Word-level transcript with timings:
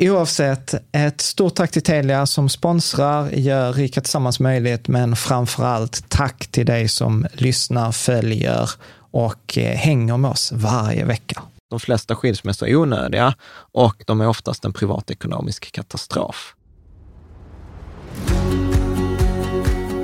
Oavsett, 0.00 0.74
ett 0.92 1.20
stort 1.20 1.54
tack 1.54 1.70
till 1.70 1.82
Telia 1.82 2.26
som 2.26 2.48
sponsrar, 2.48 3.30
gör 3.30 3.72
Rika 3.72 4.00
Tillsammans 4.00 4.40
möjligt, 4.40 4.88
men 4.88 5.16
framför 5.16 5.64
allt 5.64 6.08
tack 6.08 6.46
till 6.46 6.66
dig 6.66 6.88
som 6.88 7.26
lyssnar, 7.32 7.92
följer 7.92 8.70
och 9.10 9.58
eh, 9.58 9.76
hänger 9.76 10.16
med 10.16 10.30
oss 10.30 10.52
varje 10.52 11.04
vecka. 11.04 11.42
De 11.70 11.80
flesta 11.80 12.14
skilsmässor 12.16 12.68
är 12.68 12.76
onödiga 12.76 13.34
och 13.72 14.02
de 14.06 14.20
är 14.20 14.28
oftast 14.28 14.64
en 14.64 14.72
privatekonomisk 14.72 15.72
katastrof. 15.72 16.54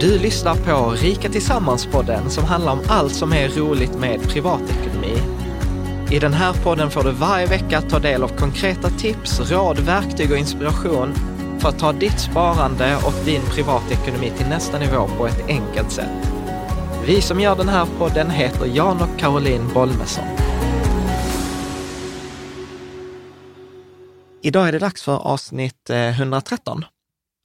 Du 0.01 0.19
lyssnar 0.19 0.55
på 0.55 0.91
Rika 0.91 1.29
Tillsammans-podden 1.29 2.31
som 2.31 2.45
handlar 2.45 2.73
om 2.73 2.81
allt 2.89 3.15
som 3.15 3.33
är 3.33 3.49
roligt 3.49 3.99
med 3.99 4.23
privatekonomi 4.23 5.34
i 6.11 6.19
den 6.19 6.33
här 6.33 6.53
podden 6.53 6.91
får 6.91 7.05
du 7.05 7.11
varje 7.11 7.47
vecka 7.47 7.81
ta 7.81 7.99
del 7.99 8.23
av 8.23 8.29
konkreta 8.29 8.91
tips, 8.91 9.51
råd, 9.51 9.79
verktyg 9.79 10.31
och 10.31 10.39
inspiration 10.39 11.15
för 11.61 11.69
att 11.69 11.79
ta 11.79 11.93
ditt 11.93 12.21
sparande 12.21 12.97
och 12.97 13.25
din 13.25 13.43
privatekonomi 13.43 14.33
till 14.37 14.47
nästa 14.47 14.79
nivå 14.79 15.09
på 15.19 15.27
ett 15.27 15.49
enkelt 15.49 15.93
sätt. 15.93 16.31
Vi 17.07 17.21
som 17.21 17.41
gör 17.41 17.57
den 17.57 17.69
här 17.69 17.87
podden 17.99 18.31
heter 18.31 18.67
Jan 18.67 19.03
och 19.03 19.19
Caroline 19.19 19.69
Bolmesson. 19.75 20.25
Idag 24.43 24.69
är 24.69 24.73
det 24.73 24.79
dags 24.79 25.03
för 25.03 25.17
avsnitt 25.17 25.91
eh, 25.91 26.21
113 26.21 26.85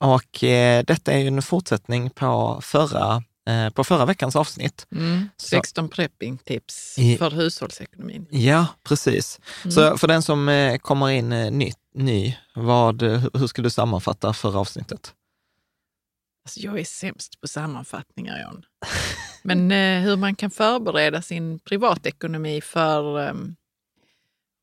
och 0.03 0.43
eh, 0.43 0.83
detta 0.87 1.11
är 1.11 1.17
ju 1.17 1.27
en 1.27 1.41
fortsättning 1.41 2.09
på 2.09 2.59
förra 2.61 3.23
på 3.73 3.83
förra 3.83 4.05
veckans 4.05 4.35
avsnitt. 4.35 4.87
Mm, 4.91 5.29
16 5.37 5.89
prepping-tips 5.89 6.95
för 7.17 7.31
hushållsekonomin. 7.31 8.27
Ja, 8.29 8.67
precis. 8.83 9.39
Mm. 9.63 9.71
Så 9.71 9.97
för 9.97 10.07
den 10.07 10.21
som 10.21 10.49
eh, 10.49 10.77
kommer 10.77 11.09
in 11.09 11.31
eh, 11.31 11.51
ny, 11.51 11.71
ny 11.93 12.37
vad, 12.55 13.01
hur 13.01 13.47
skulle 13.47 13.65
du 13.65 13.69
sammanfatta 13.69 14.33
förra 14.33 14.59
avsnittet? 14.59 15.13
Alltså 16.45 16.59
jag 16.59 16.79
är 16.79 16.83
sämst 16.83 17.41
på 17.41 17.47
sammanfattningar, 17.47 18.41
John. 18.41 18.65
Men 19.43 19.71
eh, 19.71 20.01
hur 20.01 20.17
man 20.17 20.35
kan 20.35 20.51
förbereda 20.51 21.21
sin 21.21 21.59
privatekonomi 21.59 22.61
för 22.61 23.27
eh, 23.27 23.33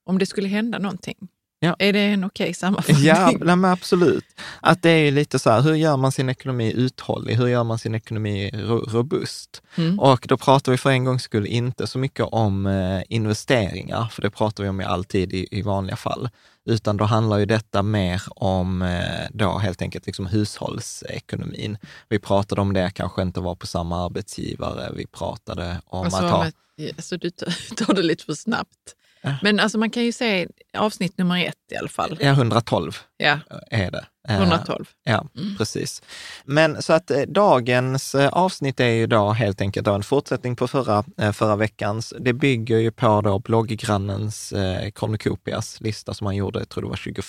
om 0.04 0.18
det 0.18 0.26
skulle 0.26 0.48
hända 0.48 0.78
någonting. 0.78 1.28
Ja. 1.58 1.76
Är 1.78 1.92
det 1.92 2.00
en 2.00 2.24
okej 2.24 2.44
okay 2.44 2.54
sammanfattning? 2.54 3.06
Ja, 3.06 3.32
nej, 3.40 3.56
men 3.56 3.64
absolut. 3.64 4.24
Att 4.60 4.82
det 4.82 4.90
är 4.90 5.10
lite 5.10 5.38
så 5.38 5.50
här, 5.50 5.60
hur 5.60 5.74
gör 5.74 5.96
man 5.96 6.12
sin 6.12 6.28
ekonomi 6.28 6.72
uthållig? 6.72 7.34
Hur 7.34 7.46
gör 7.46 7.64
man 7.64 7.78
sin 7.78 7.94
ekonomi 7.94 8.50
robust? 8.88 9.62
Mm. 9.76 10.00
Och 10.00 10.26
då 10.28 10.36
pratar 10.36 10.72
vi 10.72 10.78
för 10.78 10.90
en 10.90 11.04
gångs 11.04 11.22
skull 11.22 11.46
inte 11.46 11.86
så 11.86 11.98
mycket 11.98 12.26
om 12.30 12.66
eh, 12.66 13.02
investeringar, 13.08 14.04
för 14.04 14.22
det 14.22 14.30
pratar 14.30 14.62
vi 14.62 14.68
om 14.68 14.80
i 14.80 14.84
alltid 14.84 15.32
i, 15.32 15.48
i 15.50 15.62
vanliga 15.62 15.96
fall, 15.96 16.28
utan 16.64 16.96
då 16.96 17.04
handlar 17.04 17.38
ju 17.38 17.46
detta 17.46 17.82
mer 17.82 18.22
om 18.26 18.82
eh, 18.82 19.28
då 19.30 19.58
helt 19.58 19.82
enkelt 19.82 20.06
liksom 20.06 20.26
hushållsekonomin. 20.26 21.78
Vi 22.08 22.18
pratade 22.18 22.60
om 22.60 22.72
det, 22.72 22.90
kanske 22.94 23.22
inte 23.22 23.40
vara 23.40 23.56
på 23.56 23.66
samma 23.66 24.04
arbetsgivare. 24.04 24.92
Vi 24.96 25.06
pratade 25.06 25.80
om 25.86 26.04
alltså, 26.04 26.24
att 26.24 26.30
ha... 26.30 26.50
Alltså, 26.96 27.16
du 27.16 27.30
tar 27.76 27.94
det 27.94 28.02
lite 28.02 28.24
för 28.24 28.34
snabbt. 28.34 28.94
Men 29.42 29.60
alltså 29.60 29.78
man 29.78 29.90
kan 29.90 30.04
ju 30.04 30.12
se 30.12 30.46
avsnitt 30.78 31.18
nummer 31.18 31.44
ett 31.44 31.72
i 31.72 31.76
alla 31.76 31.88
fall. 31.88 32.18
Ja, 32.20 32.30
112 32.30 32.92
ja. 33.16 33.38
är 33.70 33.90
det. 33.90 34.04
112. 34.28 34.86
Eh, 35.06 35.12
ja, 35.12 35.26
mm. 35.36 35.56
precis. 35.56 36.02
Men 36.44 36.82
så 36.82 36.92
att 36.92 37.10
eh, 37.10 37.20
dagens 37.20 38.14
eh, 38.14 38.28
avsnitt 38.28 38.80
är 38.80 38.88
ju 38.88 39.06
då 39.06 39.30
helt 39.30 39.60
enkelt 39.60 39.86
då 39.86 39.92
en 39.92 40.02
fortsättning 40.02 40.56
på 40.56 40.68
förra, 40.68 41.04
förra 41.32 41.56
veckans. 41.56 42.14
Det 42.20 42.32
bygger 42.32 42.78
ju 42.78 42.90
på 42.90 43.20
då 43.20 43.38
blogggrannens 43.38 44.52
eh, 44.52 44.90
Cornucopias 44.90 45.80
lista 45.80 46.14
som 46.14 46.26
han 46.26 46.36
gjorde, 46.36 46.58
jag 46.58 46.68
tror 46.68 46.82
det 46.82 46.88
var 46.88 46.96
21, 46.96 47.26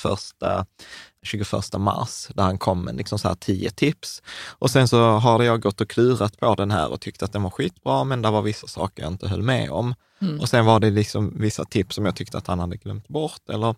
21 1.23 1.77
mars, 1.77 2.27
där 2.33 2.44
han 2.44 2.57
kom 2.57 2.85
med 2.85 2.95
liksom 2.95 3.19
så 3.19 3.27
här 3.27 3.35
tio 3.35 3.69
tips. 3.69 4.21
Och 4.50 4.71
sen 4.71 4.88
så 4.88 5.09
har 5.09 5.43
jag 5.43 5.61
gått 5.61 5.81
och 5.81 5.89
klurat 5.89 6.39
på 6.39 6.55
den 6.55 6.71
här 6.71 6.91
och 6.91 7.01
tyckt 7.01 7.23
att 7.23 7.33
den 7.33 7.43
var 7.43 7.50
skitbra, 7.50 8.03
men 8.03 8.21
det 8.21 8.31
var 8.31 8.41
vissa 8.41 8.67
saker 8.67 9.03
jag 9.03 9.11
inte 9.11 9.27
höll 9.27 9.41
med 9.41 9.71
om. 9.71 9.95
Mm. 10.21 10.39
Och 10.39 10.50
sen 10.50 10.65
var 10.65 10.79
det 10.79 10.89
liksom 10.89 11.33
vissa 11.39 11.65
tips 11.65 11.95
som 11.95 12.05
jag 12.05 12.15
tyckte 12.15 12.38
att 12.38 12.47
han 12.47 12.59
hade 12.59 12.77
glömt 12.77 13.07
bort 13.07 13.50
eller 13.50 13.75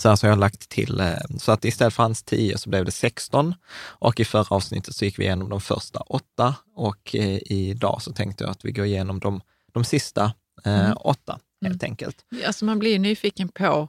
så 0.00 0.08
här 0.08 0.16
så 0.16 0.26
har 0.26 0.30
jag 0.30 0.38
lagt 0.38 0.68
till, 0.68 1.00
eh, 1.00 1.14
så 1.38 1.52
att 1.52 1.64
istället 1.64 1.94
för 1.94 2.02
hans 2.02 2.22
10 2.22 2.58
så 2.58 2.70
blev 2.70 2.84
det 2.84 2.90
16 2.92 3.54
och 3.76 4.20
i 4.20 4.24
förra 4.24 4.56
avsnittet 4.56 4.94
så 4.94 5.04
gick 5.04 5.18
vi 5.18 5.24
igenom 5.24 5.48
de 5.48 5.60
första 5.60 6.00
åtta 6.00 6.54
och 6.76 7.14
eh, 7.14 7.38
idag 7.52 8.02
så 8.02 8.12
tänkte 8.12 8.44
jag 8.44 8.50
att 8.50 8.64
vi 8.64 8.72
går 8.72 8.86
igenom 8.86 9.20
de, 9.20 9.40
de 9.72 9.84
sista 9.84 10.24
eh, 10.64 10.80
mm. 10.80 10.96
åtta. 11.00 11.38
helt 11.64 11.82
enkelt. 11.82 12.16
Alltså 12.46 12.64
man 12.64 12.78
blir 12.78 12.90
ju 12.90 12.98
nyfiken 12.98 13.48
på 13.48 13.88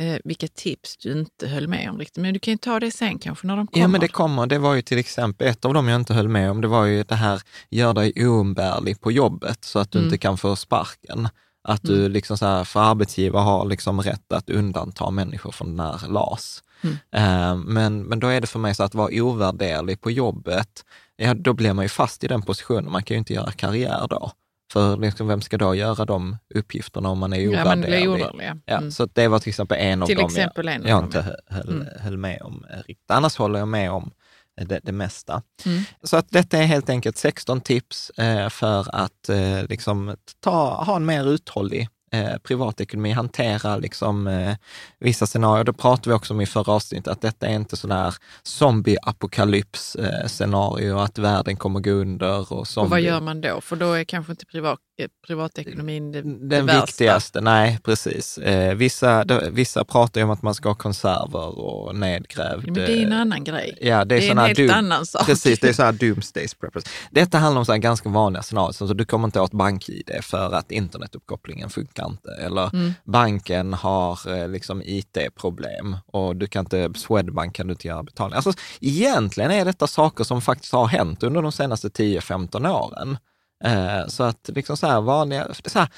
eh, 0.00 0.16
vilka 0.24 0.48
tips 0.48 0.96
du 0.96 1.12
inte 1.12 1.48
höll 1.48 1.68
med 1.68 1.90
om 1.90 1.98
riktigt. 1.98 2.22
Men 2.22 2.34
du 2.34 2.40
kan 2.40 2.52
ju 2.52 2.58
ta 2.58 2.80
det 2.80 2.90
sen 2.90 3.18
kanske 3.18 3.46
när 3.46 3.56
de 3.56 3.66
kommer. 3.66 3.84
Ja, 3.84 3.88
men 3.88 4.00
det 4.00 4.08
kommer. 4.08 4.46
Det 4.46 4.58
var 4.58 4.74
ju 4.74 4.82
till 4.82 4.98
exempel, 4.98 5.48
ett 5.48 5.64
av 5.64 5.74
dem 5.74 5.88
jag 5.88 6.00
inte 6.00 6.14
höll 6.14 6.28
med 6.28 6.50
om, 6.50 6.60
det 6.60 6.68
var 6.68 6.84
ju 6.84 7.02
det 7.02 7.14
här, 7.14 7.42
gör 7.70 7.94
dig 7.94 8.26
oumbärlig 8.28 9.00
på 9.00 9.12
jobbet 9.12 9.64
så 9.64 9.78
att 9.78 9.90
du 9.90 9.98
Mm. 9.98 10.06
inte 10.06 10.18
kan 10.18 10.38
få 10.38 10.56
sparken. 10.56 11.28
Att 11.64 11.82
du 11.82 12.08
liksom 12.08 12.38
så 12.38 12.46
här, 12.46 12.64
för 12.64 12.80
arbetsgivare 12.80 13.42
har 13.42 13.64
liksom 13.66 14.00
rätt 14.02 14.32
att 14.32 14.50
undanta 14.50 15.10
människor 15.10 15.52
från 15.52 15.76
den 15.76 15.86
här 15.86 16.08
LAS. 16.08 16.62
Mm. 16.82 16.96
Eh, 17.12 17.56
Men, 17.64 18.02
men 18.02 18.20
då 18.20 18.26
är 18.28 18.40
det 18.40 18.46
för 18.46 18.58
mig 18.58 18.74
så 18.74 18.82
att 18.82 18.94
vara 18.94 19.08
ovärderlig 19.22 20.00
på 20.00 20.10
jobbet, 20.10 20.84
ja, 21.16 21.34
då 21.34 21.52
blir 21.52 21.72
man 21.72 21.84
ju 21.84 21.88
fast 21.88 22.24
i 22.24 22.28
den 22.28 22.42
positionen. 22.42 22.92
Man 22.92 23.02
kan 23.02 23.14
ju 23.14 23.18
inte 23.18 23.32
göra 23.34 23.52
karriär 23.52 24.06
då. 24.10 24.32
För 24.72 24.96
liksom, 24.96 25.28
vem 25.28 25.40
ska 25.40 25.58
då 25.58 25.74
göra 25.74 26.04
de 26.04 26.36
uppgifterna 26.54 27.08
om 27.08 27.18
man 27.18 27.32
är 27.32 27.40
ja, 27.40 27.48
ovärderlig? 27.62 28.08
man 28.08 28.16
blir. 28.36 28.60
Ja, 28.66 28.76
Mm. 28.78 28.90
Så 28.90 29.02
att 29.02 29.14
det 29.14 29.28
var 29.28 29.38
till 29.38 29.48
exempel 29.48 29.78
en 29.80 30.02
av 30.02 30.06
Till 30.06 30.16
dem 30.16 30.26
exempel 30.26 30.68
en 30.68 30.72
jag, 30.72 30.82
av 30.82 30.88
jag 30.88 30.98
dem, 30.98 31.04
inte 31.04 31.18
ja. 31.18 31.54
hö- 31.54 31.62
höll, 31.62 31.68
Mm. 31.74 31.86
höll 32.00 32.16
med 32.16 32.42
om 32.42 32.64
riktigt. 32.86 33.10
Annars 33.10 33.36
håller 33.36 33.58
jag 33.58 33.68
med 33.68 33.90
om 33.90 34.10
det, 34.56 34.80
det 34.82 34.92
mesta. 34.92 35.42
Mm. 35.66 35.82
Så 36.02 36.16
att 36.16 36.30
detta 36.30 36.58
är 36.58 36.64
helt 36.64 36.90
enkelt 36.90 37.16
16 37.16 37.60
tips 37.60 38.10
eh, 38.10 38.48
för 38.48 38.94
att 38.94 39.28
eh, 39.28 39.64
liksom 39.68 40.16
ta, 40.40 40.84
ha 40.84 40.96
en 40.96 41.06
mer 41.06 41.28
uthållig 41.28 41.88
eh, 42.12 42.36
privatekonomi, 42.42 43.12
hantera 43.12 43.76
liksom, 43.76 44.26
eh, 44.26 44.54
vissa 44.98 45.26
scenarier. 45.26 45.64
Det 45.64 45.72
pratade 45.72 46.10
vi 46.10 46.14
också 46.14 46.34
om 46.34 46.40
i 46.40 46.46
förra 46.46 46.72
avsnittet, 46.72 47.12
att 47.12 47.20
detta 47.20 47.46
är 47.46 47.54
inte 47.54 47.76
sådär 47.76 48.14
zombie-apokalyps-scenario, 48.42 50.98
att 50.98 51.18
världen 51.18 51.56
kommer 51.56 51.80
gå 51.80 51.90
under. 51.90 52.52
Och, 52.52 52.68
zombie. 52.68 52.86
Och 52.86 52.90
vad 52.90 53.00
gör 53.00 53.20
man 53.20 53.40
då? 53.40 53.60
För 53.60 53.76
då 53.76 53.92
är 53.92 54.04
kanske 54.04 54.32
inte 54.32 54.46
privat, 54.46 54.78
eh, 55.00 55.06
privatekonomin 55.26 56.12
det, 56.12 56.22
det 56.22 56.48
Den 56.56 56.66
värsta. 56.66 56.86
viktigaste, 56.86 57.40
nej 57.40 57.78
precis. 57.84 58.38
Eh, 58.38 58.74
vissa, 58.74 59.24
de, 59.24 59.40
vissa 59.50 59.84
pratar 59.84 60.20
ju 60.20 60.24
om 60.24 60.30
att 60.30 60.42
man 60.42 60.54
ska 60.54 60.68
ha 60.68 60.74
konserver 60.74 61.58
och 61.58 61.96
nedgrävd... 61.96 62.64
Men 62.64 62.74
det 62.74 62.92
är 62.92 63.02
en 63.06 63.12
annan 63.12 63.44
grej. 63.44 63.78
Ja, 63.80 64.04
det 64.04 64.14
är, 64.14 64.20
det 64.20 64.26
är 64.26 64.30
en 64.30 64.38
helt 64.56 64.72
annan 64.72 65.06
sak. 65.06 65.26
Precis, 65.26 65.60
det 65.60 65.68
är 65.68 65.72
så 65.72 65.82
här 65.82 65.92
doomsdays 65.92 66.54
preppers. 66.54 66.84
Detta 67.10 67.38
handlar 67.38 67.58
om 67.58 67.66
så 67.66 67.76
ganska 67.76 68.08
vanliga 68.08 68.42
scenarier, 68.42 68.72
så 68.72 68.94
du 68.94 69.04
kommer 69.04 69.28
inte 69.28 69.40
åt 69.40 69.52
bank-id 69.52 70.10
för 70.22 70.54
att 70.54 70.70
internetuppkopplingen 70.70 71.70
funkar 71.70 72.01
inte. 72.06 72.30
Eller 72.40 72.74
Mm. 72.74 72.92
banken 73.04 73.74
har 73.74 74.32
eh, 74.38 74.48
liksom 74.48 74.82
IT-problem 74.84 75.96
och 76.06 76.36
du 76.36 76.46
kan 76.46 76.60
inte, 76.60 76.90
Swedbank 76.96 77.54
kan 77.56 77.66
du 77.66 77.72
inte 77.72 77.88
göra 77.88 78.02
betalning. 78.02 78.36
Alltså 78.36 78.52
egentligen 78.80 79.50
är 79.50 79.64
detta 79.64 79.86
saker 79.86 80.24
som 80.24 80.42
faktiskt 80.42 80.72
har 80.72 80.86
hänt 80.86 81.22
under 81.22 81.42
de 81.42 81.52
senaste 81.52 81.88
10-15 81.88 82.66
åren. 82.70 83.18
Eh, 83.64 84.06
så 84.06 84.22
att 84.22 84.50
liksom 84.54 84.76
så 84.76 84.86
här 84.86 85.00
vanliga, 85.00 85.54
så 85.66 85.78
här, 85.78 85.88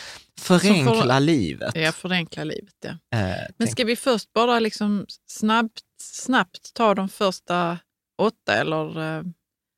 förenkla 0.40 1.18
livet. 1.18 1.72
Ja, 1.76 1.92
förenkla 1.92 2.44
livet. 2.44 2.74
Ja. 2.82 3.18
Eh, 3.18 3.36
Men 3.56 3.68
ska 3.68 3.84
vi 3.84 3.96
först 3.96 4.32
bara 4.32 4.60
liksom 4.60 5.06
snabbt, 5.26 5.80
snabbt 6.02 6.74
ta 6.74 6.94
de 6.94 7.08
första 7.08 7.78
åtta 8.22 8.54
eller 8.54 9.16
eh, 9.18 9.22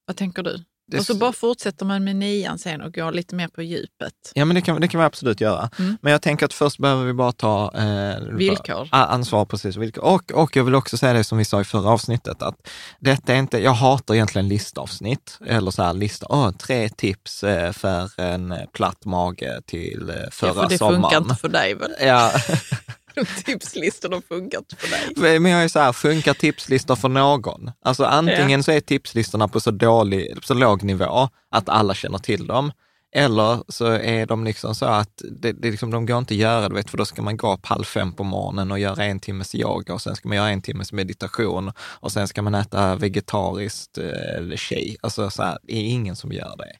vad 0.07 0.17
tänker 0.17 0.43
du? 0.43 0.65
Det- 0.89 0.99
och 0.99 1.07
så 1.07 1.15
bara 1.15 1.33
fortsätter 1.33 1.87
man 1.87 2.05
med 2.05 2.17
nian 2.17 2.59
sen 2.59 2.81
och 2.83 2.95
går 2.95 3.13
lite 3.13 3.35
mer 3.35 3.49
på 3.49 3.63
djupet. 3.63 4.13
Ja, 4.35 4.45
men 4.45 4.55
det 4.55 4.61
kan, 4.61 4.81
det 4.81 4.89
kan 4.89 5.01
vi 5.01 5.05
absolut 5.07 5.41
göra. 5.41 5.71
Mm. 5.79 5.97
Men 6.03 6.13
jag 6.13 6.23
tänker 6.23 6.47
att 6.47 6.53
först 6.53 6.79
behöver 6.79 7.05
vi 7.05 7.13
bara 7.13 7.33
ta 7.33 7.73
eh, 7.75 8.21
Villkor. 8.37 8.89
ansvar, 8.91 9.45
precis. 9.45 9.77
Villkor. 9.77 10.05
Och, 10.05 10.33
och 10.33 10.57
jag 10.57 10.65
vill 10.65 10.75
också 10.75 10.97
säga 10.97 11.13
det 11.13 11.25
som 11.25 11.39
vi 11.39 11.45
sa 11.45 11.61
i 11.61 11.65
förra 11.65 11.91
avsnittet, 11.91 12.43
att 12.43 12.69
detta 13.01 13.35
är 13.35 13.39
inte, 13.39 13.59
jag 13.63 13.73
hatar 13.73 14.15
egentligen 14.15 14.49
listavsnitt, 14.49 15.39
eller 15.47 15.71
så 15.71 15.83
här 15.83 15.93
lista, 15.93 16.27
åh, 16.31 16.51
tre 16.51 16.89
tips 16.89 17.45
eh, 17.45 17.73
för 17.73 18.21
en 18.21 18.55
platt 18.73 19.05
mage 19.05 19.61
till 19.67 20.09
eh, 20.11 20.15
förra 20.33 20.49
Ja, 20.49 20.55
för 20.63 20.69
det 20.69 20.79
sommaren. 20.79 21.03
funkar 21.03 21.19
inte 21.19 21.35
för 21.35 21.49
dig 21.49 21.75
väl? 21.75 21.91
Ja, 22.01 22.33
tipslistorna 23.45 24.23
funkar 24.29 24.59
inte 24.59 24.77
för 24.77 25.21
dig. 25.23 25.41
men 25.41 25.53
jag 25.53 25.65
är 25.65 25.69
så 25.69 25.79
här, 25.79 25.93
funkar 25.93 26.35
tipslistor 26.35 26.97
för 26.97 27.09
någon? 27.09 27.71
Alltså 27.83 28.05
antingen 28.05 28.63
så 28.63 28.73
är 28.73 28.81
tipslistorna 28.81 29.49
på 29.49 29.61
så, 29.61 29.71
dålig, 29.71 30.37
så 30.43 30.55
låg 30.55 30.83
nivå 30.83 31.29
att 31.51 31.69
alla 31.69 31.95
känner 31.95 32.19
till 32.19 32.47
dem, 32.47 32.73
eller 33.17 33.63
så 33.69 33.87
är 33.87 34.27
de 34.27 34.45
liksom 34.45 34.75
så 34.75 34.87
att 34.87 35.23
det, 35.31 35.53
det 35.53 35.71
liksom, 35.71 35.91
de 35.91 36.07
går 36.07 36.19
inte 36.19 36.35
att 36.35 36.39
göra, 36.39 36.69
du 36.69 36.75
vet, 36.75 36.91
för 36.91 36.99
då 36.99 37.05
ska 37.05 37.23
man 37.23 37.37
gå 37.37 37.53
upp 37.53 37.67
halv 37.67 37.85
fem 37.85 38.13
på 38.13 38.25
morgonen 38.25 38.71
och 38.71 38.79
göra 38.79 39.05
en 39.05 39.21
timmes 39.21 39.55
yoga 39.55 39.95
och 39.95 40.03
sen 40.03 40.17
ska 40.17 40.29
man 40.29 40.37
göra 40.37 40.51
en 40.51 40.63
timmes 40.63 40.93
meditation 40.93 41.73
och 41.79 42.13
sen 42.13 42.29
ska 42.29 42.43
man 42.43 42.55
äta 42.55 42.97
vegetariskt 42.97 43.99
eh, 43.99 44.37
eller 44.37 44.57
tjej. 44.57 44.97
Alltså 45.01 45.31
så 45.31 45.43
här, 45.43 45.59
det 45.63 45.73
är 45.73 45.89
ingen 45.89 46.17
som 46.17 46.33
gör 46.33 46.55
det. 46.57 46.77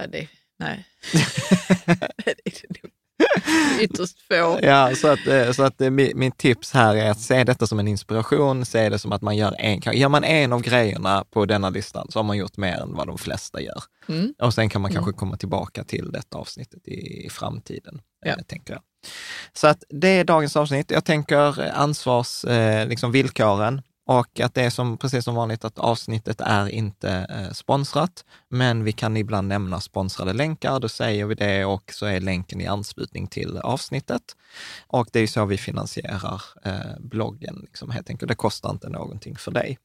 Nej, 0.00 0.08
det, 0.12 0.28
nej. 0.58 0.86
det 2.24 2.46
är 2.46 2.82
nog 2.82 2.92
ytterst 3.80 4.18
få. 4.28 4.58
Ja, 4.62 4.94
så 4.96 5.08
att, 5.08 5.26
eh, 5.26 5.52
så 5.52 5.62
att 5.62 5.80
eh, 5.80 5.86
mi- 5.90 6.14
mitt 6.14 6.38
tips 6.38 6.72
här 6.72 6.96
är 6.96 7.10
att 7.10 7.20
se 7.20 7.44
detta 7.44 7.66
som 7.66 7.78
en 7.78 7.88
inspiration, 7.88 8.64
se 8.66 8.88
det 8.88 8.98
som 8.98 9.12
att 9.12 9.22
man 9.22 9.36
gör 9.36 9.54
en, 9.58 9.80
gör 9.92 10.08
man 10.08 10.24
en 10.24 10.52
av 10.52 10.62
grejerna 10.62 11.24
på 11.30 11.46
denna 11.46 11.70
listan 11.70 12.06
så 12.10 12.18
har 12.18 12.24
man 12.24 12.36
gjort 12.36 12.56
mer 12.56 12.76
än 12.80 12.94
vad 12.94 13.06
de 13.06 13.18
flesta 13.18 13.60
gör. 13.60 13.82
Mm. 14.08 14.34
Och 14.42 14.54
sen 14.54 14.68
kan 14.68 14.82
man 14.82 14.92
kanske 14.92 15.12
komma 15.12 15.36
tillbaka 15.36 15.84
till 15.84 16.12
detta 16.12 16.38
avsnittet 16.38 16.88
i, 16.88 17.26
i 17.26 17.30
framtiden, 17.30 18.00
Ja. 18.24 18.30
eh, 18.32 18.36
tänker 18.46 18.72
jag. 18.72 18.82
Så 19.52 19.66
att 19.66 19.84
det 19.90 20.08
är 20.08 20.24
dagens 20.24 20.56
avsnitt. 20.56 20.90
Jag 20.90 21.04
tänker 21.04 21.70
ansvars, 21.74 22.44
eh, 22.44 22.88
liksom 22.88 23.12
villkoren 23.12 23.82
och 24.06 24.40
att 24.40 24.54
det 24.54 24.62
är 24.62 24.70
som, 24.70 24.98
precis 24.98 25.24
som 25.24 25.34
vanligt 25.34 25.64
att 25.64 25.78
avsnittet 25.78 26.40
är 26.40 26.68
inte 26.68 27.26
eh, 27.30 27.52
sponsrat, 27.52 28.24
men 28.48 28.84
vi 28.84 28.92
kan 28.92 29.16
ibland 29.16 29.48
nämna 29.48 29.80
sponsrade 29.80 30.32
länkar, 30.32 30.80
då 30.80 30.88
säger 30.88 31.26
vi 31.26 31.34
det 31.34 31.64
och 31.64 31.92
så 31.92 32.06
är 32.06 32.20
länken 32.20 32.60
i 32.60 32.66
anslutning 32.66 33.26
till 33.26 33.58
avsnittet. 33.58 34.22
Och 34.86 35.08
det 35.12 35.20
är 35.20 35.26
så 35.26 35.44
vi 35.44 35.56
finansierar 35.56 36.42
eh, 36.64 36.98
bloggen, 36.98 37.58
liksom, 37.62 37.90
helt 37.90 38.10
enkelt. 38.10 38.28
Det 38.28 38.34
kostar 38.34 38.70
inte 38.70 38.88
någonting 38.88 39.36
för 39.36 39.50
dig. 39.50 39.78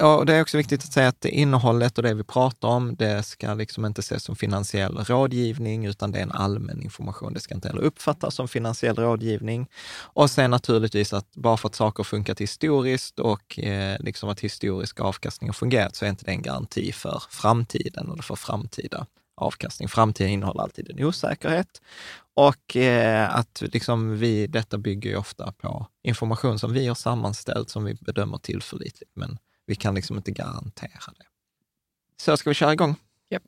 Och 0.00 0.26
det 0.26 0.34
är 0.34 0.42
också 0.42 0.56
viktigt 0.56 0.84
att 0.84 0.92
säga 0.92 1.08
att 1.08 1.24
innehållet 1.24 1.98
och 1.98 2.02
det 2.02 2.14
vi 2.14 2.24
pratar 2.24 2.68
om, 2.68 2.94
det 2.94 3.22
ska 3.22 3.54
liksom 3.54 3.84
inte 3.84 4.00
ses 4.00 4.24
som 4.24 4.36
finansiell 4.36 4.96
rådgivning, 4.96 5.86
utan 5.86 6.12
det 6.12 6.18
är 6.18 6.22
en 6.22 6.32
allmän 6.32 6.82
information. 6.82 7.34
Det 7.34 7.40
ska 7.40 7.54
inte 7.54 7.68
heller 7.68 7.82
uppfattas 7.82 8.34
som 8.34 8.48
finansiell 8.48 8.96
rådgivning. 8.96 9.66
Och 10.02 10.30
sen 10.30 10.50
naturligtvis 10.50 11.12
att 11.12 11.34
bara 11.34 11.56
för 11.56 11.68
att 11.68 11.74
saker 11.74 12.02
funkat 12.02 12.40
historiskt 12.40 13.18
och 13.18 13.58
eh, 13.58 13.96
liksom 14.00 14.28
att 14.28 14.40
historisk 14.40 15.00
avkastning 15.00 15.48
har 15.48 15.54
fungerat, 15.54 15.96
så 15.96 16.04
är 16.04 16.08
inte 16.08 16.24
det 16.24 16.30
en 16.30 16.42
garanti 16.42 16.92
för 16.92 17.22
framtiden 17.30 18.10
eller 18.12 18.22
för 18.22 18.36
framtida 18.36 19.06
avkastning. 19.36 19.88
Framtiden 19.88 20.32
innehåller 20.32 20.62
alltid 20.62 20.90
en 20.90 21.04
osäkerhet. 21.04 21.82
Och 22.34 22.76
eh, 22.76 23.36
att 23.36 23.62
liksom 23.72 24.18
vi, 24.18 24.46
detta 24.46 24.78
bygger 24.78 25.10
ju 25.10 25.16
ofta 25.16 25.52
på 25.52 25.86
information 26.02 26.58
som 26.58 26.72
vi 26.72 26.86
har 26.86 26.94
sammanställt, 26.94 27.70
som 27.70 27.84
vi 27.84 27.94
bedömer 27.94 28.38
tillförlitligt, 28.38 29.10
men 29.14 29.38
vi 29.66 29.74
kan 29.74 29.94
liksom 29.94 30.16
inte 30.16 30.30
garantera 30.30 31.12
det. 31.18 31.24
Så 32.22 32.36
ska 32.36 32.50
vi 32.50 32.54
köra 32.54 32.72
igång? 32.72 32.96
Japp. 33.30 33.42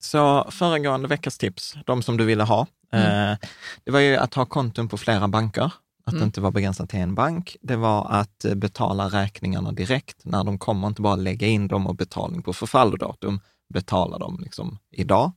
Så 0.00 0.50
föregående 0.50 1.08
veckas 1.08 1.38
tips, 1.38 1.74
de 1.86 2.02
som 2.02 2.16
du 2.16 2.24
ville 2.24 2.42
ha, 2.44 2.66
Mm. 2.92 3.30
eh, 3.32 3.38
det 3.84 3.90
var 3.90 4.00
ju 4.00 4.16
att 4.16 4.34
ha 4.34 4.46
konton 4.46 4.88
på 4.88 4.98
flera 4.98 5.28
banker, 5.28 5.64
att 5.64 5.72
det 6.12 6.16
Mm. 6.16 6.22
inte 6.26 6.40
var 6.40 6.50
begränsat 6.50 6.90
till 6.90 6.98
en 7.00 7.14
bank. 7.14 7.56
Det 7.60 7.76
var 7.76 8.06
att 8.10 8.44
eh, 8.44 8.54
betala 8.54 9.08
räkningarna 9.08 9.72
direkt 9.72 10.24
när 10.24 10.44
de 10.44 10.58
kommer, 10.58 10.88
inte 10.88 11.02
bara 11.02 11.16
lägga 11.16 11.46
in 11.46 11.68
dem 11.68 11.86
och 11.86 11.94
betalning 11.96 12.42
på 12.42 12.52
förfallodatum, 12.52 13.40
betala 13.68 14.18
dem 14.18 14.38
liksom 14.42 14.78
idag. 14.90 15.32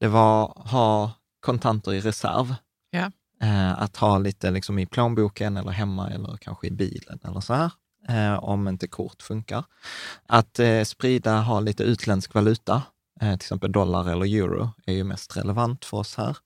Det 0.00 0.08
var 0.08 0.62
ha 0.70 1.12
kontanter 1.40 1.92
i 1.92 2.00
reserv. 2.00 2.54
Ja. 2.90 3.10
Eh, 3.42 3.82
att 3.82 3.96
ha 3.96 4.18
lite 4.18 4.50
liksom 4.50 4.78
i 4.78 4.86
plånboken 4.86 5.56
eller 5.56 5.70
hemma 5.70 6.10
eller 6.10 6.36
kanske 6.36 6.66
i 6.66 6.70
bilen 6.70 7.18
eller 7.24 7.40
så 7.40 7.54
här, 7.54 7.70
eh, 8.08 8.44
om 8.44 8.68
inte 8.68 8.88
kort 8.88 9.22
funkar. 9.22 9.64
Att 10.26 10.58
eh, 10.58 10.82
sprida, 10.82 11.40
ha 11.40 11.60
lite 11.60 11.82
utländsk 11.82 12.34
valuta, 12.34 12.82
till 13.20 13.32
exempel 13.32 13.72
dollar 13.72 14.08
eller 14.08 14.26
euro 14.26 14.70
är 14.86 14.92
ju 14.92 15.04
mest 15.04 15.36
relevant 15.36 15.84
för 15.84 15.96
oss 15.96 16.16
här. 16.16 16.36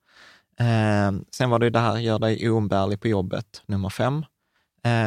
Sen 1.31 1.51
var 1.51 1.59
det 1.59 1.67
ju 1.67 1.71
det 1.71 1.79
här, 1.79 1.99
gör 1.99 2.19
dig 2.19 2.51
oumbärlig 2.51 3.01
på 3.01 3.09
jobbet, 3.09 3.63
nummer 3.67 3.89
fem. 3.89 4.25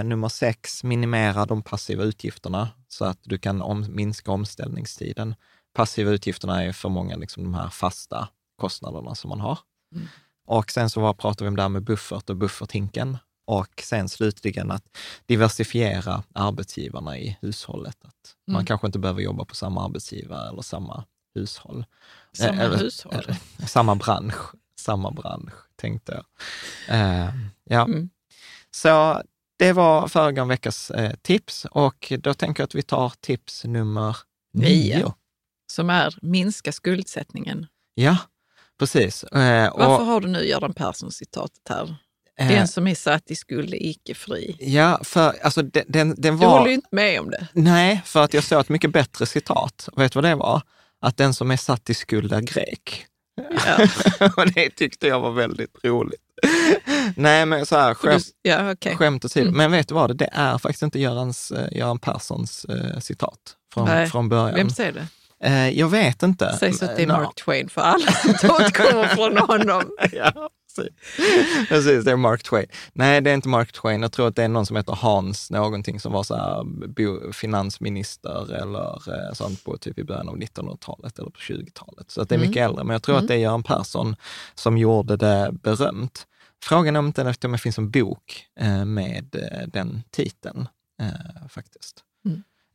Nummer 0.04 0.30
sex, 0.30 0.84
minimera 0.84 1.46
de 1.46 1.62
passiva 1.62 2.04
utgifterna 2.04 2.70
så 2.88 3.06
att 3.06 3.20
du 3.24 3.38
kan 3.38 3.62
om, 3.62 3.86
minska 3.89 4.32
omställningstiden. 4.32 5.36
Passiva 5.74 6.12
utgifterna 6.12 6.63
är 6.63 6.72
för 6.72 6.89
många 6.89 7.15
liksom 7.15 7.44
de 7.44 7.54
här 7.54 7.70
fasta 7.70 8.27
kostnaderna 8.58 9.15
som 9.15 9.30
man 9.30 9.39
har. 9.39 9.60
Mm. 9.96 10.08
Och 10.48 10.72
sen 10.72 10.90
så 10.90 11.02
var, 11.02 11.14
pratade 11.14 11.44
vi 11.44 11.48
om 11.50 11.56
det 11.56 11.62
här 11.62 11.70
med 11.70 11.84
buffert 11.84 12.30
och 12.30 12.36
bufferthinken. 12.38 13.18
Och 13.48 13.82
sen 13.84 14.10
slutligen 14.10 14.72
att 14.72 14.84
diversifiera 15.25 16.24
arbetsgivarna 16.34 17.18
i 17.20 17.38
hushållet. 17.42 17.98
Att 18.06 18.36
Man 18.48 18.56
Mm. 18.56 18.66
kanske 18.66 18.88
inte 18.88 19.00
behöver 19.00 19.22
jobba 19.22 19.46
på 19.46 19.56
samma 19.56 19.86
arbetsgivare 19.86 20.50
eller 20.50 20.62
samma 20.62 21.04
hushåll. 21.36 21.86
Samma 22.34 22.62
eller- 22.62 22.78
hushåll. 22.78 23.25
Eh, 23.30 23.66
samma 23.68 23.96
bransch, 23.96 24.36
samma 24.80 25.12
bransch, 25.12 25.54
tänkte 25.75 26.12
jag. 26.14 26.25
Eh, 27.00 27.30
ja. 27.64 27.86
Mm. 27.86 28.10
Så 28.72 29.22
det 29.60 29.74
var 29.74 30.08
föregående 30.08 30.54
veckas 30.54 30.92
eh, 30.92 31.14
tips 31.22 31.66
och 31.72 32.14
då 32.20 32.34
tänker 32.34 32.62
jag 32.62 32.66
att 32.68 32.75
vi 32.75 32.84
tar 32.84 33.14
tips 33.20 33.64
nummer 33.66 34.18
Nio. 34.54 34.98
nio. 34.98 35.14
Som 35.72 35.90
är 35.90 36.16
minska 36.22 36.72
skuldsättningen. 36.72 37.68
Ja, 37.94 38.18
precis. 38.79 39.24
Eh, 39.24 39.67
och, 39.67 39.79
Varför 39.79 40.03
har 40.05 40.22
du 40.22 40.27
nu 40.27 40.46
Göran 40.48 40.74
Persson-citatet 40.74 41.70
här? 41.70 41.96
eh, 42.39 42.48
Den 42.48 42.67
som 42.67 42.88
är 42.88 42.96
satt 42.96 43.32
i 43.32 43.36
skuld 43.36 43.74
är 43.74 43.86
icke 43.86 44.15
fri. 44.15 44.58
Ja, 44.60 45.00
för 45.03 45.34
alltså 45.44 45.62
den, 45.62 45.84
den, 45.88 46.10
den 46.10 46.34
Du 46.38 46.46
var... 46.46 46.48
håller 46.58 46.67
ju 46.70 46.74
inte 46.75 46.88
med 46.91 47.20
om 47.20 47.29
det. 47.29 47.48
Nej, 47.53 48.01
för 48.05 48.24
att 48.24 48.34
jag 48.34 48.44
såg 48.44 48.60
ett 48.60 48.70
mycket 48.70 48.91
bättre 48.91 49.25
citat. 49.25 49.89
Vet 49.98 50.12
du 50.12 50.17
vad 50.22 50.24
det 50.32 50.36
var? 50.36 50.62
Att 51.01 51.17
den 51.17 51.34
som 51.34 51.51
är 51.51 51.58
satt 51.58 51.89
i 51.89 51.94
skuld 51.94 52.34
är 52.34 52.41
grek. 52.41 53.05
Ja. 53.65 53.88
och 54.38 54.51
det 54.51 54.70
tyckte 54.70 55.08
jag 55.08 55.20
var 55.20 55.32
väldigt 55.32 55.75
roligt. 55.84 56.22
Nej, 57.15 57.46
men 57.46 57.65
så 57.65 57.75
här, 57.75 57.94
För 57.94 58.08
du, 58.12 58.20
ja, 58.41 58.72
okej. 58.72 58.96
skämt 58.96 59.25
åsido. 59.25 59.46
Mm. 59.48 59.58
Men 59.58 59.72
vet 59.72 59.88
du 59.88 59.94
vad? 59.96 60.17
Det 60.17 60.29
är 60.32 60.58
faktiskt 60.58 60.84
inte 60.84 61.00
Görans, 61.00 61.51
eh, 61.51 61.77
Göran 61.77 62.00
Perssons 62.00 62.65
eh, 62.65 63.00
citat 63.00 63.39
från, 63.74 63.86
Nej. 63.86 64.08
från 64.10 64.29
början. 64.29 64.55
Vem 64.55 64.70
säger 64.70 64.91
det? 64.91 65.08
Eh, 65.44 65.70
jag 65.70 65.89
vet 65.89 66.24
inte. 66.24 66.54
Sägs 66.60 66.84
att 66.84 66.96
det 66.96 67.04
är 67.04 67.08
Mark 67.08 67.36
Twain 67.36 67.70
för 67.70 67.82
alla 67.82 68.12
citat 68.12 68.74
kommer 68.74 69.08
från 69.08 69.38
honom. 69.38 69.84
ja, 70.12 70.50
precis. 70.75 71.68
precis, 71.70 72.06
det 72.06 72.12
är 72.12 72.15
Mark 72.15 72.44
Twain. 72.44 72.65
Nej, 72.94 73.22
det 73.22 73.30
är 73.30 73.34
inte 73.34 73.50
Mark 73.50 73.72
Twain. 73.72 74.01
Jag 74.01 74.12
tror 74.12 74.27
att 74.27 74.36
det 74.36 74.44
är 74.44 74.48
någon 74.48 74.65
som 74.65 74.75
heter 74.75 74.94
Hans 74.94 75.51
någonting 75.51 76.00
som 76.00 76.12
var 76.12 76.24
så 76.24 76.36
här, 76.36 77.32
finansminister 77.32 78.54
eller 78.54 79.13
eh, 79.27 79.34
sånt 79.34 79.63
på 79.63 79.77
typ 79.77 80.00
i 80.00 80.04
början 80.04 80.30
av 80.30 80.38
1900-talet 80.38 81.20
eller 81.20 81.30
på 81.30 81.39
20-talet. 81.39 82.12
Så 82.12 82.22
att 82.22 82.30
det 82.30 82.36
är 82.36 82.38
Mm. 82.38 82.50
mycket 82.50 82.63
äldre. 82.63 82.84
Men 82.84 82.94
jag 82.94 83.04
tror 83.04 83.18
att 83.18 83.27
det 83.27 83.34
är 83.34 83.38
Göran 83.38 83.63
Persson 83.63 84.15
som 84.56 84.77
gjorde 84.77 85.18
det 85.18 85.50
berömt. 85.63 86.27
Frågan 86.63 86.96
är 86.96 87.00
om 87.00 87.12
det 87.12 87.46
om 87.46 87.51
det 87.51 87.58
finns 87.58 87.77
en 87.77 87.92
bok 87.92 88.46
eh, 88.60 88.86
med 88.86 89.36
eh, 89.36 89.68
den 89.68 90.04
titeln 90.12 90.68
faktiskt. 91.50 92.05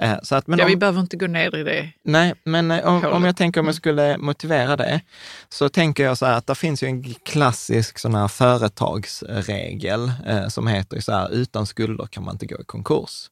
Eh, 0.01 0.19
så 0.23 0.35
att, 0.35 0.47
men 0.47 0.59
Ja, 0.59 0.65
om, 0.65 0.71
vi 0.71 0.77
behöver 0.77 1.01
inte 1.01 1.17
gå 1.17 1.27
ner 1.27 1.57
i 1.57 1.63
det. 1.63 1.93
Nej, 2.05 2.35
men 2.45 2.71
eh, 2.71 2.87
om, 2.87 3.05
om 3.05 3.25
jag 3.25 3.37
tänker 3.37 3.61
om 3.61 3.67
jag 3.67 3.75
skulle 3.75 4.19
motivera 4.19 4.77
det, 4.77 5.01
så 5.49 5.69
tänker 5.69 6.05
jag 6.05 6.19
så 6.19 6.27
här 6.27 6.37
att 6.37 6.47
det 6.47 6.55
finns 6.55 6.83
ju 6.83 6.87
en 6.87 7.15
klassisk 7.15 7.99
sån 7.99 8.15
här 8.15 8.29
företagsregel 8.29 10.13
eh, 10.27 10.49
som 10.49 10.67
heter 10.67 11.01
så 11.01 11.13
här, 11.13 11.31
utan 11.33 11.67
skulder 11.67 12.07
kan 12.07 12.25
man 12.25 12.35
inte 12.35 12.47
gå 12.47 12.61
i 12.61 12.65
konkurs. 12.65 13.27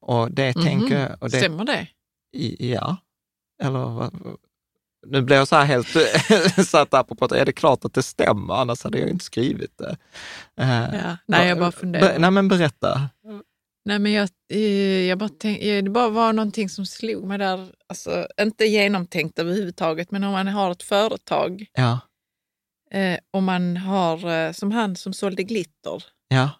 Och 0.00 0.30
det 0.32 0.56
Mhm. 0.56 0.64
tänker. 0.64 1.16
Och 1.20 1.30
det, 1.30 1.36
Stämmer 1.38 1.64
det? 1.64 1.86
i, 2.32 2.72
ja, 2.72 2.96
eller 3.62 3.78
vad? 3.78 4.14
Nu 5.06 5.22
blir 5.22 5.36
jag 5.36 5.48
så 5.48 5.56
här 5.56 5.64
helt 5.64 5.88
satt 6.68 6.94
apropå 6.94 7.24
att 7.24 7.32
är 7.32 7.44
det 7.44 7.52
klart 7.52 7.84
att 7.84 7.94
det 7.94 8.02
stämmer, 8.02 8.54
annars 8.54 8.84
hade 8.84 8.98
jag 8.98 9.08
inte 9.08 9.24
skrivit 9.24 9.78
det. 9.78 9.96
Eh, 10.60 10.84
Ja. 10.94 11.16
Nej, 11.26 11.48
jag 11.48 11.58
bara 11.58 11.70
be- 11.70 11.76
funderar. 11.76 12.18
Nej, 12.18 12.30
men 12.30 12.48
berätta. 12.48 13.08
Nej, 13.84 13.98
men 13.98 14.12
jag, 14.12 14.28
eh, 14.52 14.60
jag 15.06 15.18
bara 15.18 15.28
tänk, 15.40 15.62
eh, 15.62 15.82
det 15.84 15.90
bara 15.90 16.08
var 16.08 16.32
någonting 16.32 16.68
som 16.68 16.86
slog 16.86 17.24
mig 17.24 17.38
där. 17.38 17.72
Alltså, 17.88 18.26
inte 18.40 18.64
genomtänkt 18.64 19.38
överhuvudtaget, 19.38 20.10
men 20.10 20.24
om 20.24 20.32
man 20.32 20.46
har 20.48 20.70
ett 20.70 20.82
företag, 20.82 21.66
Ja, 21.72 21.98
eh, 22.90 23.18
om 23.32 23.44
man 23.44 23.76
har, 23.76 24.30
eh, 24.46 24.52
som 24.52 24.72
han 24.72 24.96
som 24.96 25.12
sålde 25.12 25.42
glitter, 25.42 26.02
ja, 26.28 26.50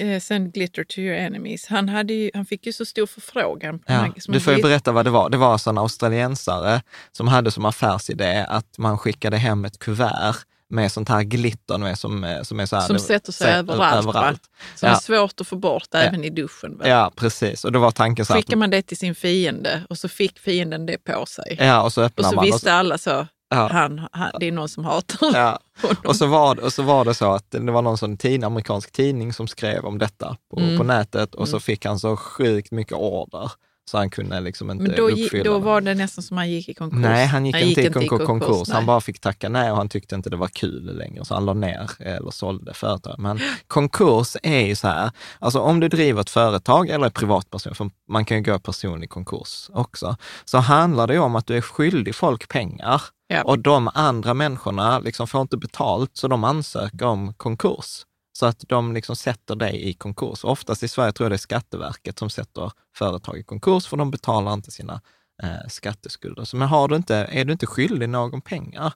eh, 0.00 0.20
send 0.20 0.52
glitter 0.54 0.84
to 0.84 0.98
your 0.98 1.16
enemies. 1.16 1.66
Han, 1.66 1.88
hade 1.88 2.12
ju, 2.14 2.30
han 2.34 2.46
fick 2.46 2.66
ju 2.66 2.72
så 2.72 2.84
stor 2.84 3.06
förfrågan. 3.06 3.82
Ja, 3.86 3.94
här- 3.94 4.12
du 4.32 4.40
får 4.40 4.52
ju 4.52 4.62
berätta 4.62 4.92
vad 4.92 5.04
det 5.06 5.10
var. 5.10 5.30
Det 5.30 5.36
var 5.36 5.52
alltså 5.52 5.70
en 5.70 5.78
australiensare 5.78 6.82
som 7.12 7.28
hade 7.28 7.50
som 7.50 7.64
affärsidé 7.64 8.46
att 8.48 8.78
man 8.78 8.98
skickade 8.98 9.36
hem 9.36 9.64
ett 9.64 9.78
kuvert 9.78 10.34
med 10.70 10.92
sånt 10.92 11.08
här 11.08 11.22
glitter 11.22 11.78
med, 11.78 11.98
som, 11.98 12.24
eh, 12.24 12.42
som 12.42 12.60
är 12.60 12.66
så 12.66 12.76
här, 12.76 12.82
Som 12.86 12.96
det- 12.96 13.02
sätter 13.02 13.32
sig 13.32 13.52
överallt, 13.54 14.06
va? 14.06 14.34
Som 14.74 14.88
Ja. 14.88 14.94
är 14.94 15.00
svårt 15.00 15.40
att 15.40 15.46
få 15.46 15.56
bort 15.56 15.94
även 15.94 16.24
i 16.24 16.30
duschen. 16.30 16.78
Väl? 16.78 16.88
Ja, 16.88 17.12
precis. 17.16 17.64
Och 17.64 17.72
då 17.72 17.78
var 17.78 17.90
tanken 17.90 18.24
så 18.26 18.34
Skickar 18.34 18.56
man 18.56 18.70
det 18.70 18.82
till 18.82 18.96
sin 18.96 19.14
fiende 19.14 19.82
och 19.90 19.98
så 19.98 20.08
fick 20.08 20.38
fienden 20.38 20.86
det 20.86 20.98
på 21.04 21.26
sig. 21.26 21.56
ja, 21.60 21.82
och 21.82 21.92
så 21.92 22.00
och 22.00 22.06
öppnar 22.06 22.28
så 22.30 22.34
man. 22.34 22.38
och 22.38 22.54
visste 22.54 22.72
alla 22.72 22.98
så, 22.98 23.26
Ja. 23.48 23.68
han, 23.72 24.08
han, 24.12 24.30
det 24.40 24.48
är 24.48 24.52
någon 24.52 24.68
som 24.68 24.84
hatar 24.84 25.18
ja, 25.34 25.58
honom. 25.82 25.96
och, 26.04 26.16
så 26.16 26.26
var, 26.26 26.60
och 26.60 26.72
så 26.72 26.82
var 26.82 27.04
det 27.04 27.14
så 27.14 27.32
att 27.32 27.50
det 27.50 27.72
var 27.72 27.82
någon 27.82 27.98
sån 27.98 28.16
tidning, 28.16 28.44
amerikansk 28.44 28.92
tidning 28.92 29.32
som 29.32 29.48
skrev 29.48 29.84
om 29.84 29.98
detta 29.98 30.36
på, 30.50 30.60
Mm. 30.60 30.78
på 30.78 30.84
nätet 30.84 31.34
och 31.34 31.48
så 31.48 31.60
fick 31.60 31.84
han 31.84 31.98
så 31.98 32.16
sjukt 32.16 32.70
mycket 32.72 32.92
order 32.92 33.50
så 33.90 33.98
han 33.98 34.10
kunde 34.10 34.40
liksom 34.40 34.70
inte 34.70 34.84
Men 34.84 34.96
då, 34.96 35.10
uppfylla 35.10 35.44
då 35.44 35.58
var 35.58 35.80
det 35.80 35.94
nästan 35.94 36.22
som 36.22 36.36
han 36.36 36.50
gick 36.50 36.68
i 36.68 36.74
konkurs. 36.74 37.00
Nej, 37.00 37.26
han 37.26 37.46
gick 37.46 37.56
inte 37.56 37.80
i 37.82 37.90
konkurs. 37.90 38.26
konkurs. 38.26 38.68
Han 38.68 38.82
nej. 38.82 38.86
bara 38.86 39.00
fick 39.00 39.20
tacka 39.20 39.48
nej 39.48 39.70
och 39.70 39.76
han 39.76 39.88
tyckte 39.88 40.14
inte 40.14 40.30
det 40.30 40.36
var 40.36 40.48
kul 40.48 40.96
längre, 40.98 41.24
så 41.24 41.34
han 41.34 41.44
la 41.44 41.52
ner 41.52 41.90
eller 41.98 42.30
sålde 42.30 42.74
företag. 42.74 43.14
Men 43.18 43.40
konkurs 43.66 44.36
är 44.42 44.66
ju 44.66 44.76
så 44.76 44.88
här, 44.88 45.10
alltså 45.38 45.60
om 45.60 45.80
du 45.80 45.88
driver 45.88 46.20
ett 46.20 46.30
företag 46.30 46.88
eller 46.88 47.06
är 47.06 47.10
privatperson, 47.10 47.74
för 47.74 47.90
man 48.08 48.24
kan 48.24 48.36
ju 48.36 48.42
gå 48.42 48.58
personlig 48.58 49.10
konkurs 49.10 49.70
också, 49.72 50.16
så 50.44 50.58
handlar 50.58 51.06
det 51.06 51.14
ju 51.14 51.20
om 51.20 51.36
att 51.36 51.46
du 51.46 51.56
är 51.56 51.60
skyldig 51.60 52.14
folk 52.14 52.48
pengar 52.48 53.02
Ja. 53.28 53.42
och 53.42 53.58
de 53.58 53.90
andra 53.94 54.34
människorna 54.34 54.98
liksom 54.98 55.26
får 55.26 55.40
inte 55.40 55.56
betalt, 55.56 56.10
så 56.12 56.28
de 56.28 56.44
ansöker 56.44 57.06
om 57.06 57.34
konkurs. 57.34 58.02
Så 58.36 58.46
att 58.46 58.64
de 58.68 58.94
liksom 58.94 59.16
sätter 59.16 59.54
dig 59.54 59.88
i 59.88 59.94
konkurs. 59.94 60.44
Oftast 60.44 60.82
i 60.82 60.88
Sverige 60.88 61.12
tror 61.12 61.24
jag 61.24 61.30
det 61.30 61.36
är 61.36 61.38
Skatteverket 61.38 62.18
som 62.18 62.30
sätter 62.30 62.72
företag 62.94 63.38
i 63.38 63.42
konkurs, 63.42 63.86
för 63.86 63.96
de 63.96 64.10
betalar 64.10 64.52
inte 64.52 64.70
sina 64.70 65.00
eh, 65.42 65.68
skatteskulder. 65.68 66.44
Så, 66.44 66.56
men 66.56 66.68
har 66.68 66.88
du 66.88 66.96
inte, 66.96 67.16
är 67.16 67.44
du 67.44 67.52
inte 67.52 67.66
skyldig 67.66 68.08
någon 68.08 68.40
pengar, 68.40 68.92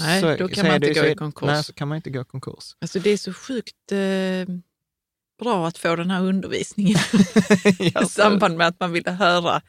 Nej, 0.00 0.20
så, 0.20 0.36
då 0.36 0.48
kan 0.48 0.66
man 0.66 0.74
inte 0.74 0.86
det- 0.88 1.00
gå 1.00 1.06
i 1.06 1.14
konkurs. 1.14 1.46
Nej, 1.46 1.64
så 1.64 1.72
kan 1.72 1.88
man 1.88 1.96
inte 1.96 2.10
gå 2.10 2.20
i 2.20 2.24
konkurs. 2.24 2.76
Alltså 2.80 2.98
det 2.98 3.10
är 3.10 3.16
så 3.16 3.32
sjukt 3.32 3.92
eh, 3.92 4.54
bra 5.42 5.66
att 5.66 5.78
få 5.78 5.96
den 5.96 6.10
här 6.10 6.22
undervisningen 6.22 6.98
i 7.78 8.06
samband 8.08 8.56
med 8.56 8.66
att 8.66 8.80
man 8.80 8.92
vill 8.92 9.06
höra 9.06 9.62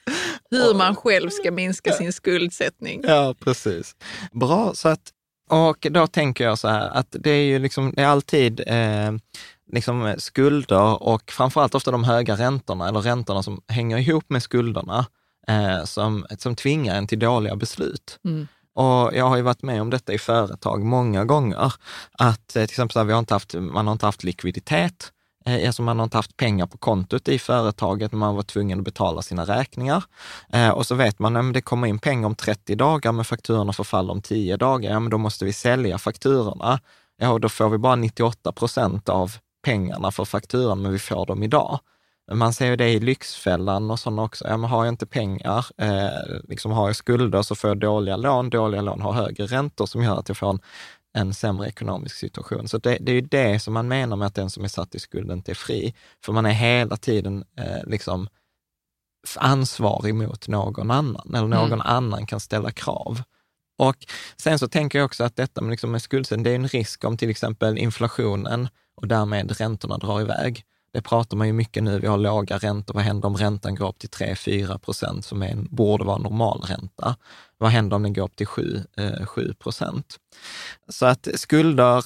hur 0.50 0.74
man 0.74 0.96
själv 0.96 1.30
ska 1.30 1.52
minska 1.52 1.92
sin 1.94 2.14
skuldsättning. 2.14 3.02
Ja, 3.04 3.36
precis. 3.40 3.96
Bra, 4.32 4.74
så 4.76 4.90
att, 4.90 5.12
och 5.54 5.88
då 5.92 6.08
tänker 6.08 6.44
jag 6.44 6.60
så 6.60 6.68
här 6.68 6.90
att 6.90 7.16
det 7.20 7.30
är 7.30 7.44
ju 7.44 7.60
liksom, 7.60 7.94
det 7.96 8.02
är 8.02 8.08
alltid 8.08 8.60
eh, 8.68 9.12
liksom 9.72 10.16
skulder 10.18 11.04
och 11.04 11.32
framförallt 11.32 11.76
ofta 11.76 11.92
de 11.92 12.04
höga 12.04 12.36
räntorna, 12.36 12.88
eller 12.88 13.02
räntorna 13.02 13.44
som 13.44 13.62
hänger 13.68 13.98
ihop 13.98 14.26
med 14.28 14.44
skulderna, 14.44 15.06
eh, 15.48 15.84
som, 15.84 16.26
som 16.38 16.56
tvingar 16.56 16.96
en 16.96 17.08
till 17.08 17.20
dåliga 17.20 17.56
beslut. 17.56 18.20
Mm. 18.26 18.48
Och 18.76 19.16
jag 19.16 19.26
har 19.26 19.36
ju 19.36 19.42
varit 19.42 19.64
med 19.64 19.82
om 19.82 19.90
detta 19.90 20.14
i 20.14 20.18
företag 20.18 20.84
många 20.84 21.26
gånger, 21.26 21.74
att 22.12 22.56
eh, 22.56 22.62
till 22.62 22.64
exempel 22.64 22.94
så 22.94 23.00
här, 23.00 23.06
vi 23.06 23.14
har 23.14 23.20
inte 23.20 23.34
haft, 23.34 23.54
man 23.54 23.88
har 23.88 23.92
inte 23.92 24.06
haft 24.06 24.24
likviditet, 24.24 25.12
eftersom 25.46 25.86
man 25.86 26.00
har 26.00 26.04
inte 26.04 26.18
haft 26.18 26.38
pengar 26.38 26.68
på 26.68 26.78
kontot 26.78 27.28
i 27.28 27.40
företaget, 27.40 28.12
man 28.12 28.36
var 28.36 28.44
tvungen 28.44 28.80
att 28.80 28.86
betala 28.86 29.22
sina 29.22 29.46
räkningar. 29.46 30.04
Eh, 30.54 30.70
och 30.70 30.86
så 30.86 30.96
vet 30.96 31.20
man 31.20 31.36
att 31.36 31.54
det 31.54 31.62
kommer 31.62 31.88
in 31.88 32.00
pengar 32.00 32.26
om 32.28 32.36
30 32.36 32.76
dagar, 32.76 33.12
men 33.12 33.26
fakturorna 33.26 33.74
förfaller 33.74 34.12
om 34.12 34.22
10 34.22 34.58
dagar. 34.58 34.92
Ja, 34.92 35.00
men 35.00 35.10
då 35.10 35.18
måste 35.18 35.46
vi 35.46 35.54
sälja 35.54 35.98
fakturorna. 35.98 36.80
Ja, 37.18 37.30
och 37.30 37.40
då 37.40 37.50
får 37.50 37.70
vi 37.70 37.78
bara 37.78 37.96
98 37.96 38.52
procent 38.52 39.10
av 39.10 39.32
pengarna 39.66 40.12
för 40.12 40.26
fakturan, 40.26 40.82
men 40.82 40.92
vi 40.92 41.00
får 41.00 41.26
dem 41.26 41.44
idag. 41.44 41.80
Man 42.32 42.54
ser 42.54 42.66
ju 42.66 42.76
det 42.76 42.90
i 42.90 43.00
Lyxfällan 43.00 43.92
och 43.92 44.00
sådana 44.00 44.24
också. 44.24 44.48
Ja, 44.48 44.58
men 44.58 44.70
har 44.70 44.86
jag 44.86 44.92
inte 44.92 45.06
pengar, 45.06 45.66
eh, 45.78 46.40
liksom 46.50 46.72
har 46.72 46.88
jag 46.88 46.96
skulder 46.96 47.42
så 47.42 47.56
får 47.56 47.70
jag 47.70 47.78
dåliga 47.78 48.18
lån. 48.18 48.50
Dåliga 48.50 48.82
lån 48.82 49.02
har 49.02 49.14
högre 49.14 49.46
räntor 49.46 49.86
som 49.86 50.04
gör 50.04 50.20
att 50.20 50.28
jag 50.28 50.38
får 50.38 50.50
en, 50.50 50.60
en 51.14 51.34
sämre 51.34 51.68
ekonomisk 51.68 52.16
situation. 52.16 52.68
Så 52.68 52.78
det, 52.78 52.98
det 53.02 53.12
är 53.12 53.16
ju 53.16 53.22
det 53.22 53.60
som 53.60 53.74
man 53.74 53.88
menar 53.88 54.18
med 54.18 54.28
att 54.28 54.36
den 54.36 54.50
som 54.50 54.64
är 54.64 54.68
satt 54.68 54.96
i 54.96 55.00
skuld 55.00 55.32
inte 55.32 55.52
är 55.52 55.56
fri. 55.56 55.94
För 56.26 56.34
man 56.34 56.46
är 56.46 56.52
hela 56.52 56.98
tiden 56.98 57.44
eh, 57.58 57.84
liksom 57.88 58.28
ansvarig 59.38 60.16
mot 60.16 60.48
någon 60.48 60.92
annan, 60.92 61.32
eller 61.36 61.48
någon 61.48 61.74
Mm. 61.74 61.82
annan 61.82 62.26
kan 62.26 62.40
ställa 62.40 62.72
krav. 62.72 63.22
Och 63.78 63.96
sen 64.38 64.60
så 64.60 64.68
tänker 64.68 65.00
jag 65.00 65.06
också 65.06 65.24
att 65.24 65.36
detta 65.36 65.62
med, 65.62 65.72
liksom 65.72 65.92
med 65.92 66.02
skuldsättning, 66.02 66.44
det 66.44 66.52
är 66.52 66.56
en 66.56 66.68
risk 66.68 67.04
om 67.04 67.18
till 67.18 67.30
exempel 67.30 67.78
inflationen 67.78 68.68
och 68.96 69.08
därmed 69.08 69.58
räntorna 69.60 69.98
drar 69.98 70.22
iväg. 70.22 70.64
Det 70.94 71.02
pratar 71.02 71.38
man 71.38 71.48
ju 71.48 71.54
mycket 71.54 71.84
nu, 71.84 72.00
vi 72.00 72.08
har 72.08 72.18
låga 72.18 72.58
räntor. 72.58 72.94
Vad 72.94 73.04
händer 73.04 73.28
om 73.28 73.38
räntan 73.38 73.76
går 73.76 73.88
upp 73.90 74.00
till 74.00 74.10
3-4 74.10 74.78
procent, 74.78 75.26
som 75.26 75.42
är 75.42 75.48
en, 75.48 75.68
borde 75.72 76.04
vara 76.04 76.18
normalränta? 76.18 77.16
Vad 77.58 77.70
händer 77.70 77.96
om 77.96 78.04
den 78.04 78.14
går 78.14 78.24
upp 78.24 78.36
till 78.36 78.48
7, 78.48 78.84
eh, 78.98 79.26
7 79.26 79.54
procent? 79.54 80.18
Så 80.90 81.06
att 81.06 81.28
skulder 81.36 82.06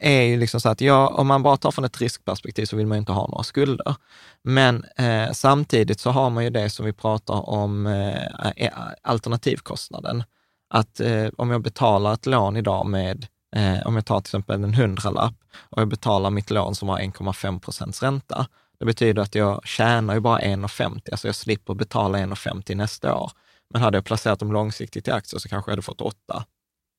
är 0.00 0.22
ju 0.22 0.36
liksom 0.36 0.60
så 0.60 0.68
att, 0.68 0.80
ja, 0.80 1.08
om 1.08 1.26
man 1.26 1.42
bara 1.42 1.56
tar 1.56 1.70
från 1.70 1.84
ett 1.84 2.00
riskperspektiv 2.00 2.66
så 2.66 2.76
vill 2.76 2.86
man 2.86 2.96
ju 2.96 3.00
inte 3.00 3.12
ha 3.12 3.26
några 3.26 3.42
skulder. 3.42 3.94
Men 4.42 4.84
eh, 4.96 5.32
samtidigt 5.32 6.00
så 6.00 6.10
har 6.10 6.30
man 6.30 6.44
ju 6.44 6.50
det 6.50 6.70
som 6.70 6.86
vi 6.86 6.92
pratar 6.92 7.48
om, 7.48 7.86
eh, 7.86 8.50
eh, 8.56 8.72
alternativkostnaden. 9.02 10.24
Att 10.70 11.00
eh, 11.00 11.28
om 11.36 11.50
jag 11.50 11.62
betalar 11.62 12.14
ett 12.14 12.26
lån 12.26 12.56
idag 12.56 12.86
med, 12.86 13.26
eh, 13.54 13.86
om 13.86 13.94
jag 13.94 14.06
tar 14.06 14.20
till 14.20 14.28
exempel 14.28 14.64
en 14.64 14.74
hundralapp 14.74 15.34
och 15.56 15.80
jag 15.80 15.88
betalar 15.88 16.30
mitt 16.30 16.50
lån 16.50 16.74
som 16.74 16.88
har 16.88 16.98
1,5 16.98 17.60
procents 17.60 18.02
ränta, 18.02 18.46
det 18.78 18.84
betyder 18.84 19.22
att 19.22 19.34
jag 19.34 19.66
tjänar 19.66 20.14
ju 20.14 20.20
bara 20.20 20.40
1,50, 20.40 21.00
alltså 21.12 21.28
jag 21.28 21.34
slipper 21.34 21.74
betala 21.74 22.18
1,50 22.18 22.74
nästa 22.74 23.14
år. 23.14 23.32
Men 23.70 23.82
hade 23.82 23.96
jag 23.96 24.04
placerat 24.04 24.38
dem 24.38 24.52
långsiktigt 24.52 25.08
i 25.08 25.10
aktier 25.10 25.40
så 25.40 25.48
kanske 25.48 25.70
jag 25.70 25.72
hade 25.72 25.82
fått 25.82 26.00
8, 26.00 26.44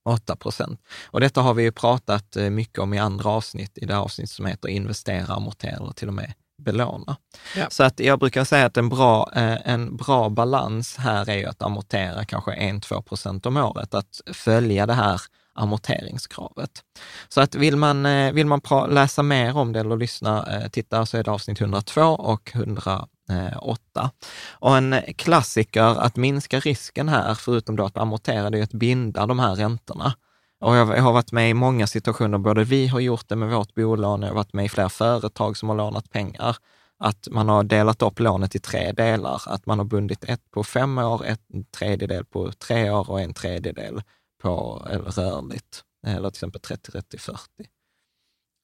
8 0.10 0.36
procent. 0.36 0.82
Och 1.06 1.20
detta 1.20 1.42
har 1.42 1.54
vi 1.54 1.64
ju 1.64 1.72
pratat 1.72 2.36
eh, 2.36 2.50
mycket 2.50 2.80
om 2.80 2.94
i 2.94 3.00
andra 3.00 3.30
avsnitt, 3.30 3.78
i 3.78 3.86
det 3.86 3.98
avsnitt 3.98 4.30
som 4.30 4.46
heter 4.46 4.70
investera, 4.70 5.34
amortera 5.34 5.76
eller 5.76 5.92
till 5.92 6.08
och 6.08 6.14
med 6.14 6.34
belåna. 6.58 7.18
Ja. 7.56 7.70
Så 7.70 7.84
att 7.84 8.00
jag 8.00 8.20
brukar 8.20 8.44
säga 8.44 8.66
att 8.66 8.78
en 8.78 8.90
bra, 8.90 9.32
eh, 9.36 9.70
en 9.70 9.98
bra 9.98 10.30
balans 10.30 10.98
här 10.98 11.30
är 11.30 11.38
ju 11.38 11.46
att 11.46 11.62
amortera 11.62 12.26
kanske 12.26 12.52
1-2 12.52 13.02
procent 13.02 13.46
om 13.46 13.58
året, 13.58 13.94
att 13.94 14.22
följa 14.34 14.86
det 14.86 14.94
här 14.94 15.22
amorteringskravet. 15.56 16.84
Så 17.30 17.42
att 17.42 17.56
vill 17.56 17.76
man, 17.76 18.06
eh, 18.06 18.34
vill 18.34 18.48
man 18.48 18.62
läsa 18.90 19.24
mer 19.24 19.58
om 19.58 19.74
det 19.74 19.80
eller 19.80 19.98
lyssna, 19.98 20.46
eh, 20.56 20.70
titta 20.70 21.06
så 21.06 21.18
är 21.18 21.24
det 21.24 21.32
avsnitt 21.32 21.62
102 21.62 22.02
och 22.02 22.52
108. 22.54 24.12
Och 24.52 24.78
en 24.78 24.96
klassiker 25.16 26.02
att 26.02 26.16
minska 26.16 26.60
risken 26.60 27.10
här, 27.10 27.36
förutom 27.36 27.76
då 27.76 27.86
att 27.86 27.98
amortera, 27.98 28.50
det 28.50 28.60
är 28.60 28.64
att 28.64 28.74
binda 28.74 29.26
de 29.26 29.40
här 29.40 29.56
räntorna. 29.56 30.14
Och 30.62 30.76
jag 30.76 30.86
har 30.86 31.14
varit 31.14 31.32
med 31.32 31.50
i 31.50 31.54
många 31.54 31.88
situationer, 31.88 32.38
både 32.38 32.64
vi 32.64 32.88
har 32.88 33.00
gjort 33.00 33.28
det 33.28 33.36
med 33.36 33.50
vårt 33.50 33.76
bolån, 33.76 34.22
jag 34.22 34.30
har 34.30 34.36
varit 34.36 34.54
med 34.54 34.66
i 34.66 34.70
flera 34.70 34.90
företag 34.90 35.58
som 35.58 35.70
har 35.70 35.76
lånat 35.76 36.10
pengar, 36.10 36.56
att 37.00 37.28
man 37.32 37.50
har 37.50 37.64
delat 37.64 38.02
upp 38.02 38.20
lånet 38.20 38.56
i 38.56 38.60
tre 38.60 38.92
delar. 38.92 39.42
Att 39.46 39.66
man 39.66 39.80
har 39.80 39.86
bundit 39.86 40.24
ett 40.24 40.52
på 40.52 40.64
fem 40.64 40.98
år, 40.98 41.26
en 41.26 41.66
tredjedel 41.78 42.26
på 42.26 42.52
tre 42.52 42.90
år 42.90 43.10
och 43.10 43.22
en 43.22 43.34
tredjedel 43.34 44.02
på 44.42 44.86
eller 44.90 45.12
rörligt, 45.12 45.84
eller 46.08 46.30
till 46.30 46.38
exempel 46.38 46.62
30, 46.62 46.92
30, 46.92 47.18
40. 47.18 47.40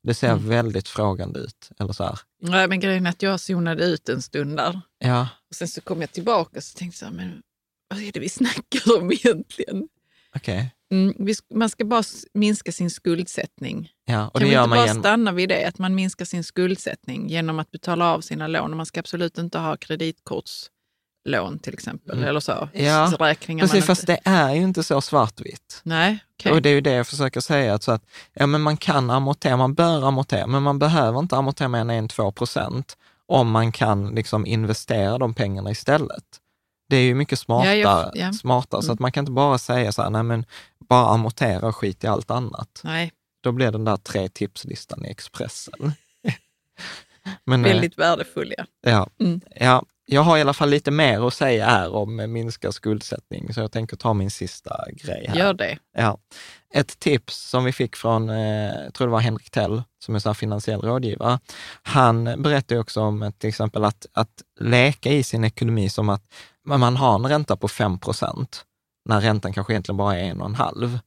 Det 0.03 0.13
ser 0.13 0.31
mm. 0.31 0.49
väldigt 0.49 0.87
frågande 0.87 1.39
ut. 1.39 1.69
Eller 1.79 1.93
så 1.93 2.03
här. 2.03 2.19
Nej, 2.41 2.67
men 2.67 2.79
grejen 2.79 3.05
är 3.05 3.09
att 3.09 3.21
jag 3.21 3.39
zonade 3.39 3.85
ut 3.85 4.09
en 4.09 4.21
stund 4.21 4.57
där. 4.57 4.81
Ja. 4.99 5.27
Och 5.49 5.55
sen 5.55 5.67
så 5.67 5.81
kom 5.81 6.01
jag 6.01 6.11
tillbaka 6.11 6.57
och 6.57 6.63
tänkte 6.75 6.97
så 6.97 7.05
här, 7.05 7.13
men 7.13 7.41
vad 7.89 7.99
är 7.99 8.11
det 8.11 8.19
vi 8.19 8.29
snackar 8.29 8.97
om 8.97 9.11
egentligen? 9.11 9.87
Okay. 10.35 10.65
Mm, 10.91 11.13
man 11.53 11.69
ska 11.69 11.85
bara 11.85 12.03
minska 12.33 12.71
sin 12.71 12.89
skuldsättning. 12.89 13.91
Ja, 14.05 14.27
och 14.27 14.39
kan 14.39 14.49
vi 14.49 14.55
inte 14.55 14.69
bara 14.69 14.83
igen... 14.83 14.99
stanna 14.99 15.31
vid 15.31 15.49
det, 15.49 15.65
att 15.65 15.79
man 15.79 15.95
minskar 15.95 16.25
sin 16.25 16.43
skuldsättning 16.43 17.29
genom 17.29 17.59
att 17.59 17.71
betala 17.71 18.13
av 18.13 18.21
sina 18.21 18.47
lån? 18.47 18.77
Man 18.77 18.85
ska 18.85 18.99
absolut 18.99 19.37
inte 19.37 19.57
ha 19.59 19.77
kreditkortslån 21.23 21.59
till 21.59 21.73
exempel, 21.73 22.17
mm. 22.17 22.29
eller 22.29 22.39
så. 22.39 22.69
Ja, 22.73 23.13
räkningar 23.19 23.65
precis, 23.65 23.85
fast 23.85 24.07
det 24.07 24.19
är 24.23 24.53
ju 24.53 24.61
inte 24.61 24.83
så 24.83 25.01
svartvitt. 25.01 25.81
Nej, 25.83 26.19
okay. 26.39 26.51
Och 26.51 26.61
det 26.61 26.69
är 26.69 26.73
ju 26.73 26.81
det 26.81 26.91
jag 26.91 27.07
försöker 27.07 27.39
säga, 27.39 27.73
att, 27.73 27.83
så 27.83 27.91
att 27.91 28.03
ja, 28.33 28.47
men 28.47 28.61
man 28.61 28.77
kan 28.77 29.09
amortera, 29.09 29.57
man 29.57 29.73
bör 29.73 30.07
amortera, 30.07 30.47
men 30.47 30.63
man 30.63 30.79
behöver 30.79 31.19
inte 31.19 31.37
amortera 31.37 31.67
mer 31.67 31.79
än 31.79 32.09
1-2 32.09 32.31
procent 32.31 32.97
om 33.27 33.51
man 33.51 33.71
kan 33.71 34.15
liksom 34.15 34.45
investera 34.45 35.17
de 35.17 35.33
pengarna 35.33 35.71
istället. 35.71 36.23
Det 36.89 36.97
är 36.97 37.03
ju 37.03 37.15
mycket 37.15 37.39
smartare, 37.39 37.75
ja, 37.75 38.11
ja. 38.13 38.33
smartare 38.33 38.79
mm. 38.79 38.85
så 38.85 38.93
att 38.93 38.99
man 38.99 39.11
kan 39.11 39.21
inte 39.21 39.31
bara 39.31 39.57
säga 39.57 39.91
så 39.91 40.01
här, 40.01 40.09
nej 40.09 40.23
men 40.23 40.45
bara 40.89 41.13
amortera 41.13 41.67
och 41.67 41.75
skit 41.75 42.03
i 42.03 42.07
allt 42.07 42.31
annat. 42.31 42.81
Nej. 42.83 43.11
Då 43.43 43.51
blir 43.51 43.71
den 43.71 43.85
där 43.85 43.97
tre 43.97 44.29
tipslistan 44.29 45.05
i 45.05 45.09
Expressen. 45.09 45.91
men, 47.43 47.63
Väldigt 47.63 47.99
eh, 47.99 48.01
värdefull, 48.01 48.53
ja. 48.57 48.65
Ja, 48.81 49.09
mm. 49.19 49.41
ja. 49.55 49.83
Jag 50.05 50.21
har 50.21 50.37
i 50.37 50.41
alla 50.41 50.53
fall 50.53 50.69
lite 50.69 50.91
mer 50.91 51.27
att 51.27 51.33
säga 51.33 51.65
här 51.65 51.95
om 51.95 52.33
minskad 52.33 52.73
skuldsättning, 52.73 53.53
så 53.53 53.59
jag 53.59 53.71
tänker 53.71 53.97
ta 53.97 54.13
min 54.13 54.31
sista 54.31 54.85
grej 54.91 55.25
här. 55.27 55.35
Gör 55.35 55.53
det. 55.53 55.77
Ja. 55.97 56.17
Ett 56.73 56.99
tips 56.99 57.49
som 57.49 57.63
vi 57.63 57.71
fick 57.71 57.95
från, 57.95 58.29
eh, 58.29 58.83
jag 58.83 58.93
tror 58.93 59.07
det 59.07 59.11
var 59.11 59.19
Henrik 59.19 59.49
Tell, 59.49 59.83
som 59.99 60.15
är 60.15 60.19
så 60.19 60.33
finansiell 60.33 60.81
rådgivare. 60.81 61.39
Han 61.83 62.23
berättade 62.43 62.79
också 62.79 63.01
om 63.01 63.33
till 63.37 63.49
exempel 63.49 63.83
att, 63.83 64.05
att 64.13 64.41
leka 64.59 65.09
i 65.09 65.23
sin 65.23 65.43
ekonomi 65.43 65.89
som 65.89 66.09
att 66.09 66.23
man 66.65 66.95
har 66.95 67.15
en 67.15 67.25
ränta 67.25 67.57
på 67.57 67.67
5 67.67 67.99
procent, 67.99 68.65
när 69.09 69.21
räntan 69.21 69.53
kanske 69.53 69.73
egentligen 69.73 69.97
bara 69.97 70.17
är 70.19 70.23
en 70.23 70.41
och 70.41 70.49
en 70.49 70.55
halv. 70.55 70.99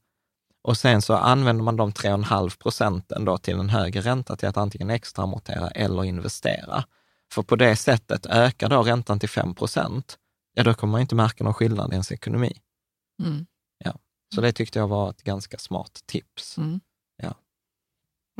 Och 0.63 0.77
sen 0.77 1.01
så 1.01 1.13
använder 1.13 1.63
man 1.63 1.75
de 1.75 1.91
3,5 1.91 2.61
procenten 2.61 3.25
då 3.25 3.37
till 3.37 3.59
en 3.59 3.69
högre 3.69 4.01
ränta 4.01 4.35
till 4.35 4.47
att 4.47 4.57
antingen 4.57 4.89
extra 4.89 5.23
amortera 5.23 5.67
eller 5.67 6.03
investera. 6.03 6.83
För 7.31 7.43
på 7.43 7.55
det 7.55 7.75
sättet 7.75 8.25
ökar 8.25 8.69
då 8.69 8.83
räntan 8.83 9.19
till 9.19 9.29
5 9.29 9.55
procent, 9.55 10.17
ja 10.53 10.63
då 10.63 10.73
kommer 10.73 10.91
man 10.91 11.01
inte 11.01 11.15
märka 11.15 11.43
någon 11.43 11.53
skillnad 11.53 11.91
i 11.91 11.93
ens 11.93 12.11
ekonomi. 12.11 12.61
Mm. 13.23 13.45
Ja. 13.83 13.99
Så 14.35 14.41
det 14.41 14.51
tyckte 14.51 14.79
jag 14.79 14.87
var 14.87 15.09
ett 15.09 15.23
ganska 15.23 15.57
smart 15.57 16.01
tips. 16.05 16.57
Mm. 16.57 16.79
Ja. 17.17 17.35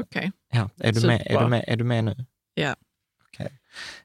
Okej. 0.01 0.19
Okay. 0.19 0.59
Ja. 0.59 0.69
Är, 0.77 0.93
du 0.93 1.07
med, 1.07 1.23
är, 1.25 1.41
du 1.41 1.47
med, 1.47 1.65
är 1.67 1.75
du 1.75 1.83
med 1.83 2.03
nu? 2.03 2.25
Ja. 2.53 2.75
Okay. 3.29 3.49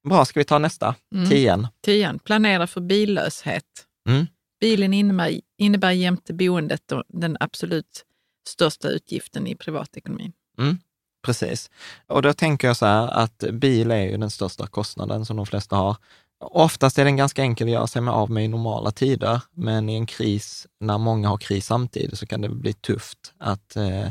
Bra, 0.02 0.24
ska 0.24 0.40
vi 0.40 0.44
ta 0.44 0.58
nästa? 0.58 0.94
Mm. 1.14 1.28
Tian. 1.28 1.68
Tian. 1.80 2.18
Planera 2.18 2.66
för 2.66 2.80
billöshet. 2.80 3.86
Mm. 4.08 4.26
Bilen 4.60 4.94
innebär, 4.94 5.40
innebär 5.56 5.90
jämte 5.90 6.34
boendet 6.34 6.92
den 7.08 7.36
absolut 7.40 8.04
största 8.48 8.88
utgiften 8.88 9.46
i 9.46 9.54
privatekonomin. 9.54 10.32
Mm. 10.58 10.78
Precis. 11.22 11.70
Och 12.06 12.22
då 12.22 12.32
tänker 12.32 12.68
jag 12.68 12.76
så 12.76 12.86
här 12.86 13.08
att 13.08 13.44
bil 13.52 13.90
är 13.90 14.02
ju 14.02 14.16
den 14.16 14.30
största 14.30 14.66
kostnaden 14.66 15.24
som 15.24 15.36
de 15.36 15.46
flesta 15.46 15.76
har. 15.76 15.96
Oftast 16.40 16.98
är 16.98 17.04
den 17.04 17.16
ganska 17.16 17.42
enkel 17.42 17.66
att 17.66 17.72
göra 17.72 17.86
sig 17.86 18.02
med 18.02 18.14
av 18.14 18.30
med 18.30 18.44
i 18.44 18.48
normala 18.48 18.90
tider, 18.90 19.42
men 19.54 19.88
i 19.88 19.94
en 19.94 20.06
kris, 20.06 20.66
när 20.80 20.98
många 20.98 21.28
har 21.28 21.38
kris 21.38 21.66
samtidigt, 21.66 22.18
så 22.18 22.26
kan 22.26 22.40
det 22.40 22.48
bli 22.48 22.72
tufft 22.72 23.34
att 23.38 23.76
eh, 23.76 24.08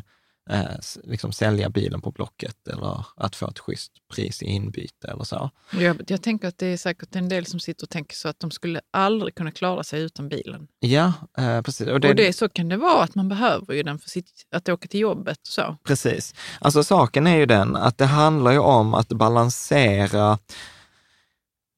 eh, 0.50 0.64
liksom 1.04 1.32
sälja 1.32 1.70
bilen 1.70 2.02
på 2.02 2.12
Blocket 2.12 2.68
eller 2.68 3.06
att 3.16 3.36
få 3.36 3.48
ett 3.48 3.60
schysst 3.60 3.92
pris 4.14 4.42
i 4.42 4.46
inbyte 4.46 5.08
eller 5.08 5.24
så. 5.24 5.50
Jag, 5.72 6.02
jag 6.08 6.22
tänker 6.22 6.48
att 6.48 6.58
det 6.58 6.68
är 6.68 6.78
säkert 6.78 7.16
en 7.16 7.30
del 7.30 7.46
som 7.46 7.60
sitter 7.60 7.86
och 7.86 7.90
tänker 7.90 8.16
så 8.16 8.30
att 8.30 8.40
de 8.40 8.52
skulle 8.52 8.82
aldrig 8.92 9.36
kunna 9.36 9.52
klara 9.52 9.84
sig 9.84 10.02
utan 10.02 10.30
bilen. 10.30 10.68
Ja, 10.80 11.14
eh, 11.38 11.62
precis. 11.62 11.88
Och, 11.88 12.00
det, 12.00 12.10
och 12.10 12.16
det, 12.16 12.34
så 12.34 12.50
kan 12.50 12.70
det 12.70 12.78
vara, 12.78 13.04
att 13.04 13.16
man 13.16 13.30
behöver 13.30 13.74
ju 13.74 13.84
den 13.84 14.00
för 14.00 14.10
sitt, 14.10 14.32
att 14.52 14.70
åka 14.70 14.88
till 14.88 15.00
jobbet 15.00 15.40
och 15.42 15.48
så. 15.48 15.78
Precis. 15.84 16.36
Alltså 16.60 16.84
saken 16.84 17.28
är 17.28 17.36
ju 17.36 17.46
den 17.46 17.76
att 17.76 17.98
det 17.98 18.06
handlar 18.06 18.52
ju 18.52 18.60
om 18.60 18.94
att 18.94 19.10
balansera 19.10 20.38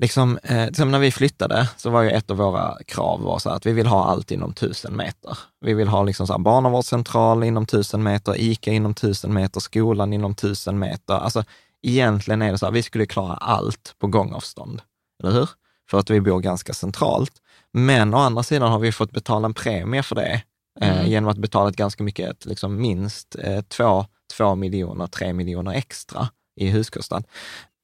liksom, 0.01 0.37
eh, 0.43 0.71
som 0.71 0.91
när 0.91 0.99
vi 0.99 1.11
flyttade 1.11 1.69
så 1.77 1.89
var 1.89 2.01
ju 2.01 2.09
ett 2.09 2.31
av 2.31 2.37
våra 2.37 2.77
krav 2.87 3.21
var 3.21 3.39
så 3.39 3.49
att 3.49 3.65
vi 3.65 3.73
vill 3.73 3.87
ha 3.87 4.05
allt 4.05 4.31
inom 4.31 4.53
tusen 4.53 4.95
meter. 4.95 5.37
Vi 5.61 5.73
vill 5.73 5.87
ha 5.87 6.03
liksom 6.03 6.27
så 6.27 6.33
här 6.33 6.39
barnavårdscentral 6.39 7.43
inom 7.43 7.65
tusen 7.65 8.03
meter, 8.03 8.35
ICA 8.41 8.71
inom 8.71 8.93
tusen 8.93 9.33
meter, 9.33 9.59
skolan 9.59 10.13
inom 10.13 10.35
tusen 10.35 10.79
meter. 10.79 11.13
Alltså 11.13 11.43
egentligen 11.81 12.41
är 12.41 12.51
det 12.51 12.57
så 12.57 12.65
här, 12.65 12.73
vi 12.73 12.83
skulle 12.83 13.05
klara 13.05 13.33
allt 13.33 13.95
på 13.99 14.07
gångavstånd, 14.07 14.81
eller 15.23 15.31
hur? 15.31 15.49
För 15.89 15.99
att 15.99 16.09
vi 16.09 16.21
bor 16.21 16.39
ganska 16.39 16.73
centralt. 16.73 17.33
Men 17.73 18.13
å 18.13 18.17
andra 18.17 18.43
sidan 18.43 18.71
har 18.71 18.79
vi 18.79 18.91
fått 18.91 19.11
betala 19.11 19.45
en 19.45 19.53
premie 19.53 20.03
för 20.03 20.15
det 20.15 20.41
eh, 20.81 20.99
mm. 20.99 21.09
genom 21.09 21.29
att 21.29 21.37
betala 21.37 21.69
ett 21.69 21.75
ganska 21.75 22.03
mycket, 22.03 22.45
liksom 22.45 22.81
minst 22.81 23.35
eh, 23.39 23.61
två, 23.61 24.05
två 24.37 24.55
miljoner, 24.55 25.07
tre 25.07 25.33
miljoner 25.33 25.73
extra 25.73 26.29
i 26.55 26.69
huskostnad. 26.69 27.23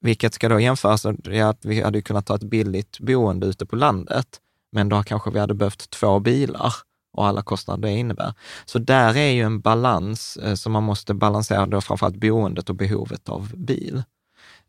Vilket 0.02 0.34
ska 0.34 0.50
då 0.50 0.60
jämföras 0.60 1.06
med 1.06 1.50
att 1.50 1.66
vi 1.66 1.82
hade 1.82 2.02
kunnat 2.02 2.26
ta 2.26 2.36
ett 2.36 2.44
billigt 2.44 3.00
boende 3.00 3.48
ute 3.48 3.66
på 3.66 3.76
landet, 3.76 4.42
men 4.72 4.90
då 4.90 5.04
kanske 5.04 5.32
vi 5.32 5.40
hade 5.40 5.54
behövt 5.54 5.90
två 5.90 6.20
bilar 6.20 6.74
och 7.14 7.28
alla 7.28 7.42
kostnader 7.42 7.82
det 7.82 7.98
innebär. 7.98 8.34
Så 8.66 8.80
där 8.80 9.18
är 9.18 9.32
ju 9.32 9.42
en 9.42 9.62
balans 9.62 10.38
eh, 10.38 10.56
som 10.56 10.72
man 10.72 10.84
måste 10.84 11.14
balansera 11.14 11.66
då 11.66 11.82
framförallt 11.82 12.16
boendet 12.16 12.70
och 12.70 12.76
behovet 12.76 13.30
av 13.30 13.52
bil. 13.56 14.04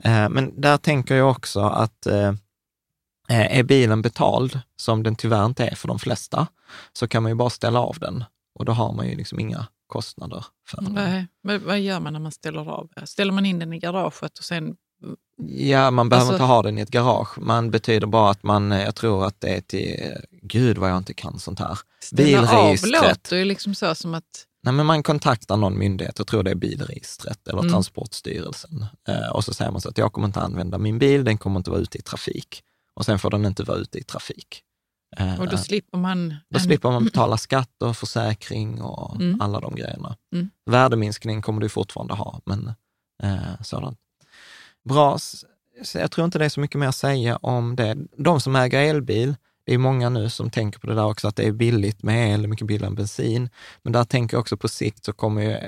Eh, 0.05 0.29
men 0.29 0.61
där 0.61 0.77
tänker 0.77 1.15
jag 1.15 1.31
också 1.31 1.61
att 1.61 2.07
eh, 2.07 2.33
är 3.29 3.63
bilen 3.63 4.03
betald, 4.03 4.61
som 4.77 5.03
den 5.03 5.17
tyvärr 5.17 5.47
inte 5.47 5.67
är 5.67 5.75
för 5.75 5.89
de 5.89 5.99
flesta, 5.99 6.47
så 6.93 7.09
kan 7.09 7.23
man 7.23 7.33
ju 7.33 7.37
bara 7.37 7.51
ställa 7.51 7.81
av 7.81 7.97
den 8.01 8.25
och 8.55 8.65
då 8.65 8.73
har 8.73 8.93
man 8.93 9.09
ju 9.09 9.17
liksom 9.17 9.41
inga 9.41 9.67
kostnader 9.87 10.45
för 10.69 10.83
den. 10.83 10.93
Nej, 10.93 11.27
men 11.43 11.65
vad 11.67 11.81
gör 11.81 12.01
man 12.01 12.13
när 12.13 12.21
man 12.21 12.33
ställer 12.33 12.71
av? 12.71 12.91
Ställer 13.05 13.33
man 13.33 13.47
in 13.47 13.59
den 13.59 13.73
i 13.73 13.79
garaget 13.79 14.39
och 14.39 14.45
sen 14.45 14.77
Ja, 15.47 15.91
man 15.91 16.09
behöver 16.09 16.27
alltså, 16.27 16.35
inte 16.35 16.45
ha 16.45 16.63
den 16.63 16.79
i 16.79 16.81
ett 16.81 16.91
garage. 16.91 17.39
Man 17.39 17.71
betyder 17.71 18.07
bara 18.07 18.31
att 18.31 18.43
man, 18.43 18.71
jag 18.71 18.95
tror 18.95 19.27
att 19.27 19.41
det 19.41 19.49
är 19.49 19.61
till, 19.61 20.15
gud 20.43 20.79
vad 20.79 20.91
jag 20.91 20.97
inte 20.97 21.15
kan 21.15 21.39
sånt 21.39 21.59
här. 21.59 21.79
Bilregistret. 22.13 23.03
Av 23.03 23.09
låter 23.09 23.37
ju 23.37 23.45
liksom 23.45 23.75
så 23.75 23.95
som 23.95 24.15
att... 24.15 24.45
Nej, 24.63 24.75
men 24.75 24.87
man 24.87 25.03
kontaktar 25.03 25.57
någon 25.57 25.79
myndighet, 25.79 26.15
jag 26.19 26.27
tror 26.27 26.43
det 26.43 26.51
är 26.51 26.55
bilregistret 26.55 27.49
eller 27.49 27.61
mm. 27.61 27.73
Transportstyrelsen. 27.73 28.87
Eh, 29.09 29.29
och 29.29 29.45
så 29.45 29.55
säger 29.55 29.71
man 29.71 29.81
så 29.81 29.89
att 29.89 29.99
jag 29.99 30.13
kommer 30.13 30.27
inte 30.27 30.41
använda 30.41 30.79
min 30.79 30.99
bil, 30.99 31.25
den 31.25 31.39
kommer 31.39 31.57
inte 31.57 31.71
vara 31.71 31.81
ute 31.81 31.99
i 31.99 32.03
trafik. 32.03 32.63
Och 32.95 33.05
sen 33.05 33.19
får 33.19 33.31
den 33.31 33.47
inte 33.47 33.63
vara 33.63 33.79
ute 33.79 33.99
i 33.99 34.03
trafik. 34.03 34.63
Eh, 35.17 35.41
och 35.41 35.49
då 35.49 35.57
slipper 35.57 35.99
man... 35.99 36.29
Då 36.29 36.59
en... 36.59 36.61
slipper 36.61 36.91
man 36.91 37.05
betala 37.05 37.37
skatt 37.37 37.83
och 37.83 37.97
försäkring 37.97 38.83
och 38.83 39.17
mm. 39.17 39.41
alla 39.41 39.61
de 39.61 39.75
grejerna. 39.75 40.17
Mm. 40.35 40.51
Värdeminskning 40.71 41.43
kommer 41.43 41.61
du 41.61 41.69
fortfarande 41.69 42.15
ha, 42.15 42.41
men 42.45 42.73
eh, 43.23 43.63
sådant 43.63 43.99
bra. 44.89 45.19
Jag 45.95 46.11
tror 46.11 46.25
inte 46.25 46.39
det 46.39 46.45
är 46.45 46.49
så 46.49 46.61
mycket 46.61 46.81
mer 46.81 46.89
att 46.89 46.97
säga 46.97 47.37
om 47.37 47.77
det. 47.77 47.97
De 48.17 48.41
som 48.41 48.57
äger 48.57 48.81
elbil, 48.81 49.35
det 49.65 49.75
är 49.75 49.79
många 49.79 50.09
nu 50.09 50.31
som 50.31 50.51
tänker 50.51 50.79
på 50.79 50.87
det 50.87 50.95
där 50.95 51.05
också, 51.05 51.29
att 51.29 51.37
det 51.37 51.47
är 51.47 51.53
billigt 51.53 52.03
med 52.03 52.35
el, 52.35 52.47
mycket 52.47 52.67
billigare 52.67 52.91
än 52.91 52.95
bensin. 52.95 53.51
Men 53.83 53.93
där 53.93 54.05
tänker 54.05 54.37
jag 54.37 54.41
också 54.41 54.57
på 54.57 54.69
sikt 54.69 55.05
så 55.05 55.13
kommer 55.13 55.43
ju, 55.43 55.59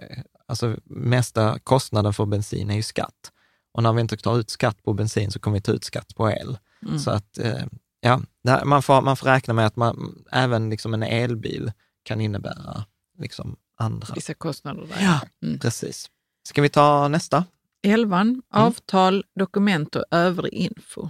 alltså 0.46 0.76
mesta 0.84 1.58
kostnaden 1.58 2.12
för 2.12 2.26
bensin 2.26 2.70
är 2.70 2.74
ju 2.74 2.82
skatt. 2.82 3.32
Och 3.72 3.82
när 3.82 3.92
vi 3.92 4.00
inte 4.00 4.16
tar 4.16 4.38
ut 4.38 4.50
skatt 4.50 4.82
på 4.82 4.92
bensin 4.92 5.30
så 5.30 5.38
kommer 5.38 5.56
vi 5.56 5.60
ta 5.60 5.72
ut 5.72 5.84
skatt 5.84 6.14
på 6.14 6.30
el. 6.30 6.58
Mm. 6.82 6.98
Så 6.98 7.10
att, 7.10 7.38
eh, 7.38 7.64
ja, 8.00 8.20
man 8.64 8.82
får, 8.82 9.02
man 9.02 9.16
får 9.16 9.26
räkna 9.26 9.54
med 9.54 9.66
att 9.66 9.76
man, 9.76 10.24
även 10.32 10.70
liksom 10.70 10.94
en 10.94 11.02
elbil 11.02 11.72
kan 12.02 12.20
innebära 12.20 12.84
liksom 13.18 13.56
andra. 13.76 14.14
Vissa 14.14 14.34
kostnader 14.34 14.86
där. 14.86 15.04
Ja, 15.04 15.20
mm. 15.42 15.58
precis. 15.58 16.10
Ska 16.48 16.62
vi 16.62 16.68
ta 16.68 17.08
nästa? 17.08 17.44
Elvan, 17.82 18.42
avtal, 18.54 19.24
dokument 19.38 19.96
och 19.96 20.04
övrig 20.10 20.52
info. 20.52 21.08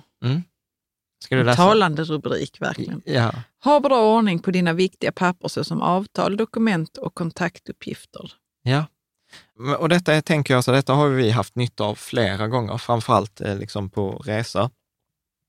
Ska 1.24 1.36
du 1.36 1.44
läsa? 1.44 1.56
Talande 1.56 2.04
rubrik 2.04 2.60
verkligen. 2.60 3.02
Ja, 3.04 3.32
Ha 3.64 3.80
bra 3.80 4.16
ordning 4.16 4.38
på 4.38 4.50
dina 4.50 4.72
viktiga 4.72 5.12
papper 5.12 5.48
såsom 5.48 5.82
avtal, 5.82 6.36
dokument 6.36 6.96
och 6.96 7.14
kontaktuppgifter. 7.14 8.32
ja. 8.62 8.84
Och 9.78 9.88
detta 9.88 10.22
tänker 10.22 10.54
jag, 10.54 10.64
så 10.64 10.72
detta 10.72 10.92
har 10.92 11.08
vi 11.08 11.30
haft 11.30 11.56
nytta 11.56 11.84
av 11.84 11.94
flera 11.94 12.48
gånger, 12.48 12.78
framförallt 12.78 13.40
eh, 13.40 13.56
liksom 13.58 13.90
på 13.90 14.10
resor. 14.10 14.70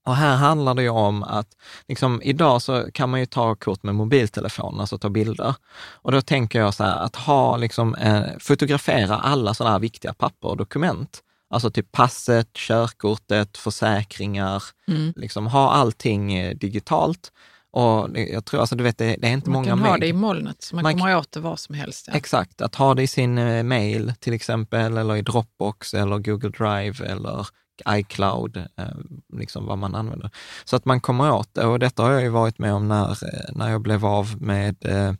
Och 0.06 0.16
här 0.16 0.36
handlar 0.36 0.74
det 0.74 0.82
ju 0.82 0.90
om 0.90 1.24
att 1.24 1.48
liksom, 1.88 2.22
idag 2.24 2.62
så 2.62 2.92
kan 2.94 3.10
man 3.10 3.20
ju 3.20 3.26
ta 3.26 3.56
kort 3.56 3.84
med 3.84 3.96
mobiltelefonen, 3.96 4.80
alltså 4.80 4.98
ta 4.98 5.10
bilder. 5.10 5.56
Och 5.92 6.12
då 6.12 6.22
tänker 6.22 6.60
jag 6.60 6.74
så 6.74 6.84
här, 6.84 7.00
att 7.00 7.16
ha, 7.16 7.58
liksom, 7.58 7.96
eh, 7.96 8.24
fotografera 8.40 9.16
alla 9.16 9.54
sådana 9.54 9.72
här 9.74 9.80
viktiga 9.80 10.14
papper 10.14 10.48
och 10.48 10.58
dokument. 10.58 11.20
Alltså 11.50 11.72
typ 11.72 11.92
passet, 11.92 12.54
körkortet, 12.54 13.58
försäkringar, 13.58 14.64
Mm. 14.88 15.14
liksom 15.16 15.48
ha 15.48 15.72
allting 15.72 16.34
eh, 16.34 16.56
digitalt. 16.56 17.32
Och 17.74 18.10
jag 18.20 18.46
tror, 18.46 18.60
alltså 18.60 18.76
du 18.76 18.84
vet, 18.84 18.98
det, 18.98 19.16
det 19.20 19.28
är 19.28 19.32
inte 19.32 19.50
Man 19.50 19.54
många 19.54 19.68
kan 19.70 19.80
ha 19.80 19.98
det 19.98 20.08
i 20.08 20.14
molnet 20.14 20.64
så 20.64 20.76
man, 20.76 20.84
Man 20.84 20.98
kommer 20.98 21.18
åt 21.18 21.32
det 21.32 21.40
var 21.40 21.56
som 21.56 21.76
helst. 21.76 22.06
Ja. 22.08 22.14
Exakt, 22.14 22.62
att 22.62 22.76
ha 22.76 22.94
det 22.94 23.04
i 23.04 23.08
sin 23.08 23.38
eh, 23.38 23.64
mail 23.64 24.14
till 24.20 24.34
exempel, 24.34 24.98
eller 24.98 25.16
i 25.16 25.22
Dropbox, 25.22 25.94
eller 25.94 26.18
Google 26.18 26.50
Drive, 26.50 27.06
eller 27.06 27.48
iCloud, 27.90 28.58
eh, 28.58 28.86
liksom 29.34 29.66
vad 29.66 29.78
man 29.78 29.96
använder. 29.96 30.30
Så 30.66 30.76
att 30.76 30.86
man 30.86 31.02
kommer 31.02 31.32
åt 31.32 31.54
det. 31.54 31.66
Och 31.66 31.80
detta 31.80 32.04
har 32.04 32.12
jag 32.12 32.22
ju 32.22 32.30
varit 32.30 32.60
med 32.60 32.74
om 32.74 32.88
när, 32.88 33.12
eh, 33.12 33.50
när 33.56 33.70
jag 33.70 33.82
blev 33.82 34.06
av 34.06 34.42
med, 34.42 34.86
eh, 34.86 35.14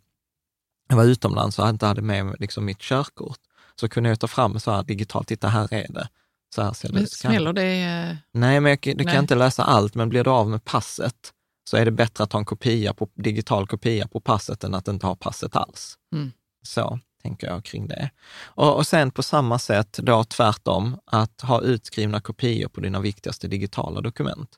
jag 0.88 0.96
var 0.96 1.04
utomlands 1.04 1.58
och 1.58 1.68
inte 1.68 1.86
hade 1.86 2.02
med 2.02 2.36
liksom 2.38 2.64
mitt 2.64 2.80
körkort. 2.80 3.38
Så 3.80 3.88
kunde 3.88 4.08
jag 4.08 4.20
ta 4.20 4.28
fram 4.28 4.60
så 4.60 4.70
här 4.70 4.82
digitalt, 4.82 5.28
titta 5.28 5.48
här 5.48 5.74
är 5.74 5.92
det. 5.92 6.08
Så 6.54 6.62
här 6.62 6.72
ser 6.72 6.88
det 6.92 7.00
ut. 7.00 7.20
Kan- 7.20 7.30
smäller 7.30 7.52
det? 7.52 8.18
Nej, 8.32 8.60
men 8.60 8.70
jag, 8.70 8.78
du 8.80 9.04
kan 9.04 9.04
Nej. 9.04 9.18
inte 9.18 9.34
läsa 9.34 9.64
allt, 9.64 9.94
men 9.94 10.08
blir 10.08 10.24
du 10.24 10.30
av 10.30 10.50
med 10.50 10.64
passet 10.64 11.32
så 11.64 11.76
är 11.76 11.84
det 11.84 11.90
bättre 11.90 12.24
att 12.24 12.32
ha 12.32 12.38
en 12.38 12.44
kopia 12.44 12.94
på, 12.94 13.08
digital 13.14 13.66
kopia 13.66 14.08
på 14.08 14.20
passet 14.20 14.64
än 14.64 14.74
att 14.74 14.88
inte 14.88 15.06
ha 15.06 15.16
passet 15.16 15.56
alls. 15.56 15.98
Mm. 16.14 16.32
Så 16.62 16.98
tänker 17.22 17.46
jag 17.46 17.64
kring 17.64 17.88
det. 17.88 18.10
Och, 18.44 18.76
och 18.76 18.86
sen 18.86 19.10
på 19.10 19.22
samma 19.22 19.58
sätt 19.58 19.92
då 20.02 20.24
tvärtom, 20.24 20.96
att 21.04 21.40
ha 21.40 21.60
utskrivna 21.60 22.20
kopior 22.20 22.68
på 22.68 22.80
dina 22.80 23.00
viktigaste 23.00 23.48
digitala 23.48 24.00
dokument. 24.00 24.50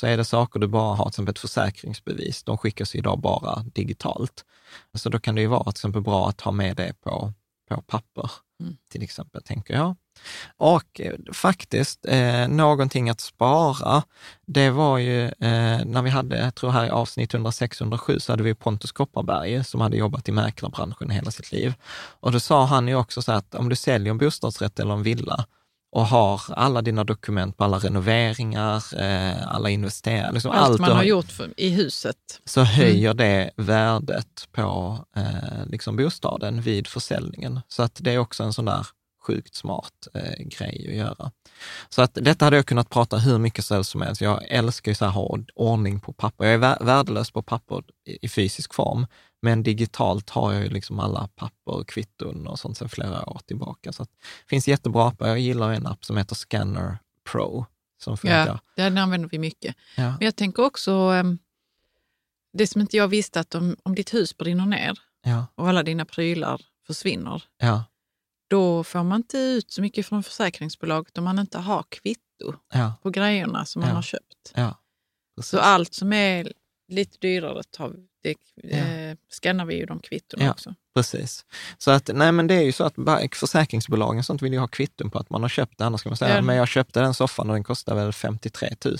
Så 0.00 0.06
är 0.06 0.16
det 0.16 0.24
saker 0.24 0.60
du 0.60 0.66
bara 0.66 0.94
har, 0.94 1.04
till 1.04 1.08
exempel 1.08 1.30
ett 1.32 1.38
försäkringsbevis, 1.38 2.42
de 2.44 2.58
skickas 2.58 2.94
idag 2.94 3.20
bara 3.20 3.62
digitalt. 3.62 4.44
Så 4.94 5.08
då 5.08 5.18
kan 5.18 5.34
det 5.34 5.40
ju 5.40 5.46
vara 5.46 5.62
till 5.64 5.70
exempel 5.70 6.02
bra 6.02 6.28
att 6.28 6.40
ha 6.40 6.52
med 6.52 6.76
det 6.76 6.92
på, 7.00 7.32
på 7.68 7.82
papper, 7.82 8.30
Mm. 8.60 8.76
till 8.90 9.02
exempel, 9.02 9.42
tänker 9.42 9.74
jag. 9.74 9.96
Och 10.56 11.00
eh, 11.00 11.14
faktiskt, 11.32 12.06
eh, 12.08 12.48
någonting 12.48 13.10
att 13.10 13.20
spara, 13.20 14.02
det 14.46 14.70
var 14.70 14.98
ju 14.98 15.24
eh, 15.24 15.84
när 15.84 16.02
vi 16.02 16.10
hade, 16.10 16.38
jag 16.38 16.54
tror 16.54 16.70
här 16.70 16.86
i 16.86 16.90
avsnitt 16.90 17.34
106-107, 17.34 18.18
så 18.18 18.32
hade 18.32 18.42
vi 18.42 18.54
Pontus 18.54 18.92
Kopparberg 18.92 19.64
som 19.64 19.80
hade 19.80 19.96
jobbat 19.96 20.28
i 20.28 20.32
mäklarbranschen 20.32 21.10
hela 21.10 21.30
sitt 21.30 21.52
liv. 21.52 21.74
Och 22.20 22.32
då 22.32 22.40
sa 22.40 22.64
han 22.64 22.88
ju 22.88 22.94
också 22.94 23.22
så 23.22 23.32
att 23.32 23.54
om 23.54 23.68
du 23.68 23.76
säljer 23.76 24.10
en 24.10 24.18
bostadsrätt 24.18 24.80
eller 24.80 24.94
en 24.94 25.02
villa 25.02 25.46
och 25.96 26.06
har 26.06 26.40
alla 26.48 26.82
dina 26.82 27.04
dokument 27.04 27.56
på 27.56 27.64
alla 27.64 27.78
renoveringar, 27.78 29.00
eh, 29.00 29.54
alla 29.54 29.70
investeringar, 29.70 30.32
liksom 30.32 30.50
Allt, 30.50 30.70
allt 30.70 30.80
man 30.80 30.90
du 30.90 30.96
har 30.96 31.02
gjort 31.02 31.32
för, 31.32 31.60
i 31.60 31.68
huset. 31.68 32.16
så 32.44 32.62
höjer 32.62 33.14
det 33.14 33.50
värdet 33.56 34.48
på 34.52 34.98
eh, 35.16 35.66
liksom 35.66 35.96
bostaden 35.96 36.62
vid 36.62 36.86
försäljningen. 36.86 37.60
Så 37.68 37.82
att 37.82 37.98
det 38.00 38.12
är 38.12 38.18
också 38.18 38.42
en 38.42 38.52
sån 38.52 38.64
där 38.64 38.86
sjukt 39.26 39.54
smart 39.54 40.08
eh, 40.14 40.44
grej 40.46 40.86
att 40.88 40.94
göra. 40.94 41.30
Så 41.88 42.02
att 42.02 42.14
detta 42.14 42.44
hade 42.44 42.56
jag 42.56 42.66
kunnat 42.66 42.90
prata 42.90 43.18
hur 43.18 43.38
mycket 43.38 43.64
som 43.64 44.02
helst. 44.02 44.20
Jag 44.20 44.44
älskar 44.48 44.90
ju 44.90 44.94
så 44.94 45.04
här 45.04 45.12
ha 45.12 45.38
ordning 45.54 46.00
på 46.00 46.12
papper. 46.12 46.44
Jag 46.44 46.54
är 46.54 46.58
vär- 46.58 46.84
värdelös 46.84 47.30
på 47.30 47.42
papper 47.42 47.82
i, 48.06 48.18
i 48.22 48.28
fysisk 48.28 48.74
form, 48.74 49.06
men 49.42 49.62
digitalt 49.62 50.30
har 50.30 50.52
jag 50.52 50.62
ju 50.62 50.68
liksom 50.68 51.00
alla 51.00 51.28
papper, 51.34 51.84
kvitton 51.84 52.46
och 52.46 52.58
sånt 52.58 52.78
sedan 52.78 52.88
flera 52.88 53.30
år 53.30 53.40
tillbaka. 53.46 53.92
Så 53.92 54.02
att, 54.02 54.10
det 54.10 54.48
finns 54.48 54.68
jättebra 54.68 55.08
appar. 55.08 55.28
Jag 55.28 55.38
gillar 55.40 55.72
en 55.72 55.86
app 55.86 56.04
som 56.04 56.16
heter 56.16 56.34
Scanner 56.34 56.98
Pro 57.32 57.66
som 58.02 58.16
funkar. 58.16 58.46
Ja, 58.46 58.58
den 58.76 58.98
använder 58.98 59.28
vi 59.28 59.38
mycket. 59.38 59.76
Ja. 59.96 60.10
Men 60.10 60.24
jag 60.24 60.36
tänker 60.36 60.64
också, 60.64 60.92
ehm, 60.92 61.38
det 62.52 62.66
som 62.66 62.80
inte 62.80 62.96
jag 62.96 63.08
visste, 63.08 63.40
att 63.40 63.54
om, 63.54 63.76
om 63.82 63.94
ditt 63.94 64.14
hus 64.14 64.36
brinner 64.36 64.66
ner 64.66 64.98
Ja, 65.22 65.46
och 65.54 65.68
alla 65.68 65.82
dina 65.82 66.04
prylar 66.04 66.60
försvinner, 66.86 67.42
ja, 67.58 67.84
då 68.48 68.84
får 68.84 69.02
man 69.02 69.16
inte 69.16 69.38
ut 69.38 69.70
så 69.70 69.82
mycket 69.82 70.06
från 70.06 70.22
försäkringsbolaget 70.22 71.18
om 71.18 71.24
man 71.24 71.38
inte 71.38 71.58
har 71.58 71.82
kvitto 71.88 72.54
ja, 72.72 72.92
på 73.02 73.10
grejerna 73.10 73.64
som 73.64 73.80
man 73.82 73.90
har 73.90 74.02
köpt. 74.02 74.52
Så 75.42 75.58
allt 75.58 75.94
som 75.94 76.12
är 76.12 76.52
lite 76.88 77.18
dyrare 77.20 77.62
tar, 77.70 77.94
det, 78.22 78.36
eh, 78.72 79.16
skannar 79.30 79.64
vi 79.64 79.74
ju 79.78 79.86
de 79.86 80.00
kvittona 80.00 80.50
också. 80.50 80.74
Precis. 80.94 81.44
Så 81.78 81.90
att, 81.90 82.10
nej 82.14 82.32
men 82.32 82.46
det 82.46 82.54
är 82.54 82.62
ju 82.62 82.72
så 82.72 82.84
att 82.84 82.94
försäkringsbolagen 83.32 84.24
sånt 84.24 84.42
vill 84.42 84.52
ju 84.52 84.58
ha 84.58 84.68
kvitton 84.68 85.10
på 85.10 85.18
att 85.18 85.30
man 85.30 85.42
har 85.42 85.48
köpt 85.48 85.78
det. 85.78 85.84
Annars 85.86 86.00
ska 86.00 86.10
man 86.10 86.16
säga, 86.16 86.34
Ja. 86.36 86.42
men 86.42 86.56
jag 86.56 86.68
köpte 86.68 87.00
den 87.00 87.14
soffan 87.14 87.48
och 87.50 87.54
den 87.54 87.64
kostar 87.64 87.94
väl 87.94 88.12
53 88.12 88.74
000. 88.84 88.96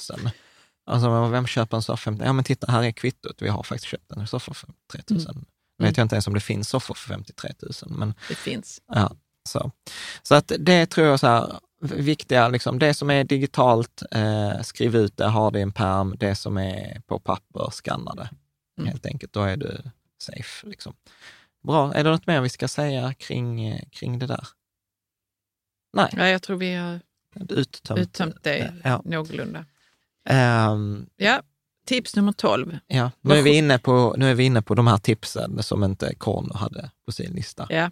Alltså 0.87 1.29
vem 1.29 1.47
köper 1.47 1.77
en 1.77 1.83
soffa? 1.83 2.17
Ja 2.21 2.33
men 2.33 2.45
titta, 2.45 2.73
här 2.73 2.83
är 2.83 2.93
kvittot. 2.93 3.43
Vi 3.43 3.49
har 3.49 3.63
faktiskt 3.63 3.91
köpt 3.91 4.13
en 4.13 4.27
soffa 4.27 4.55
för 4.55 4.67
53 4.93 5.17
000. 5.35 5.45
Nu 5.79 5.87
vet 5.87 5.97
jag 5.97 6.05
inte 6.05 6.15
ens 6.15 6.27
om 6.27 6.35
det 6.35 6.41
finns 6.41 6.69
soffor 6.69 6.95
för 6.95 7.09
53 7.09 7.53
000, 7.63 7.99
men 7.99 8.15
Det 8.29 8.35
finns. 8.35 8.81
Ja, 8.89 9.17
så. 9.47 9.71
så 10.23 10.35
att 10.35 10.53
det 10.59 10.87
tror 10.87 11.07
jag 11.07 11.21
så 11.21 11.27
här, 11.27 11.61
viktiga, 11.81 12.49
liksom, 12.49 12.79
det 12.79 12.95
som 12.95 13.11
är 13.11 13.25
digitalt, 13.25 14.03
eh, 14.11 14.61
skriv 14.63 14.97
ut 14.97 15.17
det, 15.17 15.27
ha 15.27 15.51
det 15.51 15.59
i 15.59 15.63
en 15.63 15.73
pärm. 15.73 16.17
Det 16.19 16.35
som 16.35 16.57
är 16.59 17.01
på 17.07 17.19
papper, 17.19 17.71
skanna 17.71 18.15
det 18.15 18.29
Mm. 18.79 18.89
helt 18.91 19.07
enkelt. 19.07 19.33
Då 19.33 19.43
är 19.43 19.57
du 19.57 19.83
safe. 20.19 20.67
Liksom. 20.67 20.95
Bra, 21.67 21.95
är 21.95 22.05
det 22.05 22.11
något 22.11 22.27
mer 22.27 22.41
vi 22.41 22.49
ska 22.49 22.69
säga 22.69 23.15
kring, 23.15 23.65
eh, 23.69 23.81
kring 23.93 24.19
det 24.19 24.27
där? 24.27 24.49
Nej, 25.93 26.09
Ja, 26.17 26.29
jag 26.29 26.43
tror 26.43 26.57
vi 26.57 26.75
har 26.75 27.01
uttömt. 27.51 28.01
uttömt 28.01 28.43
det 28.43 28.75
Ja. 28.85 29.03
någorlunda. 29.05 29.65
Ehm, 30.29 31.07
Ja, 31.17 31.43
tips 31.87 32.17
nummer 32.17 32.33
12. 32.33 32.79
ja. 32.87 33.11
Nu, 33.21 33.35
är 33.35 33.43
vi 33.43 33.57
inne 33.59 33.79
på, 33.79 34.15
nu 34.19 34.31
är 34.31 34.35
vi 34.35 34.45
inne 34.45 34.63
på 34.63 34.75
de 34.75 34.87
här 34.87 34.99
tipsen 34.99 35.63
som 35.63 35.85
inte 35.85 36.15
Corno 36.15 36.55
hade 36.55 36.91
på 37.07 37.13
sin 37.13 37.33
lista. 37.33 37.67
Ja. 37.71 37.91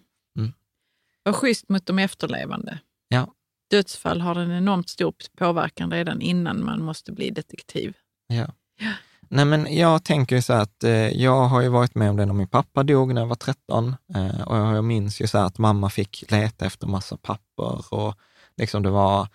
Var 1.25 1.33
schysst 1.33 1.69
mot 1.69 1.87
de 1.87 1.99
efterlevande. 1.99 2.79
Ja. 3.09 3.27
Dödsfall 3.71 4.21
har 4.21 4.35
en 4.37 4.51
enormt 4.51 4.89
stor 4.89 5.15
påverkan 5.39 5.91
redan 5.91 6.21
innan 6.21 6.65
man 6.65 6.83
måste 6.85 7.13
bli 7.13 7.31
detektiv. 7.31 7.95
Ja. 8.27 8.47
Nej, 9.29 9.45
men 9.45 9.77
jag 9.77 10.05
tänker 10.05 10.37
ju 10.37 10.43
så 10.43 10.53
att 10.53 10.85
eh, 10.85 10.91
jag 10.93 11.45
har 11.45 11.61
ju 11.61 11.69
varit 11.69 11.95
med 11.95 12.11
om 12.11 12.17
det 12.17 12.27
när 12.27 12.35
min 12.35 12.49
pappa 12.49 12.83
dog 12.83 13.15
när 13.15 13.21
jag 13.21 13.29
var 13.29 13.37
13 13.37 13.97
eh, 14.15 14.41
och 14.41 14.57
jag 14.57 14.85
minns 14.85 15.21
ju 15.21 15.27
så 15.27 15.39
här 15.39 15.45
att 15.45 15.59
mamma 15.59 15.91
fick 15.91 16.25
leta 16.31 16.67
efter 16.67 16.87
massa 16.87 17.17
papper 17.17 17.95
och 17.95 18.15
liksom 18.57 18.83
det 18.83 18.91
var... 18.91 19.29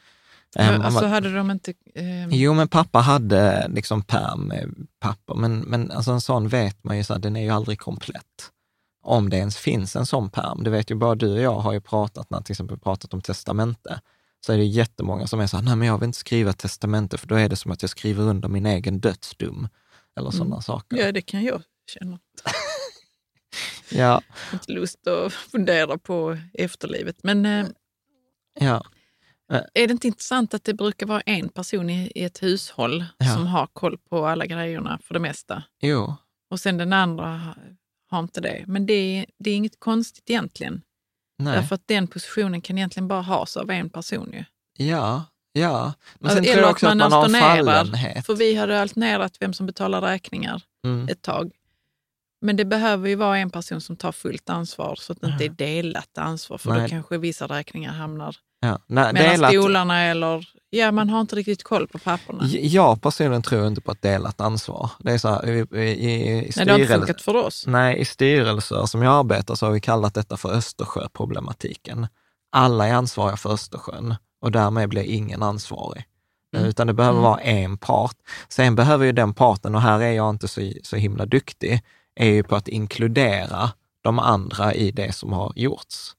eh, 0.56 0.86
alltså 0.86 1.06
hade 1.06 1.34
de 1.34 1.52
inte... 1.52 1.74
Eh, 1.96 2.28
Jo, 2.30 2.54
men 2.54 2.68
pappa 2.68 3.00
hade 3.00 3.68
liksom 3.68 4.02
pärm 4.02 4.40
med 4.42 4.88
papper, 5.00 5.36
men, 5.36 5.60
men 5.60 5.92
alltså 5.92 6.12
en 6.12 6.22
sån 6.22 6.48
vet 6.48 6.84
man 6.84 6.98
ju, 6.98 7.04
så 7.04 7.14
här, 7.14 7.20
den 7.20 7.36
är 7.36 7.42
ju 7.44 7.50
aldrig 7.50 7.80
komplett. 7.80 8.52
Om 9.02 9.30
det 9.30 9.38
ens 9.38 9.58
finns 9.58 9.96
en 9.96 10.06
sån 10.06 10.30
pärm. 10.30 10.64
Det 10.64 10.70
vet 10.70 10.92
ju 10.92 10.96
bara 10.96 11.16
du 11.16 11.34
och 11.34 11.42
jag 11.42 11.60
har 11.60 11.74
ju 11.74 11.82
pratat, 11.82 12.30
när 12.30 12.42
till 12.42 12.54
exempel 12.54 12.78
pratat 12.80 13.14
om 13.14 13.22
testamente, 13.22 14.02
så 14.46 14.54
är 14.54 14.58
det 14.58 14.64
jättemånga 14.66 15.28
som 15.28 15.40
är 15.40 15.48
så 15.48 15.58
här, 15.58 15.64
nej 15.64 15.76
men 15.76 15.88
jag 15.88 15.98
vill 15.98 16.06
inte 16.08 16.18
skriva 16.20 16.54
testamente 16.54 17.18
för 17.18 17.28
då 17.28 17.36
är 17.36 17.50
det 17.50 17.56
som 17.56 17.72
att 17.72 17.82
jag 17.84 17.90
skriver 17.90 18.24
under 18.24 18.50
min 18.50 18.66
egen 18.66 19.00
dödsdom. 19.00 19.68
Eller 20.20 20.32
sådana 20.32 20.62
saker. 20.62 20.98
ja, 20.98 21.12
det 21.12 21.22
kan 21.22 21.44
jag 21.44 21.62
känna. 21.88 22.20
Ja, 23.92 23.98
Jag 23.98 24.12
har 24.52 24.54
inte 24.54 24.72
lust 24.72 25.08
att 25.08 25.34
fundera 25.34 25.98
på 25.98 26.38
efterlivet. 26.54 27.16
Men 27.24 27.46
eh, 27.46 27.68
ja, 28.60 28.84
är 29.74 29.88
det 29.88 29.92
inte 29.92 30.08
intressant 30.08 30.54
att 30.54 30.64
det 30.64 30.74
brukar 30.74 31.06
vara 31.08 31.22
en 31.22 31.50
person 31.50 31.90
i, 31.90 32.12
i 32.16 32.24
ett 32.24 32.44
hushåll 32.44 33.06
Ja. 33.18 33.34
som 33.34 33.48
har 33.48 33.68
koll 33.68 33.98
på 34.10 34.26
alla 34.26 34.46
grejerna 34.46 35.00
för 35.04 35.14
det 35.14 35.20
mesta? 35.20 35.64
jo, 35.82 36.16
Och 36.50 36.60
sen 36.60 36.78
den 36.78 36.94
andra 36.94 37.56
har- 38.10 38.20
inte 38.20 38.42
det. 38.42 38.64
Men 38.68 38.86
det 38.86 38.94
är, 38.94 39.26
det 39.40 39.50
är 39.52 39.56
inget 39.56 39.80
konstigt 39.80 40.30
egentligen. 40.30 40.82
nej, 41.40 41.56
Därför 41.56 41.76
att 41.76 41.88
den 41.88 42.08
positionen 42.08 42.62
kan 42.62 42.78
egentligen 42.78 43.08
bara 43.08 43.22
has 43.22 43.58
av 43.58 43.72
en 43.72 43.90
person. 43.90 44.30
Ju. 44.34 44.44
ja, 44.86 45.26
ja. 45.54 45.94
Men 46.20 46.32
sen 46.32 46.44
tror 46.44 46.52
eller 46.54 46.62
jag 46.62 46.68
att 46.70 46.74
också 46.74 46.88
att 46.88 46.98
man 46.98 47.10
man 47.12 47.34
har 47.34 47.40
fallenhet. 47.42 48.26
För 48.26 48.36
vi 48.36 48.56
hade 48.56 48.82
alternerat 48.82 49.38
vem 49.40 49.54
som 49.54 49.66
betalar 49.66 50.02
räkningar 50.02 50.62
Mm. 50.86 51.08
ett 51.10 51.22
tag. 51.22 51.52
Men 52.42 52.56
det 52.56 52.66
behöver 52.66 53.10
ju 53.10 53.16
vara 53.16 53.38
en 53.38 53.50
person 53.50 53.82
som 53.82 53.96
tar 53.96 54.12
fullt 54.12 54.50
ansvar 54.50 54.96
så 54.96 55.14
att 55.14 55.22
det 55.22 55.28
inte 55.28 55.46
är 55.46 55.50
delat 55.50 56.18
ansvar. 56.18 56.58
För 56.58 56.70
Nej. 56.70 56.82
då 56.82 56.88
kanske 56.90 57.18
vissa 57.18 57.48
räkningar 57.48 57.92
hamnar 57.94 58.36
Ja. 58.62 58.80
Nej, 58.88 59.14
mellan 59.14 59.36
delat- 59.36 59.52
stolarna 59.52 60.04
eller 60.04 60.48
ja, 60.70 60.92
man 60.92 61.10
har 61.10 61.22
inte 61.22 61.36
riktigt 61.36 61.64
koll 61.64 61.88
på 61.88 61.98
papperna. 62.00 62.46
Jag 62.48 63.02
personligen 63.02 63.42
tror 63.42 63.68
inte 63.68 63.82
på 63.82 63.92
ett 63.92 64.02
delat 64.02 64.42
ansvar. 64.42 64.92
Det 65.00 65.12
är 65.12 65.18
så 65.18 65.28
här, 65.30 65.48
i, 65.50 65.60
i, 65.60 65.80
i, 65.80 66.14
i 66.48 66.52
Nej, 66.56 66.66
det 66.66 66.72
har 66.72 66.80
inte 66.80 66.94
styrelse- 66.94 67.00
funkat 67.00 67.22
för 67.22 67.36
oss. 67.36 67.64
Nej, 67.68 68.00
i 68.00 68.06
styrelser 68.06 68.86
som 68.86 69.02
jag 69.02 69.14
arbetar 69.14 69.56
så 69.56 69.66
har 69.66 69.74
vi 69.74 69.80
kallat 69.82 70.14
detta 70.14 70.38
för 70.38 70.50
Östersjöproblematiken. 70.54 72.08
Alla 72.52 72.88
är 72.88 72.94
ansvariga 72.94 73.38
för 73.38 73.50
Östersjön 73.54 74.16
och 74.42 74.52
därmed 74.52 74.90
blir 74.90 75.04
ingen 75.04 75.44
ansvarig. 75.44 76.04
Mm. 76.58 76.68
Utan 76.70 76.88
det 76.88 76.94
behöver 76.94 77.20
Mm. 77.20 77.30
vara 77.32 77.40
en 77.42 77.78
part. 77.78 78.16
Sen 78.50 78.76
behöver 78.76 79.06
ju 79.06 79.12
den 79.12 79.34
parten, 79.34 79.76
och 79.76 79.82
här 79.82 80.00
är 80.02 80.12
jag 80.12 80.30
inte 80.30 80.48
så, 80.48 80.72
så 80.84 80.96
himla 80.96 81.26
duktig, 81.26 81.82
är 82.16 82.30
ju 82.30 82.44
på 82.44 82.56
att 82.56 82.68
inkludera 82.68 83.70
de 84.04 84.20
andra 84.20 84.74
i 84.74 84.92
det 84.92 85.16
som 85.16 85.34
har 85.34 85.54
gjorts. 85.56 86.12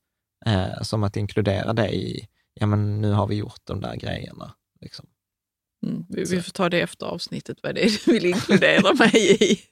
Eh, 0.46 0.82
som 0.82 1.04
att 1.04 1.16
inkludera 1.16 1.72
det 1.72 1.88
i, 1.94 2.26
ja 2.54 2.66
men 2.66 3.00
nu 3.00 3.12
har 3.12 3.26
vi 3.26 3.34
gjort 3.34 3.60
de 3.64 3.80
där 3.80 3.96
grejerna. 3.96 4.54
Liksom. 4.80 5.06
Mm, 5.86 6.04
vi, 6.08 6.24
vi 6.24 6.42
får 6.42 6.52
ta 6.52 6.68
det 6.68 6.80
efter 6.80 7.06
avsnittet, 7.06 7.58
vad 7.62 7.74
det 7.74 7.84
är 7.84 8.04
du 8.04 8.12
vill 8.12 8.24
inkludera 8.26 8.94
mig 8.94 9.42
i. 9.42 9.60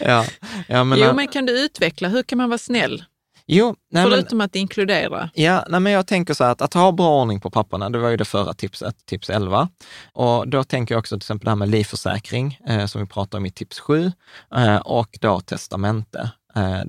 Ja, 0.00 0.26
ja, 0.68 0.84
men, 0.84 0.98
jo, 0.98 1.12
men 1.14 1.28
kan 1.28 1.46
du 1.46 1.64
utveckla, 1.64 2.08
hur 2.08 2.22
kan 2.22 2.38
man 2.38 2.48
vara 2.48 2.58
snäll? 2.58 3.04
jo, 3.50 3.66
nej, 3.66 4.02
men, 4.02 4.12
Förutom 4.12 4.40
att 4.40 4.56
inkludera. 4.56 5.30
Ja, 5.34 5.64
nej, 5.68 5.80
men 5.80 5.92
jag 5.92 6.06
tänker 6.06 6.34
så 6.34 6.44
här 6.44 6.50
att, 6.50 6.62
att 6.62 6.74
ha 6.74 6.92
bra 6.92 7.20
ordning 7.20 7.40
på 7.40 7.50
papperna, 7.50 7.90
det 7.90 7.98
var 7.98 8.08
ju 8.08 8.16
det 8.16 8.24
förra 8.24 8.54
tipset, 8.54 9.06
tips 9.06 9.30
11. 9.30 9.68
Och 10.12 10.48
då 10.48 10.64
tänker 10.64 10.94
jag 10.94 10.98
också 10.98 11.14
till 11.14 11.22
exempel 11.22 11.44
det 11.44 11.50
här 11.50 11.56
med 11.56 11.68
livförsäkring, 11.68 12.58
eh, 12.66 12.86
som 12.86 13.00
vi 13.00 13.06
pratade 13.06 13.36
om 13.36 13.46
i 13.46 13.50
tips 13.50 13.80
7, 13.80 14.12
eh, 14.54 14.76
och 14.76 15.18
då 15.20 15.40
testamente. 15.40 16.30
Eh, 16.54 16.82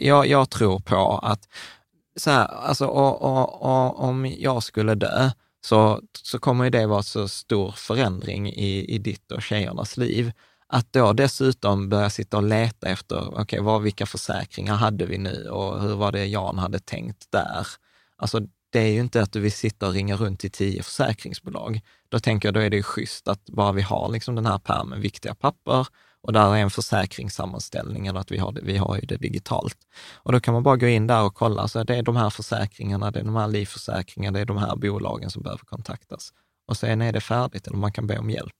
jag, 0.00 0.26
jag 0.26 0.50
tror 0.50 0.78
på 0.78 1.18
att, 1.22 1.48
så 2.16 2.30
här, 2.30 2.46
alltså, 2.46 2.86
och, 2.86 3.22
och, 3.22 3.62
och, 3.62 4.00
om 4.04 4.26
jag 4.38 4.62
skulle 4.62 4.94
dö, 4.94 5.30
så, 5.60 6.00
så 6.22 6.38
kommer 6.38 6.64
ju 6.64 6.70
det 6.70 6.86
vara 6.86 7.02
så 7.02 7.28
stor 7.28 7.72
förändring 7.72 8.48
i, 8.48 8.94
i 8.94 8.98
ditt 8.98 9.32
och 9.32 9.42
tjejernas 9.42 9.96
liv. 9.96 10.32
Att 10.66 10.92
då 10.92 11.12
dessutom 11.12 11.88
börja 11.88 12.10
sitta 12.10 12.36
och 12.36 12.42
leta 12.42 12.88
efter, 12.88 13.40
okej, 13.40 13.60
okay, 13.60 13.82
vilka 13.82 14.06
försäkringar 14.06 14.74
hade 14.74 15.06
vi 15.06 15.18
nu 15.18 15.48
och 15.48 15.82
hur 15.82 15.94
var 15.94 16.12
det 16.12 16.26
Jan 16.26 16.58
hade 16.58 16.78
tänkt 16.78 17.26
där? 17.30 17.66
Alltså, 18.16 18.40
det 18.72 18.80
är 18.80 18.92
ju 18.92 19.00
inte 19.00 19.22
att 19.22 19.32
du 19.32 19.40
vill 19.40 19.52
sitta 19.52 19.86
och 19.86 19.92
ringa 19.92 20.16
runt 20.16 20.40
till 20.40 20.50
tio 20.50 20.82
försäkringsbolag. 20.82 21.80
Då 22.08 22.20
tänker 22.20 22.48
jag, 22.48 22.54
då 22.54 22.60
är 22.60 22.70
det 22.70 22.76
ju 22.76 22.82
schysst 22.82 23.28
att 23.28 23.44
bara 23.46 23.72
vi 23.72 23.82
har 23.82 24.08
liksom 24.08 24.34
den 24.34 24.46
här 24.46 24.58
pärmen 24.58 25.00
viktiga 25.00 25.34
papper 25.34 25.86
och 26.22 26.32
där 26.32 26.54
är 26.54 26.56
en 26.56 26.70
försäkringssammanställning, 26.70 28.06
eller 28.06 28.20
att 28.20 28.30
vi 28.30 28.38
har, 28.38 28.52
det, 28.52 28.60
vi 28.64 28.76
har 28.76 28.96
ju 28.96 29.02
det 29.06 29.16
digitalt. 29.16 29.76
Och 30.16 30.32
då 30.32 30.40
kan 30.40 30.54
man 30.54 30.62
bara 30.62 30.76
gå 30.76 30.86
in 30.86 31.06
där 31.06 31.22
och 31.22 31.34
kolla, 31.34 31.68
så 31.68 31.84
det 31.84 31.96
är 31.96 32.02
de 32.02 32.16
här 32.16 32.30
försäkringarna, 32.30 33.10
det 33.10 33.20
är 33.20 33.24
de 33.24 33.36
här 33.36 33.48
livförsäkringarna, 33.48 34.38
det 34.38 34.42
är 34.42 34.46
de 34.46 34.58
här 34.58 34.76
bolagen 34.76 35.30
som 35.30 35.42
behöver 35.42 35.64
kontaktas. 35.64 36.32
Och 36.68 36.76
sen 36.76 37.02
är 37.02 37.12
det 37.12 37.20
färdigt, 37.20 37.66
eller 37.66 37.76
man 37.76 37.92
kan 37.92 38.06
be 38.06 38.18
om 38.18 38.30
hjälp 38.30 38.54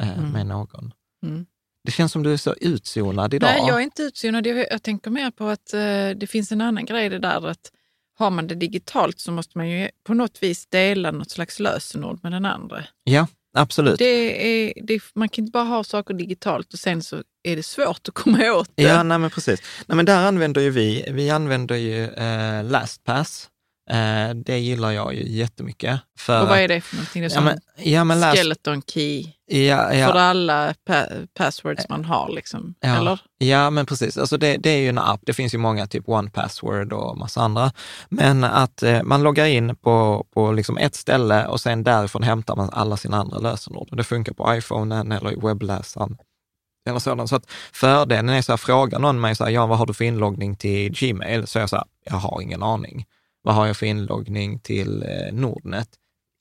eh, 0.00 0.18
Mm. 0.18 0.30
med 0.30 0.46
någon. 0.46 0.92
Mm. 1.22 1.46
Det 1.84 1.92
känns 1.92 2.12
som 2.12 2.22
du 2.22 2.32
är 2.32 2.36
så 2.36 2.54
utzonad 2.60 3.34
idag. 3.34 3.50
Nej, 3.50 3.68
jag 3.68 3.76
är 3.76 3.80
inte 3.80 4.02
utzonad. 4.02 4.46
Jag, 4.46 4.82
tänker 4.82 5.10
mer 5.10 5.30
på 5.30 5.46
att 5.46 5.74
eh, 5.74 6.10
det 6.16 6.30
finns 6.30 6.52
en 6.52 6.60
annan 6.60 6.84
grej 6.84 7.08
det 7.08 7.18
där 7.18 7.46
att 7.46 7.72
har 8.18 8.30
man 8.30 8.46
det 8.46 8.54
digitalt 8.54 9.20
så 9.20 9.32
måste 9.32 9.58
man 9.58 9.68
ju 9.68 9.88
på 10.04 10.14
något 10.14 10.42
vis 10.42 10.66
dela 10.66 11.10
något 11.10 11.30
slags 11.30 11.60
lösenord 11.60 12.18
med 12.22 12.32
den 12.32 12.44
andra. 12.44 12.84
Ja, 13.04 13.26
absolut. 13.54 13.98
Det 13.98 14.68
är, 14.68 14.72
det, 14.82 15.00
man 15.14 15.28
kan 15.28 15.42
inte 15.42 15.50
bara 15.52 15.64
ha 15.64 15.84
saker 15.84 16.14
digitalt 16.14 16.72
och 16.72 16.78
sen 16.78 17.02
så 17.02 17.22
är 17.42 17.56
det 17.56 17.62
svårt 17.62 18.08
att 18.08 18.14
komma 18.14 18.52
åt 18.52 18.70
det. 18.74 18.82
Ja, 18.82 19.02
nej 19.02 19.18
men 19.18 19.30
precis. 19.30 19.62
Nej, 19.86 19.96
men 19.96 20.06
där 20.06 20.26
använder 20.26 20.60
ju 20.60 20.70
vi, 20.70 21.04
vi 21.10 21.30
använder 21.30 21.76
ju 21.76 22.04
eh, 22.04 22.64
LastPass. 22.64 23.48
Eh, 23.90 24.34
det 24.34 24.58
gillar 24.58 24.90
jag 24.90 25.14
ju 25.14 25.28
jättemycket. 25.28 26.00
För 26.18 26.42
och 26.42 26.48
vad 26.48 26.58
är 26.58 26.68
det 26.68 26.80
för 26.80 26.96
någonting? 26.96 27.22
Det 27.22 27.32
är 27.32 27.34
ja, 27.34 27.40
men, 27.40 27.60
ja, 27.76 28.04
men 28.04 28.20
last, 28.20 28.38
skeleton 28.38 28.82
key 28.82 29.24
ja, 29.46 29.88
för 29.88 29.94
ja, 29.94 30.20
alla 30.20 30.74
pa 30.84 31.04
passwords 31.34 31.88
man 31.88 32.04
har. 32.04 32.28
Liksom. 32.28 32.74
Ja. 32.80 32.96
Eller? 32.96 33.20
ja, 33.38 33.70
men 33.70 33.86
precis. 33.86 34.18
Alltså 34.18 34.36
det, 34.36 34.56
det 34.56 34.70
är 34.70 34.78
ju 34.78 34.88
en 34.88 34.98
app. 34.98 35.20
Det 35.22 35.32
finns 35.32 35.54
ju 35.54 35.58
många, 35.58 35.86
typ 35.86 36.08
One 36.08 36.30
Password 36.30 36.92
och 36.92 37.18
massa 37.18 37.40
andra. 37.40 37.72
Men 38.08 38.44
att 38.44 38.82
eh, 38.82 39.02
man 39.02 39.22
loggar 39.22 39.46
in 39.46 39.76
på, 39.76 40.26
på 40.34 40.52
liksom 40.52 40.78
ett 40.78 40.94
ställe 40.94 41.46
och 41.46 41.60
sen 41.60 41.84
därifrån 41.84 42.22
hämtar 42.22 42.56
man 42.56 42.70
alla 42.72 42.96
sina 42.96 43.16
andra 43.16 43.38
lösenord. 43.38 43.96
Det 43.96 44.04
funkar 44.04 44.32
på 44.32 44.54
iPhonen 44.54 45.12
eller 45.12 45.32
i 45.32 45.36
webbläsaren. 45.46 46.16
Eller 46.88 46.98
sådant. 46.98 47.28
Så 47.28 47.36
att 47.36 47.50
fördelen 47.72 48.28
är 48.28 48.42
så 48.42 48.52
här, 48.52 48.56
frågar 48.56 48.98
någon 48.98 49.20
mig 49.20 49.34
så 49.36 49.44
här, 49.44 49.50
ja, 49.50 49.66
vad 49.66 49.78
har 49.78 49.86
du 49.86 49.94
för 49.94 50.04
inloggning 50.04 50.56
till 50.56 50.92
Gmail? 50.92 51.46
Så 51.46 51.58
jag 51.58 51.70
så 51.70 51.76
här, 51.76 51.84
jag 52.04 52.16
har 52.16 52.40
ingen 52.42 52.62
aning. 52.62 53.06
Vad 53.42 53.54
har 53.54 53.66
jag 53.66 53.76
för 53.76 53.86
inloggning 53.86 54.60
till 54.60 55.02
eh, 55.02 55.32
Nordnet? 55.34 55.88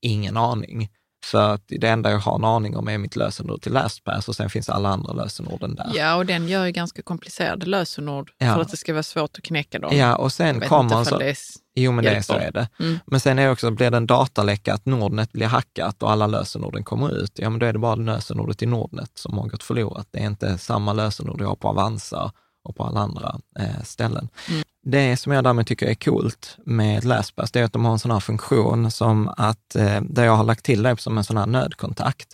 Ingen 0.01 0.37
aning. 0.37 0.89
För 1.25 1.53
att 1.53 1.63
det 1.67 1.87
enda 1.87 2.11
jag 2.11 2.19
har 2.19 2.35
en 2.35 2.43
aning 2.45 2.77
om 2.77 2.87
är 2.87 2.97
mitt 2.97 3.15
lösenord 3.15 3.61
till 3.61 3.71
LastPass 3.73 4.27
och 4.29 4.35
sen 4.35 4.49
finns 4.49 4.69
alla 4.69 4.89
andra 4.89 5.13
lösenorden 5.13 5.75
där. 5.75 5.91
Ja, 5.95 6.15
och 6.15 6.25
den 6.25 6.47
gör 6.47 6.65
ju 6.65 6.71
ganska 6.71 7.01
komplicerade 7.01 7.65
lösenord 7.65 8.31
Ja. 8.37 8.53
för 8.53 8.61
att 8.61 8.69
det 8.71 8.77
ska 8.77 8.93
vara 8.93 9.03
svårt 9.03 9.37
att 9.37 9.43
knäcka 9.43 9.79
dem. 9.79 9.97
Ja, 9.97 10.15
och 10.15 10.31
sen 10.33 10.59
kommer 10.61 11.03
så, 11.03 11.17
det 11.17 11.25
är 11.25 11.31
s- 11.31 11.55
Jo, 11.75 11.91
men 11.91 12.05
det 12.05 12.23
så 12.23 12.33
är 12.33 12.51
det. 12.51 12.69
Mm. 12.79 12.99
Men 13.05 13.19
sen 13.19 13.39
är 13.39 13.51
också, 13.51 13.71
blir 13.71 13.91
det 13.91 13.97
en 13.97 14.07
dataläcka 14.07 14.73
att 14.73 14.85
Nordnet 14.85 15.31
blir 15.31 15.47
hackat 15.47 16.03
och 16.03 16.11
alla 16.11 16.27
lösenorden 16.27 16.83
kommer 16.83 17.15
ut, 17.23 17.31
ja 17.39 17.49
men 17.49 17.59
då 17.59 17.65
är 17.65 17.73
det 17.73 17.79
bara 17.79 17.95
lösenordet 17.95 18.61
i 18.63 18.65
Nordnet 18.65 19.11
som 19.13 19.37
har 19.37 19.47
gått 19.47 19.63
förlorat. 19.63 20.07
Det 20.11 20.19
är 20.19 20.25
inte 20.25 20.57
samma 20.57 20.93
lösenord 20.93 21.41
jag 21.41 21.47
har 21.47 21.55
på 21.55 21.67
Avanza 21.67 22.31
och 22.67 22.75
på 22.75 22.83
alla 22.83 22.99
andra 22.99 23.39
eh, 23.59 23.83
ställen. 23.83 24.29
Mm. 24.49 24.63
Det 24.89 25.17
som 25.17 25.31
jag 25.31 25.43
därmed 25.43 25.67
tycker 25.67 25.87
är 25.87 25.95
coolt 25.95 26.57
med 26.65 27.05
LastPass, 27.05 27.51
det 27.51 27.59
är 27.59 27.63
att 27.63 27.73
de 27.73 27.85
har 27.85 27.91
en 27.91 27.99
sån 27.99 28.11
här 28.11 28.19
funktion 28.19 28.91
som 28.91 29.27
att, 29.37 29.75
eh, 29.75 30.01
där 30.01 30.25
jag 30.25 30.35
har 30.35 30.43
lagt 30.43 30.65
till 30.65 30.83
det 30.83 31.01
som 31.01 31.17
en 31.17 31.23
sån 31.23 31.37
här 31.37 31.45
nödkontakt. 31.45 32.27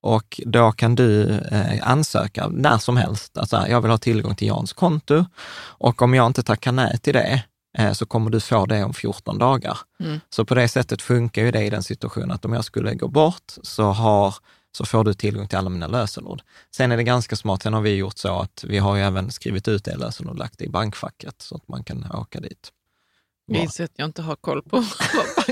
Och 0.00 0.40
då 0.46 0.72
kan 0.72 0.94
du 0.94 1.30
eh, 1.30 1.90
ansöka 1.90 2.48
när 2.48 2.78
som 2.78 2.96
helst, 2.96 3.38
alltså 3.38 3.64
jag 3.68 3.80
vill 3.80 3.90
ha 3.90 3.98
tillgång 3.98 4.34
till 4.34 4.48
Jans 4.48 4.72
konto 4.72 5.24
och 5.62 6.02
om 6.02 6.14
jag 6.14 6.26
inte 6.26 6.42
tackar 6.42 6.72
nej 6.72 6.98
till 6.98 7.14
det, 7.14 7.42
eh, 7.78 7.92
så 7.92 8.06
kommer 8.06 8.30
du 8.30 8.40
få 8.40 8.66
det 8.66 8.84
om 8.84 8.94
14 8.94 9.38
dagar. 9.38 9.78
Mm. 10.00 10.20
Så 10.30 10.44
på 10.44 10.54
det 10.54 10.68
sättet 10.68 11.02
funkar 11.02 11.42
ju 11.42 11.50
det 11.50 11.64
i 11.64 11.70
den 11.70 11.82
situationen 11.82 12.30
att 12.30 12.44
om 12.44 12.52
jag 12.52 12.64
skulle 12.64 12.94
gå 12.94 13.08
bort 13.08 13.52
så, 13.62 13.84
har, 13.84 14.34
så 14.72 14.84
får 14.84 15.04
du 15.04 15.14
tillgång 15.14 15.48
till 15.48 15.58
alla 15.58 15.70
mina 15.70 15.86
lösenord. 15.86 16.42
Sen 16.76 16.92
är 16.92 16.96
det 16.96 17.02
ganska 17.02 17.36
smart, 17.36 17.62
sen 17.62 17.74
har 17.74 17.80
vi 17.80 17.94
gjort 17.94 18.18
så 18.18 18.40
att 18.40 18.64
vi 18.68 18.78
har 18.78 18.96
ju 18.96 19.02
även 19.02 19.30
skrivit 19.30 19.68
ut 19.68 19.84
det 19.84 19.96
lösenord 19.96 20.32
och 20.32 20.38
lagt 20.38 20.58
det 20.58 20.64
i 20.64 20.68
bankfacket 20.68 21.34
så 21.38 21.56
att 21.56 21.68
man 21.68 21.84
kan 21.84 22.12
åka 22.12 22.40
dit. 22.40 22.72
Att 23.84 23.90
jag 23.96 24.04
inte 24.08 24.22
har 24.22 24.36
koll 24.36 24.62
på 24.62 24.84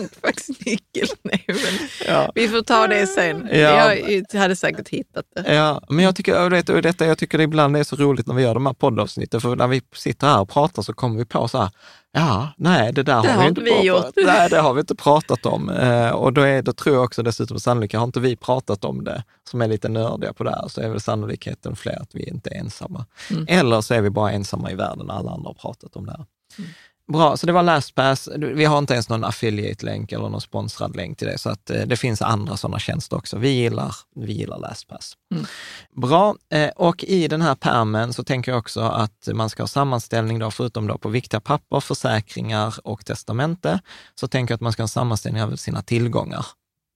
vad 0.22 0.22
bankfacksnyckeln 0.22 1.18
är. 1.24 1.42
Men 1.46 1.88
Ja. 2.14 2.32
vi 2.34 2.48
får 2.48 2.62
ta 2.62 2.86
det 2.86 3.06
sen. 3.06 3.48
Ja. 3.52 3.94
Jag 4.32 4.40
hade 4.40 4.56
säkert 4.56 4.88
hittat 4.88 5.24
det. 5.36 5.54
Ja, 5.54 5.82
men 5.88 6.04
jag 6.04 6.16
tycker, 6.16 6.44
och 6.44 6.82
detta, 6.82 7.06
jag 7.06 7.18
tycker 7.18 7.38
det 7.38 7.44
ibland 7.44 7.76
är 7.76 7.84
så 7.84 7.96
roligt 7.96 8.26
när 8.26 8.34
vi 8.34 8.42
gör 8.42 8.54
de 8.54 8.66
här 8.66 8.72
poddavsnitten, 8.72 9.40
för 9.40 9.56
när 9.56 9.66
vi 9.66 9.82
sitter 9.94 10.26
här 10.26 10.40
och 10.40 10.48
pratar 10.48 10.82
så 10.82 10.92
kommer 10.92 11.18
vi 11.18 11.24
på 11.24 11.48
så 11.48 11.58
här, 11.58 11.70
ja, 12.12 12.48
nej, 12.56 12.92
det 12.92 13.02
där 13.02 13.22
Det 13.22 13.28
har 13.28 13.42
vi 13.42 13.48
inte 13.48 13.60
inte 13.60 13.72
vi 13.80 13.86
gjort. 13.86 14.04
nej, 14.16 14.48
det 14.50 14.58
har 14.60 14.74
vi 14.74 14.80
inte 14.80 14.94
pratat 14.94 15.46
om. 15.46 15.70
Eh, 15.70 16.10
och 16.10 16.32
då, 16.32 16.40
är, 16.40 16.62
då 16.62 16.72
tror 16.72 16.94
jag 16.94 17.04
också 17.04 17.22
dessutom 17.22 17.60
sannolikt, 17.60 17.94
har 17.94 18.04
inte 18.04 18.20
vi 18.20 18.36
pratat 18.36 18.84
om 18.84 19.04
det, 19.04 19.24
som 19.50 19.62
är 19.62 19.68
lite 19.68 19.88
nördiga 19.88 20.32
på 20.32 20.44
det 20.44 20.50
här, 20.50 20.68
så 20.68 20.80
är 20.80 20.88
väl 20.88 21.00
sannolikheten 21.00 21.76
fler 21.76 22.02
att 22.02 22.10
vi 22.14 22.28
inte 22.28 22.50
är 22.50 22.54
ensamma. 22.58 23.06
Mm. 23.30 23.44
Eller 23.48 23.80
så 23.80 23.94
är 23.94 24.00
vi 24.00 24.10
bara 24.10 24.32
ensamma 24.32 24.70
i 24.70 24.74
världen 24.74 25.10
alla 25.10 25.30
andra 25.30 25.48
har 25.48 25.54
pratat 25.54 25.96
om 25.96 26.06
det 26.06 26.12
här. 26.12 26.24
Mm. 26.58 26.70
Bra, 27.12 27.36
så 27.36 27.46
det 27.46 27.52
var 27.52 27.62
LastPass. 27.62 28.28
Vi 28.36 28.64
har 28.64 28.78
inte 28.78 28.94
ens 28.94 29.08
någon 29.08 29.24
affiliate-länk 29.24 30.12
eller 30.12 30.28
någon 30.28 30.40
sponsrad 30.40 30.96
länk 30.96 31.18
till 31.18 31.26
det, 31.26 31.38
så 31.38 31.50
att 31.50 31.70
eh, 31.70 31.80
det 31.86 31.96
finns 31.96 32.22
andra 32.22 32.56
sådana 32.56 32.78
tjänster 32.78 33.16
också. 33.16 33.38
Vi 33.38 33.48
gillar, 33.48 33.94
vi 34.16 34.32
gillar 34.32 34.58
LastPass. 34.58 35.12
Mm. 35.34 35.46
Bra, 35.96 36.36
eh, 36.52 36.68
och 36.68 37.04
i 37.04 37.28
den 37.28 37.42
här 37.42 37.54
permen 37.54 38.12
så 38.12 38.24
tänker 38.24 38.52
jag 38.52 38.58
också 38.58 38.80
att 38.80 39.28
man 39.32 39.50
ska 39.50 39.62
ha 39.62 39.68
sammanställning, 39.68 40.38
då, 40.38 40.50
förutom 40.50 40.86
då 40.86 40.98
på 40.98 41.08
viktiga 41.08 41.40
papper, 41.40 41.80
försäkringar 41.80 42.74
och 42.84 43.04
testamente, 43.04 43.80
så 44.14 44.28
tänker 44.28 44.52
jag 44.52 44.56
att 44.56 44.60
man 44.60 44.72
ska 44.72 44.82
ha 44.82 44.84
en 44.84 44.88
sammanställning 44.88 45.42
över 45.42 45.56
sina 45.56 45.82
tillgångar. 45.82 46.46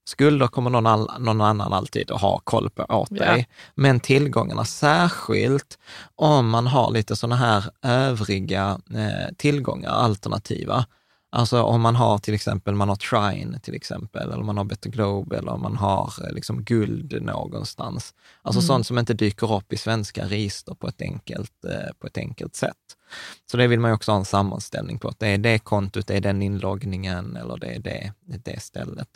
Skulder 0.05 0.47
kommer 0.47 0.69
någon, 0.69 0.85
all, 0.87 1.09
någon 1.19 1.41
annan 1.41 1.73
alltid 1.73 2.11
att 2.11 2.21
ha 2.21 2.39
koll 2.43 2.69
på 2.69 2.83
åt 2.83 3.07
Ja. 3.11 3.25
dig, 3.25 3.47
men 3.75 3.99
tillgångarna, 3.99 4.65
särskilt 4.65 5.77
om 6.15 6.49
man 6.49 6.67
har 6.67 6.91
lite 6.91 7.15
sådana 7.15 7.35
här 7.35 7.63
övriga 7.81 8.79
eh, 8.93 9.35
tillgångar, 9.37 9.89
alternativa. 9.89 10.85
Alltså 11.31 11.61
om 11.63 11.81
man 11.81 11.95
har 11.95 12.17
till 12.17 12.33
exempel, 12.33 12.75
man 12.75 12.89
har 12.89 12.95
Trine 12.95 13.59
till 13.59 13.75
exempel, 13.75 14.31
eller 14.31 14.43
man 14.43 14.57
har 14.57 14.63
Better 14.63 14.89
Globe, 14.89 15.37
eller 15.37 15.57
man 15.57 15.77
har 15.77 16.13
eh, 16.27 16.33
liksom 16.33 16.63
guld 16.63 17.21
någonstans. 17.21 18.13
Alltså 18.41 18.59
Mm. 18.59 18.67
sånt 18.67 18.87
som 18.87 18.97
inte 18.97 19.13
dyker 19.13 19.53
upp 19.55 19.73
i 19.73 19.77
svenska 19.77 20.25
register 20.25 20.73
på 20.73 20.87
ett 20.87 21.01
enkelt, 21.01 21.65
eh, 21.65 21.93
på 21.99 22.07
ett 22.07 22.17
enkelt 22.17 22.55
sätt. 22.55 22.77
Så 23.51 23.57
det 23.57 23.67
vill 23.67 23.79
man 23.79 23.91
ju 23.91 23.95
också 23.95 24.11
ha 24.11 24.19
en 24.19 24.25
sammanställning 24.25 24.99
på, 24.99 25.07
att 25.07 25.19
det 25.19 25.27
är 25.27 25.37
det 25.37 25.59
kontot, 25.59 26.07
det 26.07 26.17
är 26.17 26.21
den 26.21 26.41
inloggningen 26.41 27.35
eller 27.35 27.57
det 27.57 27.75
är 27.75 27.79
det, 27.79 28.13
det 28.25 28.61
stället. 28.61 29.07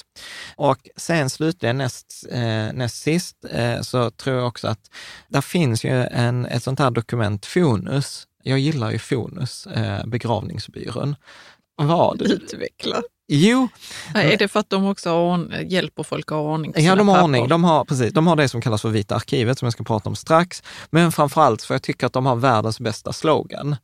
Och 0.56 0.90
sen 0.96 1.30
slutligen 1.30 1.78
näst, 1.78 2.26
eh, 2.32 2.74
näst 2.74 3.02
sist 3.02 3.46
eh, 3.50 3.82
så 3.82 4.12
tror 4.12 4.36
jag 4.36 4.48
också 4.48 4.68
att 4.68 4.92
där 5.28 5.42
finns 5.42 5.84
ju 5.84 6.04
en, 6.04 6.46
ett 6.46 6.64
sånt 6.64 6.80
här 6.80 6.92
dokument, 6.92 7.46
Fonus. 7.46 8.28
Jag 8.44 8.60
gillar 8.60 8.92
ju 8.92 9.00
Fonus, 9.00 9.68
eh, 9.68 10.06
begravningsbyrån. 10.06 11.16
Vad? 11.76 12.22
Utveckla. 12.22 13.02
Jo, 13.28 13.68
Är 14.16 14.38
det 14.38 14.48
för 14.48 14.60
att 14.60 14.70
de 14.70 14.86
också 14.86 15.10
har 15.10 15.62
hjälper 15.62 16.04
folk 16.04 16.32
att 16.32 16.36
ha 16.38 16.42
ordning 16.54 16.74
på 16.74 16.80
Ja, 16.80 16.84
sina 16.84 16.96
de 16.96 17.08
har 17.08 17.16
papper? 17.16 17.24
ordning. 17.24 17.48
De 17.48 17.64
har, 17.64 17.86
precis, 17.86 18.14
de 18.14 18.28
har 18.28 18.36
det 18.36 18.50
som 18.50 18.62
kallas 18.62 18.82
för 18.82 18.90
Vita 18.90 19.16
arkivet, 19.16 19.60
som 19.60 19.66
jag 19.66 19.74
ska 19.74 19.84
prata 19.84 20.10
om 20.10 20.16
strax. 20.16 20.64
Men 20.90 21.12
framförallt 21.12 21.62
för 21.62 21.74
jag 21.74 21.82
tycker 21.82 22.08
att 22.08 22.14
de 22.14 22.26
har 22.26 22.36
världens 22.36 22.80
bästa 22.80 23.14
slogan. 23.14 23.76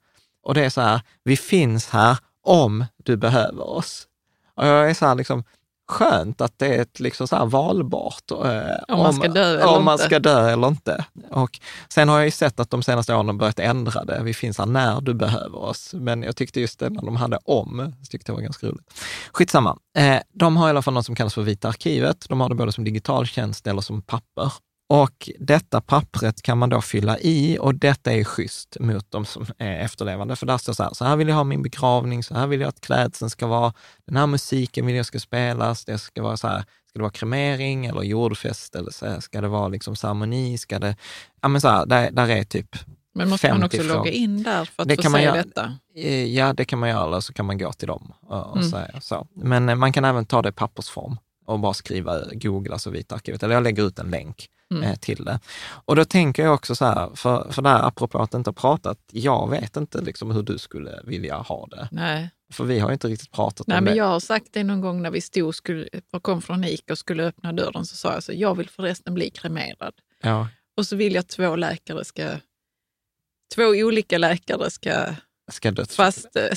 Och 0.43 0.53
det 0.53 0.65
är 0.65 0.69
så 0.69 0.82
här, 0.82 1.01
vi 1.23 1.38
finns 1.38 1.89
här 1.89 2.17
om 2.43 2.86
du 3.03 3.17
behöver 3.17 3.69
oss. 3.69 4.08
Och 4.56 4.67
jag 4.67 4.89
är 4.89 4.93
så 4.93 5.06
här, 5.06 5.15
liksom, 5.15 5.43
skönt 5.88 6.41
att 6.41 6.60
det 6.60 6.76
är 6.76 6.82
ett 6.82 7.00
liksom 7.00 7.28
så 7.28 7.46
valbart. 7.46 8.32
Eh, 8.32 8.96
Om 8.96 9.00
man 9.00 9.13
ska 9.13 9.28
dö 9.28 9.54
eller 9.54 9.67
om 9.78 9.86
man 9.86 9.93
inte. 9.93 10.06
ska 10.06 10.19
dö 10.19 10.50
eller 10.50 10.67
inte. 10.67 11.06
Och 11.32 11.60
sen 11.89 12.10
har 12.10 12.15
jag 12.17 12.26
ju 12.26 12.32
sett 12.32 12.60
att 12.60 12.69
de 12.69 12.84
senaste 12.84 13.15
åren 13.15 13.28
har 13.28 13.34
börjat 13.34 13.60
ändra 13.60 14.04
det. 14.04 14.19
Vi 14.24 14.34
finns 14.34 14.58
här 14.58 14.65
när 14.65 15.02
du 15.02 15.13
behöver 15.13 15.58
oss. 15.58 15.93
Men 15.93 16.24
jag 16.24 16.36
tyckte 16.36 16.62
just 16.62 16.80
det 16.80 16.89
när 16.89 17.02
de 17.02 17.15
hade 17.15 17.39
om, 17.46 17.93
så 18.04 18.06
tyckte 18.10 18.32
jag 18.32 18.36
var 18.36 18.41
ganska 18.43 18.67
roligt. 18.67 18.93
Skitsamma. 19.34 19.78
Eh, 19.98 20.17
de 20.34 20.58
har 20.58 20.67
i 20.67 20.69
alla 20.69 20.82
fall 20.82 20.93
något 20.93 21.06
som 21.06 21.15
kallas 21.15 21.34
för 21.34 21.41
Vita 21.41 21.67
arkivet. 21.67 22.26
De 22.30 22.41
har 22.41 22.50
det 22.50 22.56
både 22.56 22.72
som 22.72 22.84
digital 22.84 23.26
tjänst 23.28 23.67
eller 23.67 23.82
som 23.82 24.02
papper. 24.02 24.54
Och 24.95 25.29
detta 25.39 25.82
pappret 25.82 26.41
kan 26.41 26.58
man 26.58 26.69
då 26.69 26.82
fylla 26.82 27.19
i 27.19 27.58
och 27.62 27.75
detta 27.75 28.13
är 28.13 28.23
schysst 28.23 28.77
mot 28.79 29.12
de 29.12 29.25
som 29.25 29.45
är 29.58 29.79
efterlevande. 29.79 30.36
För 30.36 30.45
där 30.45 30.58
står 30.58 30.73
så 30.73 30.84
här, 30.84 30.93
så 30.93 31.06
här 31.06 31.15
vill 31.15 31.27
jag 31.27 31.36
ha 31.36 31.43
min 31.43 31.62
begravning, 31.62 32.23
så 32.23 32.34
här 32.36 32.47
vill 32.47 32.62
jag 32.62 32.67
att 32.67 32.82
klädseln 32.82 33.29
ska 33.29 33.47
vara, 33.47 33.73
den 34.06 34.17
här 34.17 34.27
musiken 34.27 34.86
vill 34.86 34.95
jag 34.95 35.06
ska 35.06 35.19
spelas, 35.19 35.86
det 35.86 35.97
ska 35.97 36.23
vara 36.23 36.38
så 36.38 36.47
här, 36.47 36.60
ska 36.60 36.99
det 36.99 37.01
vara 37.01 37.12
kremering 37.12 37.86
eller 37.86 38.01
jordfest 38.01 38.75
eller 38.75 38.91
så 38.91 39.06
här, 39.06 39.19
ska 39.19 39.41
det 39.41 39.47
vara 39.47 39.67
liksom 39.67 39.95
ceremoni, 39.95 40.58
ska 40.58 40.79
det, 40.79 40.95
ja 41.41 41.47
men 41.47 41.62
så 41.62 41.67
här, 41.67 41.86
där, 41.86 42.12
där 42.12 42.29
är 42.29 42.43
typ, 42.43 42.75
Men 43.15 43.29
måste 43.29 43.47
man 43.53 43.62
50 43.62 43.77
också 43.77 43.88
logga 43.97 44.12
in 44.12 44.43
där 44.43 44.65
för 44.65 44.84
att 44.84 44.89
Det 44.89 44.95
få 45.03 45.12
se 45.12 45.21
göra. 45.23 45.36
detta? 45.36 45.77
eh, 45.95 46.25
ja 46.36 46.53
det 46.53 46.65
kan 46.65 46.79
man 46.79 46.89
göra 46.89 47.08
eller 47.08 47.19
så 47.19 47.34
kan 47.34 47.45
man 47.45 47.58
gå 47.58 47.73
till 47.73 47.88
dem 47.88 48.13
och, 48.21 48.45
och 48.45 48.58
Mm. 48.58 48.69
säga 48.69 49.01
så. 49.01 49.27
Men 49.36 49.69
eh, 49.69 49.75
man 49.75 49.93
kan 49.93 50.06
även 50.06 50.25
ta 50.25 50.41
det 50.41 50.49
i 50.49 50.51
pappersform 50.51 51.17
och 51.45 51.60
bara 51.60 51.73
skriva, 51.73 52.19
googla 52.34 52.79
så 52.79 52.89
Vita 52.89 53.15
arkivet, 53.15 53.43
eller 53.43 53.53
jag 53.53 53.63
lägger 53.63 53.88
ut 53.88 53.99
en 53.99 54.12
länk 54.12 54.49
Mm. 54.71 54.84
eh, 54.84 54.95
till 54.95 55.25
det. 55.25 55.39
Och 55.86 55.95
då 55.95 56.06
tänker 56.06 56.43
jag 56.43 56.53
också 56.53 56.75
så 56.75 56.86
här, 56.86 57.15
för, 57.15 57.51
för 57.51 57.62
det 57.62 57.69
här 57.69 57.88
apropå 57.88 58.19
att 58.21 58.34
inte 58.34 58.49
ha 58.49 58.53
pratat, 58.53 58.97
jag 59.12 59.49
vet 59.49 59.77
inte 59.77 60.01
liksom 60.01 60.32
hur 60.32 60.43
du 60.43 60.58
skulle 60.58 61.01
vilja 61.03 61.36
ha 61.38 61.67
det. 61.67 61.88
Nej. 61.91 62.29
För 62.53 62.63
vi 62.63 62.79
har 62.79 62.91
inte 62.91 63.08
riktigt 63.08 63.32
pratat 63.32 63.67
Nej, 63.67 63.77
om 63.77 63.84
men 63.84 63.93
det. 63.93 63.97
jag 63.97 64.06
har 64.06 64.19
sagt 64.19 64.47
det 64.51 64.63
någon 64.63 64.82
gång 64.82 65.01
när 65.01 65.12
vi 65.12 65.21
stod 65.21 65.56
skulle, 65.56 65.88
och 66.13 66.23
kom 66.23 66.41
från 66.41 66.63
Ica 66.63 66.93
och 66.93 66.97
skulle 66.97 67.23
öppna 67.23 67.53
dörren 67.53 67.86
så 67.86 67.95
sa 67.95 68.13
jag 68.13 68.23
så 68.23 68.32
jag 68.36 68.56
vill 68.58 68.69
förresten 68.69 69.13
bli 69.13 69.29
kremerad. 69.29 69.93
Ja, 70.23 70.47
Och 70.77 70.86
så 70.86 70.95
vill 70.95 71.13
jag 71.15 71.27
två 71.27 71.56
läkare 71.56 72.06
ska, 72.06 72.29
två 73.56 73.63
olika 73.63 74.17
läkare 74.17 74.69
ska 74.71 75.15
ska 75.51 75.71
döds... 75.71 75.95
fastställa 75.95 76.56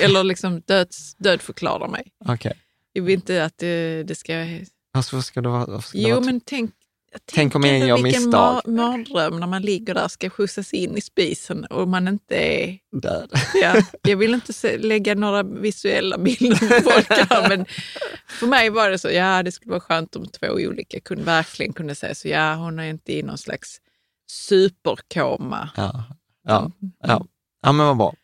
eller 0.02 0.24
liksom 0.24 0.60
döds, 0.66 1.14
dödförklara 1.14 1.88
mig. 1.88 2.12
Okej. 2.28 2.52
Jag 2.96 3.02
vill 3.02 3.14
inte 3.14 3.44
att 3.44 3.58
det, 3.58 4.02
det 4.02 4.14
ska... 4.14 4.32
Varför 4.92 5.20
ska 5.20 5.40
det 5.42 5.48
vara... 5.48 5.80
Ska 5.80 5.98
det 5.98 6.02
Jo, 6.04 6.14
vara 6.14 6.24
men 6.24 6.40
tänk, 6.40 6.70
Tänk 7.34 7.54
om 7.54 7.64
jag 7.64 7.78
gör 7.78 8.02
vilken 8.02 8.22
misstag. 8.22 8.62
ma- 8.64 8.70
mardröm 8.70 9.40
när 9.40 9.46
man 9.46 9.62
ligger 9.62 9.94
där 9.94 10.04
och 10.04 10.10
ska 10.10 10.30
skjutsas 10.30 10.74
in 10.74 10.96
i 10.96 11.00
spisen 11.00 11.64
och 11.64 11.88
man 11.88 12.08
inte 12.08 12.36
är... 12.36 12.78
död? 13.02 13.30
Ja, 13.62 13.82
jag 14.02 14.16
vill 14.16 14.34
inte 14.34 14.52
se, 14.52 14.78
lägga 14.78 15.14
några 15.14 15.42
visuella 15.42 16.18
bilder 16.18 16.80
på 16.82 16.90
folk 16.90 17.08
här, 17.30 17.48
men 17.48 17.66
för 18.28 18.46
mig 18.46 18.70
var 18.70 18.90
det 18.90 18.98
så, 18.98 19.10
ja 19.10 19.42
det 19.42 19.52
skulle 19.52 19.70
vara 19.70 19.80
skönt 19.80 20.16
om 20.16 20.26
två 20.26 20.46
olika 20.46 21.00
kunde, 21.00 21.24
verkligen 21.24 21.72
kunde 21.72 21.94
säga 21.94 22.14
så, 22.14 22.28
ja 22.28 22.54
hon 22.54 22.78
är 22.78 22.84
inte 22.90 23.12
i 23.12 23.22
någon 23.22 23.38
slags 23.38 23.80
superkoma. 24.30 25.68
Ja, 25.76 26.04
ja, 26.44 26.70
ja. 27.02 27.26
Ja 27.66 27.72
men 27.72 27.86
vad 27.86 27.96
bra. 27.96 28.14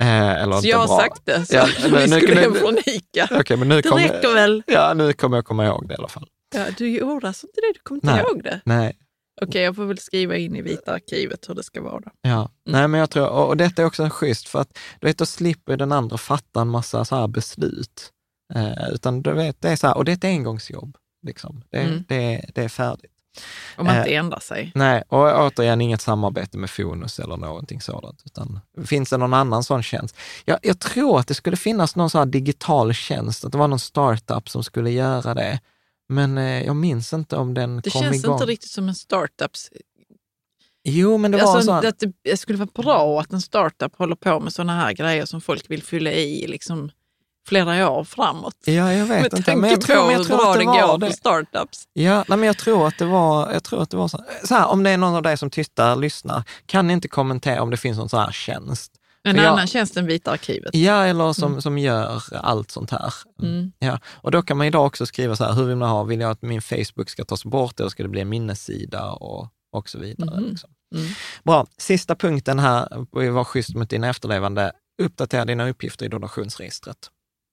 Eh, 0.00 0.30
eller 0.42 0.52
Så 0.52 0.56
inte 0.58 0.68
jag 0.68 0.78
har 0.78 0.86
bra. 0.86 0.96
sagt 0.98 1.20
det, 1.26 1.46
så 1.46 1.54
Ja, 1.54 1.66
vi 1.84 1.90
nu- 1.90 2.06
nu- 2.06 2.20
skulle 2.20 2.48
nu- 2.48 2.54
från 2.54 2.78
Ica. 2.86 3.28
Okej, 3.40 3.56
men 3.56 3.68
nu 3.68 3.76
Det 3.76 3.88
kommer, 3.88 4.02
räcker 4.08 4.34
väl? 4.34 4.62
Ja, 4.66 4.94
nu 4.94 5.12
kommer 5.12 5.36
jag 5.36 5.44
komma 5.44 5.66
ihåg 5.66 5.88
det 5.88 5.94
i 5.94 5.96
alla 5.96 6.08
fall. 6.08 6.28
Ja, 6.54 6.64
du 6.78 6.88
gjorde 6.88 7.26
alltså 7.26 7.46
inte 7.46 7.60
det, 7.60 7.72
du 7.74 7.80
kommer 7.82 7.96
inte 7.98 8.12
Nej. 8.12 8.20
ihåg 8.20 8.42
det? 8.44 8.60
Nej, 8.64 8.96
Okej, 9.42 9.62
jag 9.62 9.76
får 9.76 9.84
väl 9.84 9.98
skriva 9.98 10.36
in 10.36 10.56
i 10.56 10.62
Vita 10.62 10.92
arkivet 10.92 11.48
hur 11.48 11.54
det 11.54 11.62
ska 11.62 11.82
vara. 11.82 12.00
Då. 12.00 12.10
Ja, 12.22 12.48
nej 12.68 12.88
men 12.88 13.00
jag 13.00 13.10
tror, 13.10 13.28
och, 13.28 13.48
och 13.48 13.56
detta 13.56 13.82
är 13.82 13.86
också 13.86 14.02
en 14.02 14.10
schysst, 14.10 14.48
för 14.48 14.58
att 14.60 14.78
du 15.00 15.06
vet, 15.06 15.18
då 15.18 15.26
slipper 15.26 15.76
den 15.76 15.92
andra 15.92 16.18
fatta 16.18 16.60
en 16.60 16.68
massa 16.68 17.04
så 17.04 17.16
här 17.16 17.26
beslut. 17.28 18.10
Eh, 18.54 18.88
utan 18.92 19.22
du 19.22 19.32
vet, 19.32 19.60
det 19.62 19.68
är 19.68 19.76
så 19.76 19.86
här, 19.86 19.96
och 19.96 20.04
det 20.04 20.12
är 20.12 20.16
ett 20.16 20.24
engångsjobb. 20.24 20.96
Liksom. 21.26 21.62
Det, 21.70 21.78
Mm. 21.78 22.04
det, 22.08 22.44
det 22.54 22.62
är 22.64 22.68
färdigt. 22.68 23.12
Om 23.76 23.86
man 23.86 23.94
Eh, 23.94 24.00
inte 24.00 24.14
ändrar 24.14 24.40
sig. 24.40 24.72
Nej, 24.74 25.02
och 25.08 25.46
återigen 25.46 25.80
inget 25.80 26.00
samarbete 26.00 26.58
med 26.58 26.70
Fonus 26.70 27.18
eller 27.18 27.36
någonting 27.36 27.80
sådant, 27.80 28.22
utan 28.24 28.60
finns 28.86 29.10
det 29.10 29.16
någon 29.16 29.34
annan 29.34 29.64
sån 29.64 29.82
tjänst? 29.82 30.16
Jag, 30.44 30.58
jag 30.62 30.78
tror 30.78 31.18
att 31.20 31.26
det 31.28 31.34
skulle 31.34 31.56
finnas 31.56 31.96
någon 31.96 32.10
sån 32.10 32.30
digital 32.30 32.94
tjänst, 32.94 33.44
att 33.44 33.52
det 33.52 33.58
var 33.58 33.68
någon 33.68 33.78
startup 33.78 34.48
som 34.48 34.64
skulle 34.64 34.90
göra 34.90 35.34
det. 35.34 35.60
Men 36.08 36.38
eh, 36.38 36.62
jag 36.64 36.76
minns 36.76 37.12
inte 37.12 37.36
om 37.36 37.54
den 37.54 37.80
Det 37.80 37.90
kom 37.90 38.02
känns 38.02 38.16
igång. 38.16 38.34
inte 38.34 38.46
riktigt 38.46 38.70
som 38.70 38.88
en 38.88 38.94
startup. 38.94 39.50
Jo, 40.88 41.18
men 41.18 41.30
det 41.30 41.38
var 41.38 41.56
Alltså, 41.56 41.66
sån... 41.66 41.86
att 41.86 41.98
det, 41.98 42.12
det 42.22 42.36
skulle 42.36 42.58
vara 42.58 42.68
bra 42.74 43.20
att 43.20 43.32
en 43.32 43.40
startup 43.40 43.96
håller 43.96 44.16
på 44.16 44.40
med 44.40 44.52
sådana 44.52 44.74
här 44.80 44.92
grejer 44.92 45.24
som 45.26 45.40
folk 45.40 45.70
vill 45.70 45.82
fylla 45.82 46.12
i 46.12 46.46
liksom 46.46 46.90
flera 47.46 47.90
år 47.90 48.04
framåt. 48.04 48.54
Ja, 48.64 48.92
jag 48.92 49.06
vet 49.06 49.32
Med 49.32 49.38
inte. 49.38 49.56
Men 49.56 49.70
jag 49.70 49.80
tror, 49.80 50.06
men 50.06 50.12
jag 50.12 50.26
tror 50.26 50.52
att 50.52 50.58
det 50.58 50.64
var 50.64 50.88
går 50.88 50.98
det. 50.98 51.12
startups. 51.12 51.84
Ja, 51.92 52.24
nej, 52.28 52.38
men 52.38 52.42
jag 52.46 52.58
tror 52.58 52.86
att 52.88 52.98
det 52.98 53.04
var, 53.04 53.52
jag 53.52 53.64
tror 53.64 53.82
att 53.82 53.90
det 53.90 53.96
var 53.96 54.08
så. 54.08 54.24
så 54.44 54.54
här, 54.54 54.66
om 54.66 54.82
det 54.82 54.90
är 54.90 54.96
någon 54.98 55.14
av 55.14 55.22
dig 55.22 55.36
som 55.36 55.50
tittar, 55.50 55.96
lyssnar, 55.96 56.42
kan 56.66 56.86
ni 56.86 56.92
inte 56.92 57.08
kommentera 57.08 57.62
om 57.62 57.70
det 57.70 57.76
finns 57.76 57.98
någon 57.98 58.08
sån 58.08 58.20
här 58.20 58.32
tjänst? 58.32 58.92
En 59.24 59.36
jag- 59.36 59.44
annan 59.44 59.66
tjänst 59.66 59.96
än 59.96 60.06
Vita 60.06 60.30
arkivet. 60.30 60.74
Ja, 60.74 61.04
eller 61.04 61.32
som, 61.32 61.62
som 61.62 61.78
gör 61.78 62.22
allt 62.34 62.70
sånt 62.70 62.90
här. 62.90 63.14
Mm. 63.42 63.72
Ja, 63.78 63.98
och 64.06 64.30
då 64.30 64.42
kan 64.42 64.56
man 64.56 64.66
idag 64.66 64.86
också 64.86 65.06
skriva 65.06 65.36
så 65.36 65.44
här, 65.44 65.52
hur 65.52 65.64
vill 65.64 65.76
man 65.76 65.88
ha, 65.88 66.02
vill 66.02 66.20
jag 66.20 66.30
att 66.30 66.42
min 66.42 66.62
Facebook 66.62 67.10
ska 67.10 67.24
tas 67.24 67.44
bort 67.44 67.80
eller 67.80 67.90
ska 67.90 68.02
det 68.02 68.08
bli 68.08 68.20
en 68.20 68.28
minnessida 68.28 69.10
och, 69.10 69.48
och 69.72 69.88
så 69.88 69.98
vidare. 69.98 70.40
Mhm. 70.40 70.48
Liksom. 70.50 70.70
Mm. 70.94 71.06
Bra, 71.44 71.66
sista 71.78 72.14
punkten 72.14 72.58
här, 72.58 72.88
var 73.30 73.44
schysst 73.44 73.74
mot 73.74 73.90
dina 73.90 74.08
efterlevande, 74.08 74.72
uppdatera 75.02 75.44
dina 75.44 75.68
uppgifter 75.68 76.06
i 76.06 76.08
donationsregistret. 76.08 76.96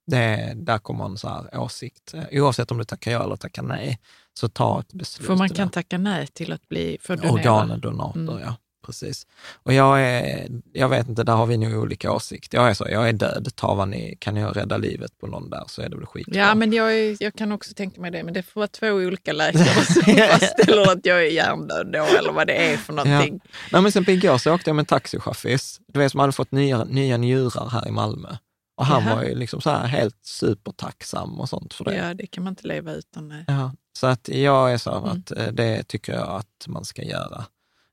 Det, 0.06 0.54
där 0.56 0.78
kommer 0.78 1.06
en 1.06 1.18
så 1.18 1.30
här 1.30 1.60
åsikt, 1.60 2.14
Eh, 2.14 2.24
oavsett 2.44 2.72
om 2.72 2.78
du 2.78 2.84
tackar 2.84 3.12
ja 3.12 3.24
eller 3.24 3.36
tackar 3.36 3.64
nej, 3.64 4.00
så 4.34 4.50
ta 4.50 4.80
ett 4.80 4.94
beslut. 4.94 5.28
För 5.28 5.36
man 5.36 5.50
kan 5.50 5.70
tacka 5.70 5.98
nej 5.98 6.28
till 6.28 6.52
att 6.54 6.70
bli 6.70 6.98
donera. 7.08 7.32
Organdonator, 7.32 8.20
Mm. 8.20 8.40
ja. 8.40 8.56
Precis. 8.86 9.28
Och 9.64 9.74
jag 9.74 10.02
är, 10.02 10.48
jag 10.74 10.90
vet 10.90 11.08
inte, 11.10 11.24
där 11.24 11.34
har 11.34 11.46
vi 11.46 11.58
nog 11.58 11.74
olika 11.84 12.12
åsikter. 12.12 12.58
Jag 12.58 12.70
är 12.70 12.74
så, 12.74 12.88
jag 12.90 13.10
är 13.10 13.14
död, 13.14 13.48
ta 13.56 13.74
vad 13.74 13.88
ni, 13.88 14.18
kan 14.20 14.36
jag 14.36 14.58
rädda 14.58 14.78
livet 14.78 15.18
på 15.20 15.28
någon 15.28 15.50
där 15.50 15.64
så 15.68 15.82
är 15.82 15.90
det 15.90 15.96
väl 15.96 16.06
skitbra. 16.06 16.40
Ja, 16.40 16.56
men 16.56 16.74
jag, 16.74 16.94
är, 17.00 17.18
jag 17.20 17.34
kan 17.34 17.52
också 17.52 17.74
tänka 17.74 18.02
mig 18.02 18.12
det. 18.12 18.24
Men 18.24 18.34
det 18.34 18.44
får 18.44 18.62
vara 18.62 18.68
två 18.68 18.88
olika 18.88 19.34
läkare 19.34 19.86
som 19.86 20.04
fastställer 20.30 20.92
att 20.92 21.06
jag 21.06 21.26
är 21.26 21.32
hjärndöd 21.32 21.92
då, 21.94 22.04
eller 22.04 22.32
vad 22.32 22.48
det 22.48 22.74
är 22.74 22.78
för 22.78 22.94
någonting. 22.94 23.40
Nej, 23.72 23.82
men 23.82 23.92
sen 23.92 24.06
på 24.06 24.12
igår 24.12 24.38
så 24.38 24.54
åkte 24.54 24.70
jag 24.70 24.76
med 24.76 24.82
en 24.84 24.86
taxichaffis, 24.86 25.80
du 25.88 26.00
vet 26.00 26.12
som 26.12 26.20
hade 26.20 26.34
fått 26.34 26.52
nya, 26.52 26.84
nya 26.84 27.18
njurar 27.18 27.70
här 27.70 27.88
i 27.88 27.92
Malmö. 27.92 28.30
Och 28.76 28.86
han 28.86 29.04
Jaha. 29.06 29.16
var 29.16 29.24
ju 29.24 29.36
liksom 29.36 29.62
så 29.62 29.70
här 29.70 29.88
helt 29.88 30.26
supertacksam 30.26 31.40
och 31.40 31.50
sånt 31.50 31.74
för 31.74 31.86
det. 31.86 31.96
Ja, 31.96 32.14
det 32.14 32.28
kan 32.28 32.44
man 32.44 32.52
inte 32.52 32.68
leva 32.68 32.94
utan. 32.94 33.28
Nej. 33.28 33.44
Ja, 33.48 33.72
så 34.00 34.08
att 34.08 34.28
jag 34.30 34.74
är 34.74 34.78
så 34.78 34.92
Mm. 34.92 35.10
att 35.10 35.32
eh, 35.32 35.48
det 35.48 35.84
tycker 35.84 36.14
jag 36.14 36.28
att 36.30 36.66
man 36.68 36.86
ska 36.86 37.04
göra. 37.04 37.46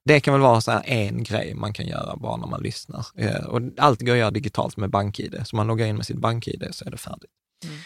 Det 0.04 0.20
kan 0.20 0.34
väl 0.34 0.40
vara 0.40 0.60
så 0.60 0.80
en 0.84 1.24
grej 1.24 1.54
man 1.54 1.72
kan 1.72 1.86
göra 1.86 2.16
bara 2.16 2.36
när 2.36 2.46
man 2.46 2.62
lyssnar. 2.62 3.06
Eh, 3.16 3.44
Och 3.44 3.60
allt 3.76 4.00
går 4.02 4.12
att 4.12 4.18
göra 4.18 4.30
digitalt 4.30 4.76
med 4.76 4.90
BankID, 4.90 5.42
så 5.44 5.56
man 5.56 5.66
loggar 5.66 5.86
in 5.86 5.96
med 5.96 6.06
sitt 6.06 6.16
BankID 6.18 6.68
så 6.70 6.84
är 6.84 6.90
det 6.90 6.96
färdigt. 6.96 7.30
Mm. 7.64 7.76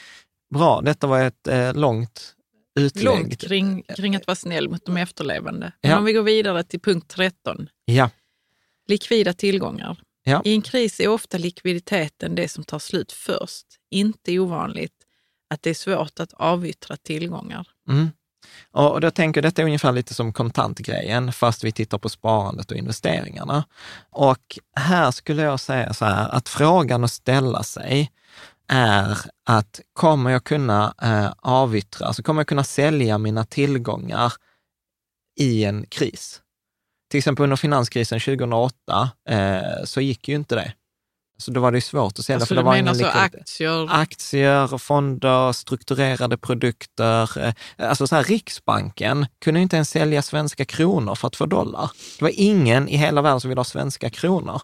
Bra, 0.54 0.80
detta 0.80 1.07
var 1.07 1.20
ett 1.22 1.46
eh, 1.48 1.74
långt 1.74 2.35
utlägg. 2.80 3.04
Långt 3.04 3.40
kring, 3.40 3.83
kring 3.96 4.16
att 4.16 4.26
vara 4.26 4.35
snäll 4.35 4.68
mot 4.68 4.87
de 4.87 4.96
efterlevande. 4.96 5.72
Men 5.83 5.90
Ja. 5.90 5.98
om 5.98 6.04
vi 6.04 6.12
går 6.12 6.22
vidare 6.22 6.64
till 6.64 6.80
punkt 6.80 7.09
13. 7.09 7.68
Ja, 7.85 8.11
Likvida 8.88 9.33
tillgångar. 9.33 10.00
Ja. 10.24 10.42
I 10.44 10.54
en 10.54 10.62
kris 10.62 11.00
är 11.00 11.08
ofta 11.08 11.38
likviditeten 11.38 12.34
det 12.34 12.48
som 12.48 12.64
tar 12.64 12.78
slut 12.78 13.12
först. 13.12 13.66
Inte 13.90 14.38
ovanligt 14.38 14.94
att 15.50 15.62
det 15.62 15.70
är 15.70 15.74
svårt 15.74 16.20
att 16.20 16.32
avyttra 16.32 16.96
tillgångar. 16.96 17.68
Mm. 17.88 18.10
Och 18.70 19.00
då 19.00 19.10
tänker 19.10 19.38
jag, 19.38 19.50
detta 19.50 19.62
är 19.62 19.66
ungefär 19.66 19.92
lite 19.92 20.14
som 20.14 20.32
kontantgrejen, 20.32 21.32
fast 21.32 21.64
vi 21.64 21.72
tittar 21.72 21.98
på 21.98 22.08
sparandet 22.08 22.70
och 22.70 22.76
investeringarna. 22.76 23.64
Och 24.10 24.58
här 24.76 25.10
skulle 25.10 25.42
jag 25.42 25.60
säga 25.60 25.94
så 25.94 26.04
här, 26.04 26.28
att 26.28 26.48
frågan 26.48 27.04
att 27.04 27.12
ställa 27.12 27.62
sig 27.62 28.12
är 28.68 29.18
att 29.44 29.80
kommer 29.92 30.30
jag 30.30 30.44
kunna 30.44 30.94
eh, 31.02 31.32
avyttra, 31.38 32.06
alltså 32.06 32.22
kommer 32.22 32.40
jag 32.40 32.48
kunna 32.48 32.64
sälja 32.64 33.18
mina 33.18 33.44
tillgångar 33.44 34.32
i 35.37 35.64
en 35.64 35.87
kris? 35.87 36.40
Till 37.14 37.18
exempel 37.18 37.42
under 37.42 37.57
finanskrisen 37.57 38.20
2008 38.20 39.11
eh, 39.29 39.85
så 39.85 40.01
gick 40.01 40.28
ju 40.28 40.34
inte 40.34 40.55
det. 40.55 40.72
Så 41.38 41.51
då 41.51 41.61
var 41.61 41.72
det 41.72 41.80
svårt 41.80 42.18
att 42.18 42.24
sälja, 42.24 42.36
Alltså, 42.36 42.47
för 42.47 42.55
det 42.55 42.62
var 42.62 42.76
ingen 42.76 42.95
så 42.95 43.05
likviditet 43.05 43.41
aktier? 43.41 43.88
aktier, 43.91 44.78
fonder, 44.78 45.53
strukturerade 45.53 46.36
produkter. 46.36 47.38
eh, 47.47 47.55
Alltså 47.78 48.07
så 48.07 48.16
här, 48.16 48.24
Riksbanken 48.24 49.26
kunde 49.45 49.61
inte 49.61 49.76
ens 49.76 49.91
sälja 49.91 50.22
svenska 50.22 50.64
kronor 50.64 51.14
för 51.14 51.28
att 51.28 51.36
få 51.36 51.47
dollar. 51.47 51.91
Det 52.18 52.24
var 52.24 52.32
ingen 52.34 52.88
i 52.88 52.97
hela 52.97 53.22
världen 53.22 53.41
som 53.41 53.49
ville 53.49 53.59
ha 53.59 53.64
svenska 53.64 54.11
kronor. 54.11 54.61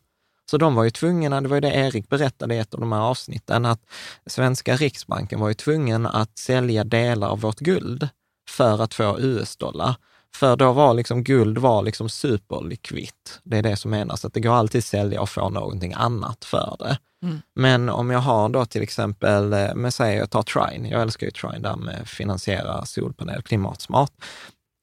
Så 0.51 0.59
de 0.59 0.75
var 0.75 0.85
ju 0.85 0.91
tvungna, 0.91 1.41
det 1.41 1.49
var 1.49 1.57
ju 1.57 1.61
det 1.61 1.75
Erik 1.75 2.09
berättade 2.09 2.55
i 2.55 2.59
ett 2.59 2.75
av 2.75 2.81
de 2.81 2.93
här 2.93 3.01
avsnitten, 3.01 3.67
att 3.67 3.81
svenska 4.27 4.77
Riksbanken 4.77 5.41
var 5.41 5.49
ju 5.49 5.55
tvungen 5.55 6.07
att 6.07 6.39
sälja 6.39 6.85
delar 6.85 7.29
av 7.29 7.41
vårt 7.41 7.59
guld 7.59 8.09
för 8.49 8.83
att 8.83 8.95
få 8.95 9.19
US-dollar. 9.21 9.95
För 10.37 10.57
då 10.57 10.73
var 10.73 10.95
liksom 10.95 11.25
guld 11.25 11.59
var 11.59 11.83
liksom 11.83 12.09
superlikvitt. 12.09 13.41
Det 13.43 13.59
är 13.59 13.63
det 13.63 13.77
som 13.77 13.91
menas, 13.91 14.25
att 14.25 14.35
det 14.35 14.41
går 14.41 14.55
alltid 14.55 14.79
att 14.79 14.85
sälja 14.85 15.21
och 15.21 15.29
få 15.29 15.49
någonting 15.49 15.93
annat 15.97 16.45
för 16.45 16.77
det. 16.79 16.99
Mm. 17.23 17.39
Men 17.55 17.89
om 17.89 18.11
jag 18.11 18.19
har 18.19 18.49
då 18.49 18.67
till 18.67 18.83
exempel, 18.83 19.53
eh, 19.53 19.75
med 19.75 19.95
säg 19.95 20.17
jag 20.17 20.31
tar 20.31 20.43
Trine, 20.43 20.89
jag 20.89 21.03
älskar 21.03 21.27
ju 21.27 21.31
Trine 21.31 21.59
där 21.59 21.77
med 21.77 22.09
finansiera 22.09 22.85
solpanel 22.85 23.43
klimatsmart. 23.43 24.13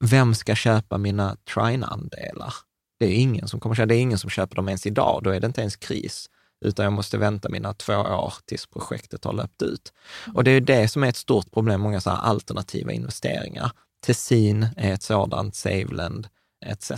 Vem 0.04 0.34
ska 0.34 0.54
köpa 0.54 0.98
mina 0.98 1.36
Trine-andelar? 1.54 2.54
Det 3.00 3.06
är 3.06 3.14
ingen 3.14 3.48
som 3.48 3.60
kommer 3.60 3.74
köpa, 3.74 3.86
det 3.86 3.94
är 3.94 4.00
ingen 4.00 4.18
som 4.18 4.30
köper 4.30 4.56
dem 4.56 4.68
ens 4.68 4.86
idag, 4.86 5.20
då 5.24 5.30
är 5.30 5.40
det 5.40 5.46
inte 5.46 5.60
ens 5.60 5.76
kris 5.76 6.28
utan 6.64 6.84
jag 6.84 6.92
måste 6.92 7.18
vänta 7.18 7.48
mina 7.48 7.74
två 7.74 7.94
år 7.94 8.34
tills 8.44 8.66
projektet 8.66 9.24
har 9.24 9.32
löpt 9.32 9.62
ut. 9.62 9.92
Och 10.34 10.44
det 10.44 10.50
är 10.50 10.60
det 10.60 10.88
som 10.88 11.04
är 11.04 11.08
ett 11.08 11.16
stort 11.16 11.52
problem, 11.52 11.80
många 11.80 12.00
så 12.00 12.10
alternativa 12.10 12.92
investeringar. 12.92 13.70
Tessin 14.00 14.68
är 14.76 14.92
ett 14.92 15.02
sådant, 15.02 15.54
Saveland 15.54 16.28
etc. 16.66 16.92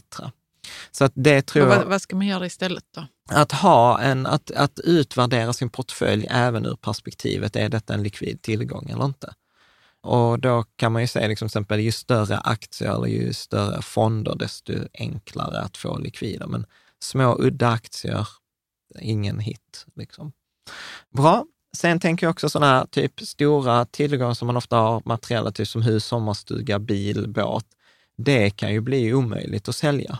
Så 0.90 1.04
att 1.04 1.12
det 1.14 1.42
tror 1.42 1.66
Och 1.66 1.72
jag... 1.72 1.78
vad, 1.78 1.86
vad 1.86 2.02
ska 2.02 2.16
man 2.16 2.26
göra 2.26 2.46
istället 2.46 2.84
då? 2.94 3.06
Att 3.30 3.52
ha 3.52 4.00
en, 4.00 4.26
att, 4.26 4.50
att 4.50 4.78
utvärdera 4.78 5.52
sin 5.52 5.70
portfölj 5.70 6.26
även 6.30 6.66
ur 6.66 6.76
perspektivet, 6.76 7.56
är 7.56 7.68
detta 7.68 7.94
en 7.94 8.02
likvid 8.02 8.42
tillgång 8.42 8.90
eller 8.90 9.04
inte? 9.04 9.34
Och 10.02 10.38
då 10.38 10.64
kan 10.76 10.92
man 10.92 11.02
ju 11.02 11.08
säga, 11.08 11.28
liksom, 11.28 11.48
till 11.48 11.52
exempel, 11.52 11.80
ju 11.80 11.92
större 11.92 12.38
aktier 12.38 12.94
eller 12.94 13.06
ju 13.06 13.32
större 13.32 13.82
fonder, 13.82 14.34
desto 14.34 14.72
enklare 14.94 15.60
att 15.60 15.76
få 15.76 15.98
likvider. 15.98 16.46
Men 16.46 16.66
små 17.02 17.36
udda 17.38 17.68
aktier, 17.68 18.28
ingen 18.98 19.38
hit. 19.38 19.86
Liksom. 19.96 20.32
Bra. 21.16 21.44
Sen 21.76 22.00
tänker 22.00 22.26
jag 22.26 22.30
också 22.30 22.48
sådana 22.50 22.72
här 22.72 22.86
typ 22.86 23.20
stora 23.20 23.84
tillgångar 23.84 24.34
som 24.34 24.46
man 24.46 24.56
ofta 24.56 24.76
har 24.76 25.02
materiella, 25.04 25.50
typ 25.52 25.68
som 25.68 25.82
hus, 25.82 26.04
sommarstuga, 26.04 26.78
bil, 26.78 27.28
båt. 27.28 27.64
Det 28.16 28.50
kan 28.50 28.72
ju 28.72 28.80
bli 28.80 29.14
omöjligt 29.14 29.68
att 29.68 29.76
sälja. 29.76 30.18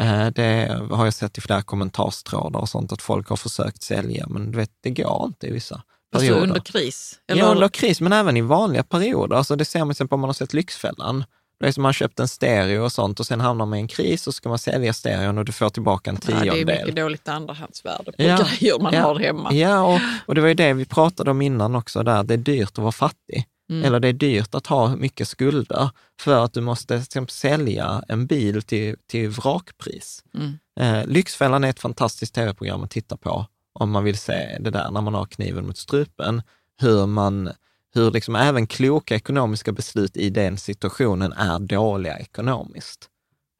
Eh, 0.00 0.26
Det 0.26 0.80
har 0.90 1.04
jag 1.04 1.14
sett 1.14 1.38
i 1.38 1.40
flera 1.40 1.62
kommentarstrådar 1.62 2.60
och 2.60 2.68
sånt, 2.68 2.92
att 2.92 3.02
folk 3.02 3.28
har 3.28 3.36
försökt 3.36 3.82
sälja, 3.82 4.26
men 4.28 4.50
du 4.50 4.58
vet, 4.58 4.70
det 4.80 4.90
går 4.90 5.24
inte 5.26 5.46
i 5.46 5.52
vissa 5.52 5.74
Alltså 5.74 6.28
perioder. 6.28 6.42
under 6.48 6.60
kris? 6.60 7.18
Ja, 7.26 7.46
under 7.46 7.68
kris, 7.68 8.00
men 8.00 8.12
även 8.12 8.36
i 8.36 8.40
vanliga 8.40 8.82
perioder. 8.82 9.36
Alltså 9.36 9.56
det 9.56 9.64
ser 9.64 9.78
man 9.78 9.88
till 9.88 9.92
exempel 9.92 10.14
om 10.14 10.20
man 10.20 10.28
har 10.28 10.34
sett 10.34 10.54
Lyxfällan. 10.54 11.24
Det 11.60 11.66
är 11.66 11.72
som 11.72 11.82
man 11.82 11.92
köpt 11.92 12.20
en 12.20 12.28
stereo 12.28 12.82
och 12.84 12.92
sånt 12.92 13.20
och 13.20 13.26
sen 13.26 13.40
hamnar 13.40 13.66
man 13.66 13.78
i 13.78 13.82
en 13.82 13.88
kris 13.88 14.26
och 14.26 14.34
så 14.34 14.36
ska 14.36 14.48
man 14.48 14.58
sälja 14.58 14.92
stereon 14.92 15.38
och 15.38 15.44
du 15.44 15.52
får 15.52 15.70
tillbaka 15.70 16.10
en 16.10 16.18
ja, 16.28 16.34
det 16.34 16.48
är 16.48 16.52
tiondel. 16.52 16.80
mycket 16.80 16.96
dåligt 16.96 17.28
andrahandsvärde 17.28 18.12
på 18.12 18.22
Ja, 18.22 18.36
grejer 18.36 18.78
man 18.78 18.94
ja, 18.94 19.00
har 19.02 19.18
hemma. 19.18 19.52
Ja, 19.52 19.82
och, 19.82 20.00
och 20.26 20.34
det 20.34 20.40
var 20.40 20.48
ju 20.48 20.54
det 20.54 20.72
vi 20.72 20.84
pratade 20.84 21.30
om 21.30 21.42
innan 21.42 21.74
också, 21.74 22.02
där 22.02 22.22
det 22.22 22.34
är 22.34 22.38
dyrt 22.38 22.70
att 22.70 22.78
vara 22.78 22.92
fattig. 22.92 23.46
Mm. 23.70 23.84
Eller 23.84 24.00
det 24.00 24.08
är 24.08 24.12
dyrt 24.12 24.54
att 24.54 24.66
ha 24.66 24.96
mycket 24.96 25.28
skulder 25.28 25.90
för 26.20 26.44
att 26.44 26.52
du 26.52 26.60
måste 26.60 27.04
till 27.04 27.28
sälja 27.28 28.04
en 28.08 28.26
bil 28.26 28.62
till, 28.62 28.96
till 29.06 29.28
vrakpris. 29.28 30.24
Mm. 30.34 30.58
Eh, 30.80 31.06
Lyxfällan 31.06 31.64
är 31.64 31.70
ett 31.70 31.80
fantastiskt 31.80 32.34
tv-program 32.34 32.82
att 32.82 32.90
titta 32.90 33.16
på 33.16 33.46
om 33.78 33.90
man 33.90 34.04
vill 34.04 34.18
se 34.18 34.58
det 34.60 34.70
där 34.70 34.90
när 34.90 35.00
man 35.00 35.14
har 35.14 35.24
kniven 35.24 35.66
mot 35.66 35.78
strupen. 35.78 36.42
Hur 36.80 37.06
man, 37.06 37.50
hur 37.94 38.10
liksom 38.10 38.36
även 38.36 38.66
kloka 38.66 39.14
ekonomiska 39.14 39.72
beslut 39.72 40.16
i 40.16 40.30
den 40.30 40.56
situationen 40.58 41.32
är 41.32 41.58
dåliga 41.58 42.18
ekonomiskt. 42.18 43.08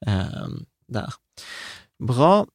Eh, 0.07 0.49
där. 0.89 1.14
Bra, 2.03 2.47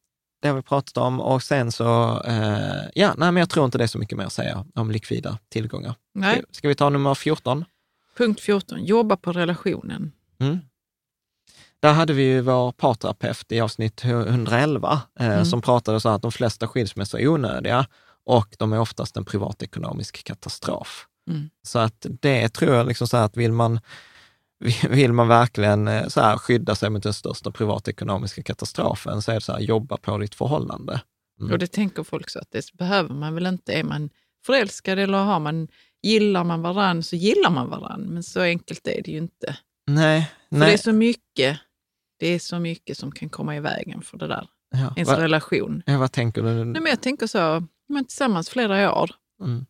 det 0.42 0.48
har 0.48 0.56
vi 0.56 0.62
pratat 0.62 0.98
om 0.98 1.22
och 1.22 1.44
sen 1.44 1.72
så, 1.72 2.22
eh, 2.26 2.84
ja, 2.96 3.14
nej 3.18 3.32
men 3.32 3.38
jag 3.38 3.50
tror 3.50 3.66
inte 3.66 3.78
det 3.78 3.84
är 3.84 3.88
så 3.88 3.98
mycket 3.98 4.18
mer 4.18 4.26
att 4.26 4.34
säga 4.34 4.66
om 4.76 4.92
likvida 4.92 5.38
tillgångar. 5.50 5.96
Nej. 6.14 6.36
Ska, 6.36 6.46
ska 6.52 6.68
vi 6.68 6.76
ta 6.76 6.90
nummer 6.90 7.16
14? 7.16 7.66
Punkt 8.18 8.42
14, 8.42 8.86
jobba 8.86 9.18
på 9.18 9.32
relationen. 9.32 10.12
Mm. 10.40 10.60
Där 11.82 11.94
hade 11.94 12.14
vi 12.14 12.24
ju 12.24 12.42
vår 12.42 12.72
parterapeut 12.72 13.52
i 13.52 13.60
avsnitt 13.60 14.04
111 14.06 15.02
eh, 15.20 15.28
Mm. 15.28 15.46
som 15.46 15.62
pratade 15.62 16.00
så 16.00 16.10
att 16.10 16.22
de 16.22 16.32
flesta 16.32 16.68
skilsmässor 16.68 17.20
är 17.20 17.28
onödiga 17.28 17.86
och 18.26 18.56
de 18.58 18.74
är 18.74 18.80
oftast 18.80 19.18
en 19.18 19.26
privatekonomisk 19.26 20.24
katastrof. 20.24 21.08
Mm. 21.30 21.50
Så 21.68 21.80
att 21.80 22.06
det 22.22 22.50
tror 22.50 22.76
jag 22.76 22.88
liksom 22.88 23.08
så 23.08 23.18
att 23.18 23.38
vill 23.38 23.52
man, 23.52 23.80
vill 24.90 25.14
man 25.14 25.28
verkligen 25.28 25.88
eh, 25.88 26.08
så 26.08 26.22
här 26.22 26.38
skydda 26.38 26.76
sig 26.76 26.90
mot 26.90 27.04
den 27.04 27.14
största 27.14 27.52
privatekonomiska 27.52 28.44
katastrofen 28.44 29.22
så 29.22 29.32
är 29.32 29.36
det 29.36 29.42
så 29.42 29.52
här, 29.52 29.60
jobba 29.60 29.98
på 29.98 30.18
ditt 30.18 30.36
förhållande. 30.36 31.02
Mm. 31.40 31.52
Och 31.52 31.60
det 31.60 31.68
tänker 31.68 32.04
folk 32.04 32.30
så 32.30 32.40
att 32.40 32.52
det 32.52 32.74
behöver 32.74 33.16
man 33.16 33.36
väl 33.36 33.46
inte. 33.46 33.74
Är 33.74 33.84
man 33.84 34.10
förälskad 34.46 35.00
eller 35.00 35.18
har 35.18 35.40
man, 35.40 35.68
gillar 36.04 36.44
man 36.44 36.62
varann 36.62 37.04
så 37.04 37.16
gillar 37.16 37.50
man 37.50 37.70
varann. 37.70 38.02
Men 38.02 38.24
så 38.24 38.42
enkelt 38.42 38.88
är 38.88 39.02
det 39.04 39.12
ju 39.12 39.18
inte. 39.18 39.58
Nej, 39.88 40.32
För 40.50 40.56
nej. 40.56 40.68
det 40.68 40.74
är 40.74 40.78
så 40.78 40.92
mycket 40.92 41.60
det 42.20 42.28
är 42.28 42.40
så 42.40 42.60
mycket 42.60 42.98
som 42.98 43.12
kan 43.12 43.30
komma 43.30 43.56
i 43.56 43.60
vägen 43.60 44.02
för 44.02 44.18
det 44.18 44.28
där. 44.28 44.48
ja. 44.72 44.94
Ens 44.96 45.10
Va, 45.10 45.20
relation. 45.22 45.84
ja, 45.86 45.98
vad 45.98 46.12
tänker 46.12 46.42
du? 46.42 46.50
Nej, 46.50 46.82
men 46.82 46.86
jag 46.90 47.02
tänker 47.02 47.28
så, 47.28 47.38
man 47.90 48.00
är 48.00 48.04
tillsammans 48.04 48.50
flera 48.50 48.94
år. 49.02 49.12
Mm. 49.44 49.66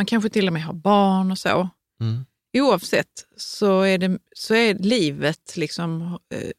Man 0.00 0.06
kanske 0.06 0.30
till 0.30 0.46
och 0.46 0.52
med 0.52 0.62
har 0.64 0.72
barn 0.72 1.30
och 1.30 1.38
så. 1.38 1.68
Mm. 2.00 2.24
Oavsett 2.58 3.26
så 3.36 3.80
är, 3.80 3.98
det, 3.98 4.18
så 4.36 4.54
är 4.54 4.74
livet 4.74 5.56
liksom... 5.56 6.18
Eh, 6.34 6.50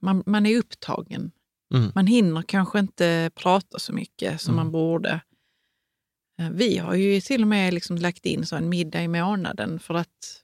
man, 0.00 0.22
man 0.26 0.46
är 0.46 0.56
upptagen. 0.58 1.32
Mm. 1.74 1.92
Man 1.94 2.06
hinner 2.06 2.42
kanske 2.42 2.78
inte 2.78 3.30
prata 3.34 3.78
så 3.78 3.92
mycket 3.92 4.40
som 4.40 4.54
Mm. 4.54 4.64
man 4.64 4.72
borde. 4.72 5.20
Eh, 6.40 6.50
Vi 6.50 6.78
har 6.78 6.94
ju 6.94 7.20
till 7.20 7.42
och 7.42 7.48
med 7.48 7.74
liksom 7.74 7.96
lagt 7.96 8.26
in 8.26 8.46
så 8.46 8.56
en 8.56 8.68
middag 8.68 9.02
i 9.02 9.08
månaden 9.08 9.78
för 9.80 9.94
att, 9.94 10.42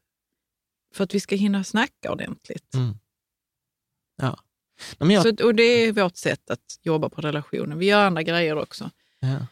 för 0.94 1.04
att 1.04 1.14
vi 1.14 1.20
ska 1.20 1.36
hinna 1.36 1.64
snacka 1.64 2.12
ordentligt. 2.12 2.74
Mm. 2.74 2.94
Ja. 4.16 4.38
Jag, 4.98 5.22
Så, 5.38 5.46
och 5.46 5.54
det 5.54 5.62
är 5.62 5.92
vårt 5.92 6.16
sätt 6.16 6.50
att 6.50 6.78
jobba 6.82 7.08
på 7.08 7.20
relationen. 7.20 7.78
Vi 7.78 7.86
gör 7.86 8.04
andra 8.06 8.22
grejer 8.22 8.56
också. 8.58 8.90
ja. 9.20 9.46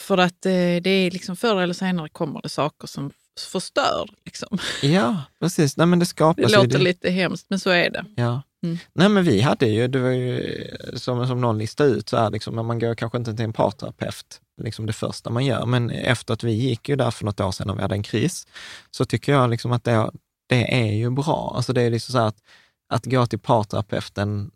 För 0.00 0.18
att 0.18 0.46
eh, 0.46 0.52
det 0.52 0.90
är 0.90 1.10
liksom 1.10 1.36
förr 1.36 1.60
eller 1.60 1.74
senare 1.74 2.08
kommer 2.08 2.42
det 2.42 2.48
saker 2.48 2.88
som 2.88 3.10
förstör. 3.52 4.10
Liksom. 4.24 4.58
ja, 4.82 5.22
precis. 5.40 5.76
Nej, 5.76 5.86
men 5.86 5.98
det 5.98 6.06
skapas 6.06 6.52
Det 6.52 6.56
låter 6.56 6.78
lite 6.78 7.10
hemskt, 7.10 7.46
men 7.48 7.60
så 7.60 7.70
är 7.70 7.90
det. 7.90 8.04
Ja. 8.16 8.42
Mm. 8.62 8.78
Nej 8.92 9.08
men 9.08 9.24
vi 9.24 9.40
hade 9.40 9.66
ju, 9.66 9.88
det 9.88 9.98
var 9.98 10.10
ju 10.10 10.58
som, 10.94 11.26
som 11.26 11.40
någon 11.40 11.58
listade 11.58 11.90
ut, 11.90 12.08
så 12.08 12.16
här, 12.16 12.30
liksom, 12.30 12.56
när 12.56 12.62
man 12.62 12.78
går 12.78 12.94
kanske 12.94 13.18
inte 13.18 13.34
till 13.34 13.44
en 13.44 13.52
parterapeut, 13.52 14.40
liksom 14.62 14.86
det 14.86 14.92
första 14.92 15.30
man 15.30 15.44
gör, 15.44 15.66
men 15.66 15.90
efter 15.90 16.34
att 16.34 16.44
vi 16.44 16.52
gick 16.52 16.88
ju 16.88 16.96
där 16.96 17.10
för 17.10 17.24
något 17.24 17.40
år 17.40 17.52
sedan 17.52 17.70
och 17.70 17.78
vi 17.78 17.82
hade 17.82 17.94
en 17.94 18.02
kris, 18.02 18.46
så 18.90 19.04
tycker 19.04 19.32
jag 19.32 19.50
liksom 19.50 19.72
att 19.72 19.84
det, 19.84 20.10
det 20.48 20.74
är 20.74 20.92
ju 20.92 21.10
bra. 21.10 21.52
Alltså 21.56 21.72
det 21.72 21.82
är 21.82 21.90
liksom 21.90 22.12
så 22.12 22.18
att, 22.18 22.36
att 22.88 23.06
gå 23.06 23.26
till 23.26 23.38
parterapeuten 23.38 24.50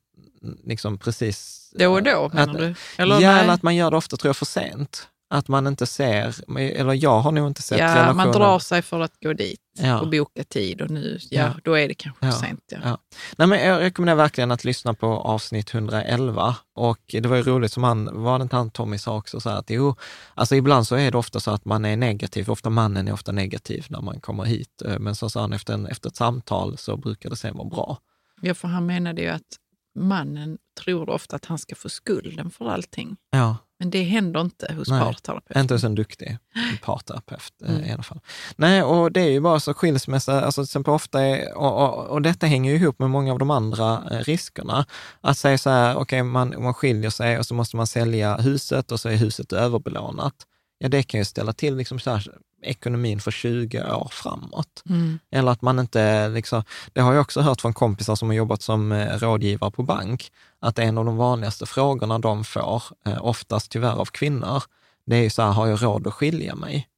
liksom 0.64 0.99
precis... 0.99 1.70
Då 1.78 1.93
och 1.93 2.03
då, 2.03 2.30
menar 2.32 2.53
att, 2.53 2.59
du? 2.59 2.66
ja, 2.66 3.03
Eller 3.03 3.20
nej? 3.20 3.40
eller 3.40 3.53
att 3.53 3.62
man 3.62 3.76
gör 3.76 3.90
det 3.90 3.97
ofta 3.97 4.16
tror 4.16 4.28
jag 4.28 4.36
för 4.36 4.47
sent. 4.47 5.09
Att 5.33 5.49
man 5.49 5.66
inte 5.66 5.87
ser, 5.87 6.35
eller 6.59 6.93
jag 6.95 7.20
har 7.20 7.33
nog 7.33 7.47
inte 7.47 7.62
sett 7.62 7.78
ja, 7.78 7.87
relationen. 7.95 8.16
man 8.16 8.33
drar 8.33 8.59
sig 8.59 8.83
för 8.83 9.01
att 9.01 9.12
gå 9.22 9.33
dit 9.33 9.59
Ja. 9.78 10.01
och 10.01 10.11
boka 10.11 10.45
tid 10.45 10.80
och 10.80 10.91
nu, 10.91 11.18
ja, 11.30 11.41
Ja. 11.41 11.53
då 11.64 11.78
är 11.78 11.89
det 11.89 11.95
kanske 11.95 12.26
Ja. 12.26 12.33
för 12.33 12.39
sent. 12.39 12.61
Ja. 12.68 12.78
Ja. 12.85 12.99
Nej, 13.37 13.49
men 13.49 13.61
jag 13.61 13.80
rekommenderar 13.80 14.16
verkligen 14.16 14.51
att 14.51 14.64
lyssna 14.64 14.95
på 14.95 15.07
avsnitt 15.07 15.74
111. 15.74 16.57
Och 16.74 16.99
det 17.09 17.26
var 17.26 17.37
ju 17.37 17.43
roligt 17.43 17.72
som 17.72 17.85
han, 17.85 18.22
var 18.22 18.39
det 18.39 18.43
inte 18.43 18.57
han 18.57 18.70
Tommy 18.70 18.99
sa 18.99 19.16
också, 19.16 19.41
så 19.41 19.51
här 19.51 19.57
att 19.59 19.70
jo, 19.70 19.95
alltså 20.35 20.55
ibland 20.57 20.87
så 20.87 20.95
är 20.97 21.11
det 21.11 21.18
ofta 21.18 21.41
så 21.41 21.51
att 21.51 21.64
man 21.64 21.85
är 21.85 21.97
negativ, 21.97 22.51
ofta 22.51 22.70
mannen 22.70 23.09
är 23.09 23.12
ofta 23.12 23.33
negativ 23.33 23.87
när 23.89 24.01
man 24.01 24.20
kommer 24.20 24.45
hit. 24.45 24.83
Eh, 24.85 24.99
Men 24.99 25.14
så 25.14 25.30
sa 25.30 25.41
han 25.41 25.53
efter, 25.53 25.74
en, 25.74 25.87
efter 25.87 26.09
ett 26.09 26.16
samtal 26.16 26.78
så 26.78 26.97
brukar 26.97 27.30
det 27.30 27.37
sen 27.37 27.57
vara 27.57 27.68
bra. 27.68 27.99
Ja, 28.41 28.55
för 28.55 28.68
han 28.68 28.87
menade 28.87 29.22
ju 29.22 29.28
att 29.28 29.57
mannen 29.99 30.59
tror 30.85 31.11
ofta 31.11 31.37
att 31.37 31.45
han 31.45 31.59
ska 31.59 31.74
få 31.74 31.89
skulden 31.89 32.51
för 32.51 32.68
allting. 32.70 33.16
Ja, 33.30 33.57
Men 33.83 33.91
det 33.91 34.03
händer 34.03 34.41
inte 34.41 34.72
hos 34.72 34.89
parterapeuten. 34.89 35.61
inte 35.62 35.74
hos 35.74 35.85
en 35.85 35.95
duktig 35.95 36.39
parterapeut 36.83 37.53
eh, 37.64 37.70
Mm. 37.74 37.85
i 37.85 37.93
alla 37.93 38.03
fall. 38.03 38.20
Nej, 38.57 38.83
och 38.83 39.12
det 39.12 39.20
är 39.20 39.30
ju 39.30 39.41
bara 39.41 39.61
så 39.61 39.74
skilsmässa, 39.74 40.41
alltså 40.45 40.61
till 40.62 40.68
exempel 40.68 40.95
ofta 40.95 41.22
är, 41.22 41.57
och, 41.57 41.83
och, 41.83 42.07
och 42.07 42.22
detta 42.22 42.47
hänger 42.47 42.70
ju 42.72 42.76
ihop 42.78 42.99
med 42.99 43.11
många 43.11 43.33
av 43.33 43.39
de 43.39 43.51
andra 43.51 44.03
eh, 44.11 44.18
riskerna. 44.18 44.87
Att 45.20 45.39
säga 45.39 45.59
så 45.59 45.70
här, 45.70 45.97
okej, 45.97 46.22
man, 46.22 46.55
man 46.62 46.74
skiljer 46.74 47.11
sig 47.11 47.39
och 47.39 47.47
så 47.47 47.55
måste 47.55 47.76
man 47.76 47.87
sälja 47.87 48.37
huset 48.37 48.93
och 48.93 49.01
så 49.01 49.09
är 49.09 49.16
huset 49.16 49.53
överbelånat. 49.53 50.35
Ja, 50.78 50.89
det 50.89 51.03
kan 51.03 51.20
ju 51.20 51.24
ställa 51.24 51.53
till 51.53 51.76
liksom 51.76 51.99
så 51.99 52.11
här, 52.11 52.26
ekonomin 52.63 53.21
för 53.21 53.31
20 53.31 53.95
år 53.95 54.09
framåt. 54.13 54.83
Mm. 54.89 55.19
Eller 55.31 55.53
att 55.53 55.63
man 55.63 55.79
inte, 55.79 56.29
liksom, 56.29 56.63
det 56.93 57.01
har 57.01 57.13
jag 57.13 57.21
också 57.21 57.41
hört 57.41 57.61
från 57.61 57.75
kompisar 57.75 58.15
som 58.15 58.29
har 58.29 58.35
jobbat 58.35 58.63
som 58.63 58.93
eh, 58.93 59.19
rådgivare 59.19 59.71
på 59.71 59.83
bank, 59.83 60.33
att 60.61 60.79
en 60.79 60.99
av 60.99 61.05
de 61.05 61.17
vanligaste 61.17 61.67
frågorna 61.67 62.19
de 62.19 62.45
får, 62.45 62.83
eh, 63.07 63.25
oftast 63.27 63.71
tyvärr 63.71 64.01
av 64.01 64.07
kvinnor, 64.07 64.63
det 65.07 65.17
är 65.17 65.23
ju 65.23 65.31
så 65.31 65.43
här, 65.43 65.53
har 65.53 65.67
jag 65.67 65.83
råd 65.83 66.07
att 66.07 66.15
skilja 66.15 66.55
mig? 66.55 66.89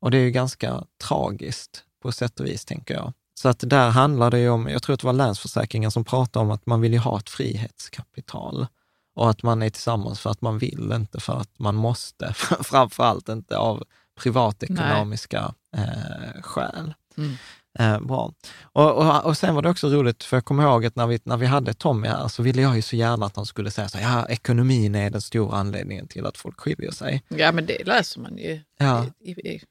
Och 0.00 0.10
det 0.10 0.18
är 0.18 0.22
ju 0.22 0.30
ganska 0.30 0.84
tragiskt 1.02 1.84
på 2.02 2.12
sätt 2.12 2.40
och 2.40 2.46
vis, 2.46 2.64
tänker 2.64 2.94
jag. 2.94 3.12
Så 3.34 3.48
att 3.48 3.64
där 3.66 3.90
handlar 3.90 4.30
det 4.30 4.38
ju 4.38 4.48
om, 4.48 4.68
jag 4.68 4.82
tror 4.82 4.94
att 4.94 5.00
det 5.00 5.06
var 5.06 5.12
Länsförsäkringen 5.12 5.90
som 5.90 6.04
pratade 6.04 6.44
om 6.44 6.50
att 6.50 6.66
man 6.66 6.80
vill 6.80 6.92
ju 6.92 6.98
ha 6.98 7.18
ett 7.18 7.30
frihetskapital 7.30 8.66
och 9.14 9.30
att 9.30 9.42
man 9.42 9.62
är 9.62 9.70
tillsammans 9.70 10.20
för 10.20 10.30
att 10.30 10.40
man 10.40 10.58
vill, 10.58 10.92
inte 10.92 11.20
för 11.20 11.36
att 11.36 11.58
man 11.58 11.74
måste. 11.74 12.32
Framförallt 12.62 13.28
inte 13.28 13.58
av 13.58 13.84
privatekonomiska 14.18 15.54
eh, 15.76 16.42
skäl. 16.42 16.94
Mm. 17.18 17.36
Eh, 17.78 18.00
bra. 18.00 18.32
Och, 18.62 18.96
och, 18.96 19.24
och 19.24 19.36
sen 19.36 19.54
var 19.54 19.62
det 19.62 19.70
också 19.70 19.88
roligt, 19.88 20.24
för 20.24 20.36
jag 20.36 20.44
kommer 20.44 20.62
ihåg 20.62 20.86
att 20.86 20.96
när 20.96 21.06
vi, 21.06 21.20
när 21.24 21.36
vi 21.36 21.46
hade 21.46 21.74
Tommy 21.74 22.08
här 22.08 22.28
så 22.28 22.42
ville 22.42 22.62
jag 22.62 22.76
ju 22.76 22.82
så 22.82 22.96
gärna 22.96 23.26
att 23.26 23.36
han 23.36 23.46
skulle 23.46 23.70
säga 23.70 23.88
så 23.88 23.98
här, 23.98 24.18
ja, 24.18 24.26
ekonomin 24.28 24.94
är 24.94 25.10
den 25.10 25.20
stora 25.20 25.56
anledningen 25.56 26.08
till 26.08 26.26
att 26.26 26.36
folk 26.36 26.60
skiljer 26.60 26.90
sig. 26.90 27.22
Ja, 27.28 27.52
men 27.52 27.66
det 27.66 27.86
läser 27.86 28.20
man 28.20 28.38
ju 28.38 28.60
Ja. 28.78 29.06
i, 29.20 29.30
i, 29.30 29.62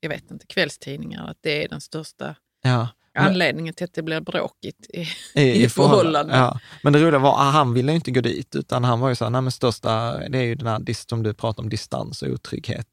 jag 0.00 0.08
vet 0.08 0.30
inte, 0.30 0.46
kvällstidningar, 0.46 1.30
att 1.30 1.38
det 1.40 1.64
är 1.64 1.68
den 1.68 1.80
största 1.80 2.34
Ja. 2.62 2.88
Anledningen 3.18 3.74
till 3.74 3.84
att 3.84 3.94
det 3.94 4.02
blir 4.02 4.20
bråkigt 4.20 4.86
i, 4.88 5.08
I, 5.34 5.64
i 5.64 5.68
förhållande. 5.68 6.36
Ja. 6.36 6.60
Men 6.82 6.92
det 6.92 6.98
roliga 6.98 7.18
var 7.18 7.40
att 7.40 7.52
han 7.52 7.74
ville 7.74 7.92
inte 7.92 8.10
gå 8.10 8.20
dit, 8.20 8.56
utan 8.56 8.84
han 8.84 9.00
var 9.00 9.08
ju 9.08 9.14
så 9.14 9.24
här, 9.24 9.30
nej 9.30 9.42
men 9.42 9.52
största, 9.52 10.18
det 10.28 10.38
är 10.38 10.42
ju 10.42 10.54
den 10.54 10.66
här, 10.66 11.08
som 11.08 11.22
du 11.22 11.34
pratar 11.34 11.62
om, 11.62 11.68
distans 11.68 12.22
och 12.22 12.28
otrygghet. 12.28 12.86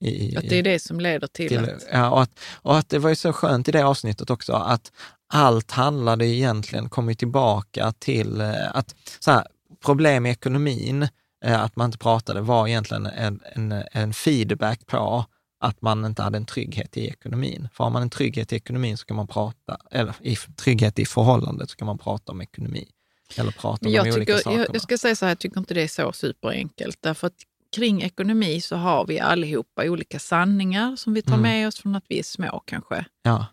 I, 0.00 0.36
Att 0.36 0.48
det 0.48 0.58
är 0.58 0.62
det 0.62 0.78
som 0.78 1.00
leder 1.00 1.26
till, 1.26 1.48
till, 1.48 1.58
att... 1.58 1.86
ja, 1.92 2.10
och, 2.10 2.22
att, 2.22 2.40
och 2.62 2.78
att 2.78 2.88
det 2.88 2.98
var 2.98 3.10
ju 3.10 3.16
så 3.16 3.32
skönt 3.32 3.68
i 3.68 3.72
det 3.72 3.84
avsnittet 3.84 4.30
också, 4.30 4.52
att 4.52 4.92
allt 5.32 5.70
handlade 5.70 6.26
egentligen, 6.26 6.88
kom 6.88 7.08
ju 7.08 7.14
tillbaka 7.14 7.92
till 7.98 8.40
eh, 8.40 8.76
att 8.76 8.94
så 9.18 9.30
här, 9.30 9.46
problem 9.84 10.26
i 10.26 10.30
ekonomin, 10.30 11.08
eh, 11.44 11.62
att 11.62 11.76
man 11.76 11.86
inte 11.86 11.98
pratade, 11.98 12.40
var 12.40 12.68
egentligen 12.68 13.06
en, 13.06 13.40
en, 13.54 13.84
en 13.92 14.12
feedback 14.12 14.86
på 14.86 15.24
att 15.60 15.82
man 15.82 16.04
inte 16.04 16.22
hade 16.22 16.36
en 16.36 16.46
trygghet 16.46 16.96
i 16.96 17.08
ekonomin. 17.08 17.68
För 17.72 17.84
har 17.84 17.90
man 17.90 18.02
en 18.02 18.10
trygghet 18.10 18.52
i 18.52 18.56
ekonomin 18.56 18.96
så 18.96 19.06
kan 19.06 19.16
man 19.16 19.26
prata, 19.26 19.78
eller 19.90 20.14
i 20.20 20.36
trygghet 20.36 20.98
i 20.98 21.06
förhållandet 21.06 21.70
så 21.70 21.76
kan 21.76 21.86
man 21.86 21.98
prata 21.98 22.32
om 22.32 22.40
ekonomi. 22.40 22.88
Eller 23.36 23.52
prata 23.52 23.86
om 23.86 23.92
jag, 23.92 24.04
de 24.04 24.10
olika 24.10 24.32
tycker, 24.32 24.42
sakerna. 24.42 24.62
jag, 24.62 24.74
jag 24.74 24.82
ska 24.82 24.98
säga 24.98 25.16
så 25.16 25.24
här, 25.24 25.30
jag 25.30 25.38
tycker 25.38 25.58
inte 25.58 25.74
det 25.74 25.82
är 25.82 25.88
så 25.88 26.12
superenkelt. 26.12 26.98
Därför 27.00 27.26
att 27.26 27.42
kring 27.76 28.02
ekonomi 28.02 28.60
så 28.60 28.76
har 28.76 29.06
vi 29.06 29.20
allihopa 29.20 29.84
olika 29.84 30.18
sanningar 30.18 30.96
som 30.96 31.14
vi 31.14 31.22
tar 31.22 31.32
Mm. 31.34 31.42
med 31.42 31.68
oss 31.68 31.78
från 31.80 31.94
att 31.94 32.04
vi 32.08 32.18
är 32.18 32.22
små 32.22 32.62
kanske. 32.66 33.04
ja, 33.22 33.46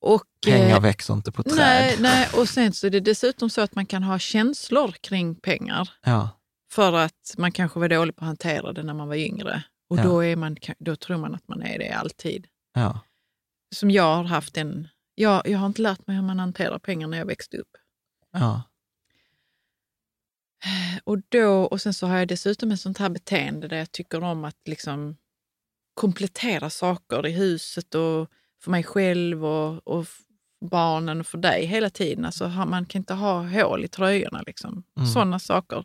Och, 0.00 0.22
pengar 0.46 0.76
eh, 0.76 0.80
växer 0.82 1.14
inte 1.14 1.32
på 1.32 1.42
träd. 1.42 1.56
nej, 1.56 1.96
nej, 2.00 2.28
och 2.36 2.48
sen 2.48 2.72
så 2.72 2.86
är 2.86 2.90
det 2.90 3.00
dessutom 3.00 3.50
så 3.50 3.60
att 3.60 3.74
man 3.74 3.86
kan 3.86 4.02
ha 4.02 4.18
känslor 4.18 4.92
kring 4.92 5.34
pengar. 5.34 5.88
Ja, 6.04 6.28
För 6.72 6.92
att 6.92 7.34
man 7.38 7.52
kanske 7.52 7.80
var 7.80 7.88
dålig 7.88 8.16
på 8.16 8.24
att 8.24 8.26
hantera 8.26 8.72
det 8.72 8.82
när 8.82 8.94
man 8.94 9.08
var 9.08 9.14
yngre. 9.16 9.64
Och 9.90 9.98
Ja. 9.98 10.02
då, 10.02 10.24
är 10.24 10.36
man, 10.36 10.56
då 10.78 10.96
tror 10.96 11.16
man 11.16 11.34
att 11.34 11.48
man 11.48 11.62
är 11.62 11.78
det 11.78 11.90
alltid. 11.90 12.46
ja, 12.74 13.00
Som 13.74 13.90
jag 13.90 14.16
har 14.16 14.24
haft 14.24 14.56
en... 14.56 14.88
Jag, 15.14 15.48
jag 15.48 15.58
har 15.58 15.66
inte 15.66 15.82
lärt 15.82 16.06
mig 16.06 16.16
hur 16.16 16.22
man 16.22 16.38
hanterar 16.38 16.78
pengar 16.78 17.08
när 17.08 17.18
jag 17.18 17.26
växte 17.26 17.56
upp. 17.58 17.68
ja, 18.32 18.62
Och, 21.04 21.18
då, 21.28 21.64
och 21.64 21.80
sen 21.80 21.94
så 21.94 22.06
har 22.06 22.18
jag 22.18 22.28
dessutom 22.28 22.70
ett 22.70 22.80
sånt 22.80 22.98
här 22.98 23.08
beteende 23.08 23.68
där 23.68 23.76
jag 23.76 23.92
tycker 23.92 24.22
om 24.24 24.44
att 24.44 24.56
liksom 24.68 25.16
komplettera 25.94 26.70
saker 26.70 27.26
i 27.26 27.30
huset 27.32 27.94
och 27.94 28.30
för 28.62 28.70
mig 28.70 28.82
själv 28.82 29.44
och, 29.44 29.88
och 29.88 30.06
barnen 30.70 31.20
och 31.20 31.26
för 31.26 31.38
dig 31.38 31.66
hela 31.66 31.90
tiden. 31.90 32.24
Alltså, 32.24 32.48
man 32.48 32.86
kan 32.86 32.98
inte 33.00 33.14
ha 33.14 33.42
hål 33.48 33.84
i 33.84 33.88
tröjorna. 33.88 34.42
Liksom. 34.46 34.82
Mm. 34.96 35.06
Sådana 35.08 35.38
saker. 35.38 35.84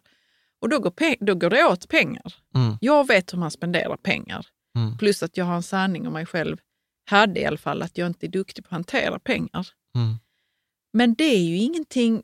Och 0.62 0.70
då 0.70 0.80
går, 0.80 1.26
då 1.26 1.36
går 1.36 1.50
det 1.50 1.64
åt 1.66 1.88
pengar. 1.90 2.34
mm, 2.56 2.78
Jag 2.82 3.08
vet 3.08 3.34
hur 3.34 3.38
man 3.38 3.52
spenderar 3.52 3.98
pengar. 3.98 4.46
mm, 4.76 4.98
Plus 4.98 5.24
att 5.24 5.38
jag 5.38 5.46
har 5.46 5.56
en 5.56 5.64
sanning 5.64 6.08
om 6.08 6.14
mig 6.14 6.26
själv, 6.26 6.58
hade 7.06 7.40
i 7.40 7.46
alla 7.46 7.58
fall, 7.58 7.82
att 7.82 7.98
jag 7.98 8.08
inte 8.08 8.26
är 8.26 8.30
duktig 8.30 8.64
på 8.64 8.68
att 8.68 8.72
hantera 8.72 9.20
pengar. 9.20 9.68
mm, 9.96 10.16
Men 10.94 11.14
det 11.14 11.24
är 11.24 11.40
ju 11.44 11.58
ingenting 11.58 12.24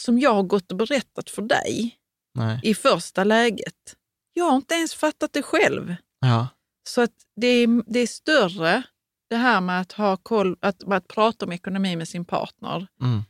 som 0.00 0.18
jag 0.18 0.34
har 0.34 0.42
gått 0.42 0.70
och 0.72 0.76
berättat 0.78 1.30
för 1.30 1.42
dig 1.42 1.96
nej, 2.34 2.60
i 2.62 2.74
första 2.74 3.24
läget. 3.24 3.96
Jag 4.32 4.44
har 4.44 4.56
inte 4.56 4.74
ens 4.74 4.94
fattat 4.94 5.32
det 5.32 5.42
själv. 5.42 5.94
ja, 6.20 6.48
Så 6.88 7.00
att 7.00 7.12
det, 7.36 7.46
är, 7.46 7.92
det 7.92 7.98
är 8.00 8.06
större 8.06 8.82
det 9.30 9.36
här 9.36 9.60
med 9.60 9.80
att, 9.80 9.92
ha 9.92 10.16
koll, 10.16 10.56
att, 10.60 10.92
att 10.92 11.08
prata 11.08 11.46
om 11.46 11.52
ekonomi 11.52 11.96
med 11.96 12.08
sin 12.08 12.24
partner 12.24 12.86
mm, 13.02 13.22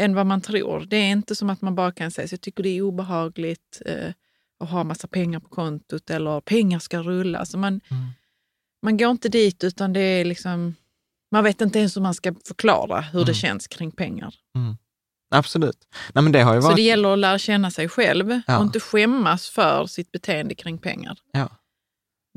än 0.00 0.14
vad 0.14 0.26
man 0.26 0.40
tror. 0.40 0.80
Det 0.80 0.96
är 0.96 1.10
inte 1.10 1.36
som 1.36 1.50
att 1.50 1.62
man 1.62 1.74
bara 1.74 1.92
kan 1.92 2.10
säga 2.10 2.28
så 2.28 2.32
jag 2.34 2.40
tycker 2.40 2.62
det 2.62 2.68
är 2.68 2.82
obehagligt 2.82 3.82
eh, 3.86 4.12
att 4.60 4.70
ha 4.70 4.84
massa 4.84 5.08
pengar 5.08 5.40
på 5.40 5.48
kontot 5.48 6.10
eller 6.10 6.40
pengar 6.40 6.78
ska 6.78 7.02
rulla. 7.02 7.38
Alltså 7.38 7.58
man, 7.58 7.80
Mm. 7.90 8.06
man 8.82 8.96
går 8.96 9.10
inte 9.10 9.28
dit 9.28 9.64
utan 9.64 9.92
det 9.92 10.00
är 10.00 10.24
liksom, 10.24 10.74
man 11.32 11.44
vet 11.44 11.60
inte 11.60 11.78
ens 11.78 11.96
hur 11.96 12.02
man 12.02 12.14
ska 12.14 12.34
förklara 12.46 13.00
hur 13.00 13.18
det 13.18 13.24
Mm. 13.24 13.34
känns 13.34 13.66
kring 13.68 13.90
pengar. 13.90 14.34
Absolut. 15.32 15.76
Nej, 16.14 16.22
men 16.22 16.32
det 16.32 16.42
har 16.42 16.54
ju 16.54 16.60
Så 16.60 16.66
varit... 16.66 16.76
det 16.76 16.82
gäller 16.82 17.12
att 17.12 17.18
lära 17.18 17.38
känna 17.38 17.70
sig 17.70 17.88
själv 17.88 18.40
Ja. 18.46 18.58
och 18.58 18.64
inte 18.64 18.80
skämmas 18.80 19.48
för 19.48 19.86
sitt 19.86 20.12
beteende 20.12 20.54
kring 20.54 20.78
pengar. 20.78 21.18
Ja. 21.32 21.48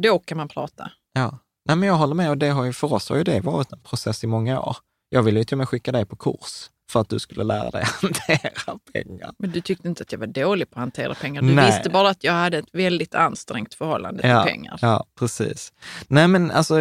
Då 0.01 0.19
kan 0.19 0.37
man 0.37 0.47
prata. 0.47 0.91
Ja. 1.13 1.39
Nej, 1.67 1.77
men 1.77 1.87
jag 1.89 1.95
håller 1.95 2.15
med 2.15 2.29
och 2.29 2.37
det 2.37 2.49
har 2.49 2.63
ju, 2.65 2.73
för 2.73 2.93
oss 2.93 3.09
har 3.09 3.17
ju 3.17 3.23
det 3.23 3.39
varit 3.39 3.71
en 3.71 3.79
process 3.79 4.23
i 4.23 4.27
många 4.27 4.61
år. 4.61 4.77
Jag 5.09 5.23
ville 5.23 5.39
ju 5.39 5.43
till 5.43 5.53
och 5.55 5.57
med 5.57 5.69
skicka 5.69 5.91
dig 5.91 6.05
på 6.05 6.15
kurs 6.15 6.69
för 6.91 7.01
att 7.01 7.09
du 7.09 7.19
skulle 7.19 7.43
lära 7.43 7.69
dig 7.71 7.81
att 7.81 7.89
hantera 8.01 8.79
pengar. 8.93 9.31
Men 9.39 9.51
du 9.51 9.61
tyckte 9.61 9.87
inte 9.87 10.03
att 10.03 10.11
jag 10.11 10.19
var 10.19 10.27
dålig 10.27 10.69
på 10.69 10.75
att 10.79 10.79
hantera 10.81 11.13
pengar. 11.13 11.41
Du 11.41 11.47
Nej. 11.55 11.65
visste 11.65 11.89
bara 11.89 12.09
att 12.09 12.23
jag 12.23 12.33
hade 12.33 12.57
ett 12.57 12.69
väldigt 12.73 13.15
ansträngt 13.15 13.73
förhållande 13.73 14.21
till 14.21 14.29
Ja, 14.29 14.43
pengar. 14.43 14.79
ja, 14.81 15.05
precis. 15.19 15.73
Nej, 16.07 16.27
men 16.27 16.51
alltså 16.51 16.75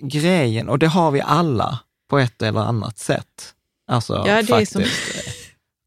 grejen, 0.00 0.68
och 0.68 0.78
det 0.78 0.86
har 0.86 1.10
vi 1.10 1.20
alla 1.20 1.78
på 2.10 2.18
ett 2.18 2.42
eller 2.42 2.60
annat 2.60 2.98
sätt. 2.98 3.54
Alltså, 3.90 4.14
Ja, 4.14 4.22
det 4.24 4.30
är 4.30 4.42
faktiskt. 4.44 4.72
som 4.72 4.82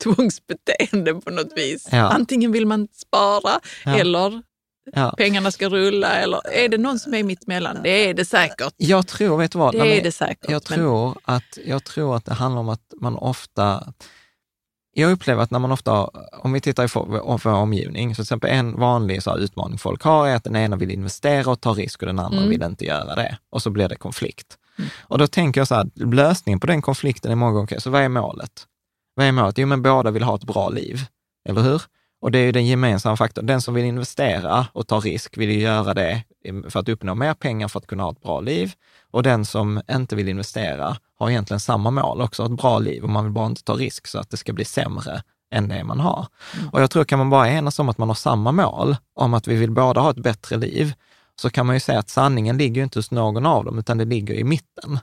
tvångsbeteende 0.04 1.14
på 1.14 1.30
något 1.32 1.54
vis. 1.58 1.88
Ja. 1.91 1.97
Antingen 2.10 2.51
vill 2.51 2.66
man 2.66 2.88
spara 2.93 3.60
Ja. 3.86 3.97
eller 3.97 4.41
Ja. 4.93 5.14
pengarna 5.18 5.51
ska 5.51 5.70
rulla. 5.70 6.12
Eller 6.12 6.54
är 6.54 6.70
det 6.70 6.78
någon 6.78 6.99
som 6.99 7.14
är 7.14 7.24
mitt 7.24 7.43
emellan? 7.43 7.78
Det 7.84 8.10
är 8.10 8.14
det 8.14 8.26
säkert. 8.26 8.74
Jag 8.78 9.08
tror, 9.08 9.38
vet 9.38 9.51
du 9.51 9.58
vad? 9.60 9.74
Det 9.74 9.78
Nej, 9.78 9.88
men 9.89 9.97
är 9.97 10.04
det 10.04 10.12
säkert. 10.12 10.49
Jag 10.49 10.62
men- 10.70 10.78
tror, 10.80 11.18
att, 11.24 11.58
jag 11.66 11.84
tror 11.84 12.16
att 12.16 12.26
det 12.26 12.34
handlar 12.34 12.60
om 12.62 12.70
att 12.70 12.93
man 13.01 13.16
ofta... 13.16 13.93
Jag 14.95 15.12
upplever 15.12 15.43
att 15.43 15.51
när 15.51 15.60
man 15.60 15.72
ofta, 15.72 16.10
om 16.41 16.54
vi 16.54 16.62
tittar 16.62 16.84
i 16.84 16.88
vår 16.93 17.47
omgivning, 17.47 18.16
så 18.16 18.20
till 18.20 18.24
exempel 18.24 18.49
en 18.49 18.80
vanlig 18.80 19.24
så 19.24 19.30
här, 19.30 19.38
utmaning 19.38 19.78
folk 19.78 20.01
har 20.04 20.28
är 20.28 20.36
att 20.36 20.43
den 20.43 20.56
ena 20.56 20.76
vill 20.76 20.91
investera 20.91 21.51
och 21.51 21.62
ta 21.62 21.74
risk 21.74 22.01
och 22.01 22.06
den 22.08 22.20
andra 22.20 22.38
Mm. 22.38 22.49
vill 22.49 22.64
inte 22.64 22.86
göra 22.86 23.16
det. 23.16 23.38
Och 23.51 23.62
så 23.62 23.70
blir 23.70 23.89
det 23.89 23.95
konflikt. 23.95 24.58
Och 25.01 25.18
då 25.18 25.28
tänker 25.28 25.62
jag 25.62 25.68
så 25.68 25.76
här, 25.76 25.89
lösningen 25.95 26.60
på 26.60 26.68
den 26.68 26.82
konflikten 26.82 27.32
är 27.32 27.36
många 27.36 27.51
gånger, 27.51 27.80
så 27.80 27.89
vad 27.89 28.01
är 28.01 28.10
målet? 28.10 28.51
Vad 29.16 29.26
är 29.26 29.32
målet? 29.32 29.57
Jo, 29.57 29.68
men 29.68 29.82
båda 29.82 30.11
vill 30.11 30.24
ha 30.24 30.36
ett 30.36 30.43
bra 30.43 30.70
liv, 30.70 30.99
eller 31.49 31.61
hur? 31.61 31.82
Och 32.22 32.32
det 32.32 32.39
är 32.39 32.43
ju 32.43 32.51
den 32.51 32.66
gemensamma 32.66 33.18
faktorn. 33.18 33.45
Den 33.45 33.61
som 33.61 33.74
vill 33.74 33.86
investera 33.86 34.68
och 34.74 34.88
ta 34.88 34.99
risk 34.99 35.38
vill 35.38 35.51
ju 35.51 35.59
göra 35.59 35.93
det 35.93 36.24
för 36.70 36.80
att 36.80 36.89
uppnå 36.89 37.16
mer 37.16 37.34
pengar 37.34 37.68
för 37.68 37.80
att 37.80 37.88
kunna 37.88 38.03
ha 38.03 38.11
ett 38.11 38.22
bra 38.22 38.39
liv. 38.39 38.74
Och 39.11 39.24
den 39.24 39.45
som 39.45 39.82
inte 39.91 40.16
vill 40.16 40.30
investera 40.30 40.97
har 41.20 41.30
egentligen 41.30 41.59
samma 41.59 41.91
mål, 41.91 42.22
också 42.22 42.45
ett 42.45 42.51
bra 42.51 42.80
liv 42.80 43.03
och 43.03 43.09
man 43.09 43.24
vill 43.24 43.34
bara 43.34 43.45
inte 43.45 43.64
ta 43.64 43.74
risk 43.74 44.07
så 44.07 44.20
att 44.20 44.30
det 44.30 44.38
ska 44.38 44.53
bli 44.53 44.66
sämre 44.66 45.24
än 45.53 45.68
det 45.68 45.84
man 45.84 45.99
har. 45.99 46.28
Och 46.72 46.82
jag 46.82 46.91
tror 46.91 47.03
kan 47.03 47.20
man 47.20 47.30
bara 47.30 47.49
enas 47.49 47.80
om 47.80 47.89
att 47.89 47.97
man 47.97 48.07
har 48.07 48.16
samma 48.16 48.51
mål, 48.51 48.95
om 49.14 49.34
att 49.34 49.47
vi 49.47 49.55
vill 49.55 49.72
båda 49.72 50.01
ha 50.01 50.09
ett 50.09 50.24
bättre 50.24 50.57
liv, 50.57 50.93
så 51.36 51.49
kan 51.49 51.66
man 51.66 51.76
ju 51.76 51.80
säga 51.80 51.99
att 51.99 52.09
sanningen 52.09 52.57
ligger 52.57 52.84
inte 52.84 52.99
hos 52.99 53.11
någon 53.11 53.45
av 53.45 53.66
dem, 53.66 53.80
utan 53.80 53.97
det 53.97 54.05
ligger 54.05 54.34
i 54.34 54.43
mitten. 54.43 54.99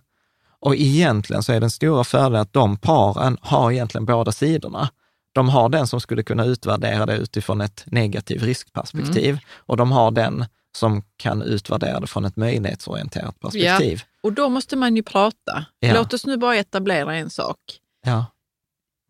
Och 0.60 0.76
egentligen 0.76 1.42
så 1.42 1.52
är 1.52 1.60
den 1.60 1.70
stora 1.70 2.04
fördelen 2.04 2.40
att 2.40 2.52
de 2.52 2.76
paren 2.76 3.38
har 3.40 3.72
egentligen 3.72 4.06
båda 4.06 4.32
sidorna. 4.32 4.90
De 5.32 5.48
har 5.48 5.68
den 5.68 5.86
som 5.86 6.00
skulle 6.00 6.22
kunna 6.22 6.44
utvärdera 6.44 7.06
det 7.06 7.16
utifrån 7.16 7.60
ett 7.60 7.84
negativt 7.86 8.42
riskperspektiv 8.42 9.38
och 9.56 9.76
de 9.76 9.92
har 9.92 10.10
den 10.10 10.44
som 10.76 11.02
kan 11.16 11.42
utvärdera 11.42 12.00
det 12.00 12.06
från 12.06 12.24
ett 12.24 12.36
möjlighetsorienterat 12.36 13.40
perspektiv. 13.40 14.02
Och 14.22 14.32
då 14.32 14.48
måste 14.48 14.76
man 14.76 14.96
ju 14.96 15.02
prata. 15.02 15.64
Ja. 15.78 15.94
Låt 15.94 16.12
oss 16.14 16.26
nu 16.26 16.36
bara 16.36 16.56
etablera 16.56 17.16
en 17.16 17.30
sak. 17.30 17.58
Ja, 18.06 18.26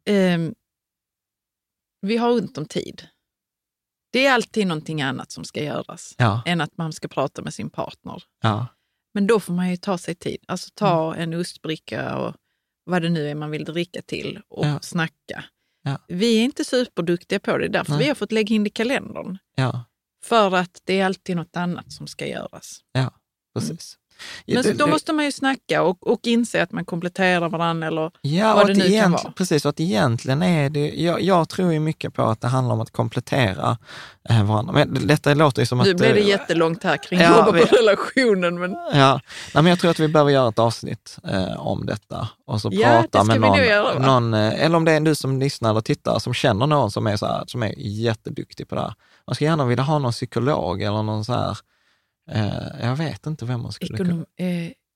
Ehm, 0.05 0.55
vi 2.01 2.17
har 2.17 2.31
ont 2.31 2.59
om 2.59 2.67
tid. 2.67 3.07
Det 4.13 4.27
är 4.27 4.33
alltid 4.33 4.67
någonting 4.67 5.03
annat 5.03 5.33
som 5.33 5.45
ska 5.45 5.63
göras 5.63 6.15
ja, 6.19 6.43
än 6.47 6.61
att 6.61 6.77
man 6.77 6.93
ska 6.93 7.09
prata 7.09 7.43
med 7.43 7.55
sin 7.55 7.71
partner. 7.71 8.23
ja, 8.43 8.67
Men 9.15 9.27
då 9.27 9.41
får 9.41 9.53
man 9.53 9.71
ju 9.71 9.77
ta 9.77 9.99
sig 9.99 10.15
tid. 10.15 10.39
Alltså 10.49 10.71
ta 10.75 11.15
Mm. 11.15 11.33
en 11.35 11.41
ostbricka 11.41 12.17
och 12.19 12.35
vad 12.85 13.03
det 13.03 13.09
nu 13.09 13.29
är 13.29 13.35
man 13.35 13.51
vill 13.51 13.65
dricka 13.65 14.03
till 14.03 14.41
och 14.49 14.67
Ja. 14.67 14.79
snacka. 14.83 15.45
Ja. 15.83 15.99
Vi 16.09 16.39
är 16.39 16.45
inte 16.45 16.65
superduktiga 16.65 17.41
på 17.41 17.59
det, 17.59 17.69
därför 17.69 17.93
Nej. 17.93 18.03
vi 18.03 18.09
har 18.09 18.15
fått 18.15 18.33
lägga 18.33 18.55
in 18.55 18.65
det 18.65 18.69
i 18.69 18.71
kalendern. 18.71 19.39
ja, 19.55 19.85
För 20.25 20.55
att 20.57 20.81
det 20.85 21.01
är 21.01 21.07
alltid 21.07 21.37
något 21.37 21.57
annat 21.57 21.93
som 21.93 22.07
ska 22.07 22.27
göras. 22.27 22.81
ja, 22.93 23.15
precis. 23.55 23.97
Men 24.47 24.63
Det- 24.63 24.73
då 24.73 24.85
det- 24.87 24.91
måste 24.91 25.13
man 25.13 25.25
ju 25.25 25.33
snacka 25.33 25.83
och, 25.83 26.07
och 26.13 26.21
inse 26.23 26.63
att 26.63 26.73
man 26.73 26.85
kompletterar 26.85 27.49
varandra. 27.49 27.87
Eller, 27.87 28.11
Ja, 28.21 28.55
vad 28.55 28.63
och 28.63 28.69
det 28.69 28.75
nu 28.89 29.01
kan 29.01 29.13
vara. 29.13 29.33
precis. 29.37 29.65
Och 29.65 29.69
att 29.69 29.81
egentligen 29.81 30.43
är 30.43 30.71
det, 30.71 30.89
jag, 30.89 31.23
jag 31.23 31.49
tror 31.49 31.73
ju 31.73 31.81
mycket 31.81 32.15
på 32.15 32.23
att 32.23 32.41
det 32.41 32.49
handlar 32.49 32.75
om 32.75 32.81
att 32.81 32.91
komplettera 32.91 33.79
eh, 34.29 34.45
varandra. 34.45 34.73
Men 34.73 35.07
detta 35.07 35.35
låter 35.35 35.63
ju 35.63 35.67
som 35.67 35.79
nu 35.79 35.91
att... 35.91 35.97
blev 35.97 36.15
det 36.15 36.21
eh, 36.21 36.29
jättelångt 36.29 36.83
här 36.85 36.97
kring 36.97 37.21
Ja, 37.21 37.51
vi- 37.55 37.67
på 37.67 37.77
relationen. 37.77 38.61
Men 38.61 38.73
Ja, 38.93 39.13
Nej, 39.55 39.63
men 39.63 39.67
jag 39.67 39.79
tror 39.79 39.91
att 39.91 40.01
vi 40.01 40.09
behöver 40.09 40.31
göra 40.31 40.49
ett 40.49 40.59
avsnitt 40.59 41.17
eh, 41.29 41.67
om 41.67 41.87
detta 41.87 42.29
och 42.47 42.61
så 42.61 42.69
Ja, 42.73 42.89
prata 42.89 43.25
med 43.25 43.41
någon, 43.41 43.59
göra, 43.59 43.99
någon 43.99 44.35
eh, 44.35 44.65
eller 44.65 44.77
om 44.77 44.85
det 44.85 44.93
är 44.93 45.01
du 45.01 45.15
som 45.15 45.39
lyssnar 45.41 45.71
eller 45.71 45.81
tittar 45.81 46.19
som 46.19 46.35
känner 46.35 46.67
någon 46.67 46.91
som 46.91 47.07
är, 47.07 47.17
så 47.17 47.27
här, 47.27 47.45
som 47.47 47.63
är 47.63 47.75
jätteduktig 47.77 48.69
på 48.69 48.75
det 48.75 48.81
här. 48.81 48.95
Man 49.27 49.35
ska 49.35 49.45
gärna 49.45 49.65
vilja 49.65 49.85
ha 49.85 49.99
någon 49.99 50.13
psykolog 50.13 50.83
eller 50.83 51.03
någon 51.03 51.25
så 51.25 51.33
här, 51.33 51.59
eh, 52.31 52.53
jag 52.89 52.97
vet 52.97 53.27
inte 53.27 53.45
vem 53.45 53.61
man 53.63 53.73
skulle 53.73 53.95
ekonom, 53.95 54.25
eh, 54.37 54.47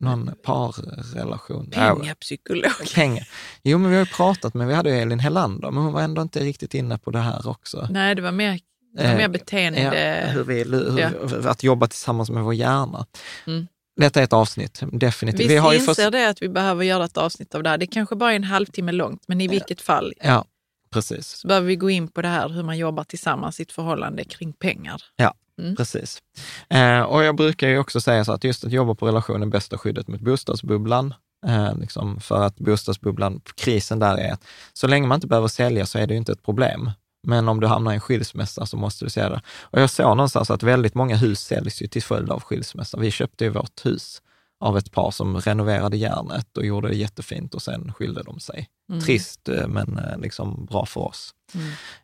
någon 0.01 0.30
parrelation. 0.43 1.70
Pengapsykolog. 1.70 2.72
Pengar. 2.95 3.28
Jo, 3.62 3.78
men 3.78 3.91
vi 3.91 3.97
har 3.97 4.05
ju 4.05 4.11
pratat 4.11 4.55
med, 4.55 4.66
vi 4.68 4.74
hade 4.74 4.91
ju 4.91 4.97
Elin 4.97 5.18
Helander, 5.20 5.70
men 5.70 5.82
hon 5.82 5.93
var 5.93 6.03
ändå 6.03 6.22
inte 6.22 6.41
riktigt 6.41 6.74
inne 6.74 6.99
på 6.99 7.11
det 7.11 7.18
här 7.18 7.49
också. 7.49 7.89
Nej, 7.91 8.14
det 8.14 8.22
var 8.22 8.32
mer, 8.32 8.61
det 8.97 9.03
var 9.05 9.11
Eh, 9.11 9.16
mer 9.16 9.28
beteende. 9.28 9.80
Ja, 9.80 10.32
hur 10.32 10.45
vi, 10.45 10.64
hur, 10.64 10.99
Ja. 11.01 11.51
Att 11.51 11.62
jobba 11.62 11.87
tillsammans 11.87 12.30
med 12.30 12.43
vår 12.45 12.55
hjärna. 12.55 13.07
Mm. 13.47 13.66
Detta 13.97 14.20
är 14.20 14.24
ett 14.24 14.32
avsnitt, 14.32 14.82
definitivt. 14.93 15.51
Vi 15.51 15.55
ju 15.55 15.74
inser 15.74 15.95
först- 15.95 16.12
det 16.12 16.28
att 16.28 16.43
vi 16.43 16.49
behöver 16.49 16.85
göra 16.85 17.05
ett 17.05 17.16
avsnitt 17.16 17.55
av 17.55 17.62
det 17.62 17.70
här. 17.70 17.78
Det 17.78 17.87
kanske 17.87 18.16
bara 18.16 18.32
är 18.32 18.37
en 18.37 18.45
halvtimme 18.45 18.93
långt, 18.93 19.22
men 19.28 19.41
i 19.41 19.49
vilket 19.49 19.80
fall 19.80 20.12
Ja, 20.22 20.45
precis. 20.91 21.26
så 21.26 21.49
behöver 21.49 21.66
vi 21.66 21.76
gå 21.76 21.91
in 21.91 22.09
på 22.09 22.22
det 22.22 22.28
här 22.28 22.49
hur 22.49 22.62
man 22.62 22.78
jobbar 22.78 23.05
tillsammans 23.05 23.61
i 23.61 23.62
ett 23.62 23.72
förhållande 23.72 24.24
kring 24.24 24.53
pengar. 24.53 25.03
Ja, 25.16 25.35
Mm. 25.61 25.76
precis. 25.76 26.22
Eh, 26.70 27.00
och 27.00 27.24
jag 27.24 27.36
brukar 27.36 27.68
ju 27.68 27.78
också 27.78 28.00
säga 28.00 28.24
så 28.24 28.32
att 28.32 28.44
just 28.44 28.64
att 28.64 28.72
jobba 28.72 28.94
på 28.94 29.07
relation 29.07 29.42
är 29.42 29.46
bästa 29.46 29.78
skyddet 29.78 30.09
mot 30.09 30.20
bostadsbubblan. 30.20 31.14
Eh, 31.46 31.78
liksom 31.78 32.20
för 32.20 32.42
att 32.42 32.57
bostadsbubblan, 32.57 33.40
krisen 33.57 33.98
där 33.98 34.16
är 34.16 34.32
att 34.32 34.44
så 34.72 34.86
länge 34.86 35.07
man 35.07 35.16
inte 35.16 35.26
behöver 35.26 35.48
sälja 35.48 35.86
så 35.86 35.98
är 35.98 36.07
det 36.07 36.14
ju 36.14 36.18
inte 36.18 36.32
ett 36.32 36.42
problem. 36.42 36.90
Men 37.26 37.48
om 37.48 37.61
du 37.61 37.66
hamnar 37.66 37.92
i 37.92 37.94
en 37.94 38.00
skilsmässa 38.00 38.66
så 38.66 38.76
måste 38.76 39.05
du 39.05 39.11
se 39.11 39.28
det. 39.28 39.42
Och 39.61 39.80
jag 39.80 39.90
såg 39.90 40.16
någonstans 40.16 40.50
att 40.50 40.62
väldigt 40.62 40.94
många 40.94 41.16
hus 41.16 41.40
säljs 41.40 41.82
ju 41.82 41.86
till 41.86 42.02
följd 42.02 42.30
av 42.30 42.42
skilsmässa. 42.42 42.98
Vi 42.98 43.11
köpte 43.11 43.44
ju 43.44 43.50
vårt 43.50 43.86
hus 43.86 44.22
av 44.64 44.78
ett 44.78 44.92
par 44.92 45.10
som 45.10 45.40
renoverade 45.40 45.96
järnet 45.96 46.56
och 46.56 46.66
gjorde 46.66 46.88
det 46.88 46.96
jättefint 46.96 47.54
och 47.54 47.62
sen 47.62 47.92
skilde 47.92 48.22
de 48.22 48.40
sig. 48.40 48.68
Trist, 49.04 49.48
eh, 49.48 49.68
men 49.68 49.98
eh, 49.98 50.18
liksom 50.18 50.64
bra 50.64 50.86
för 50.86 51.00
oss. 51.00 51.34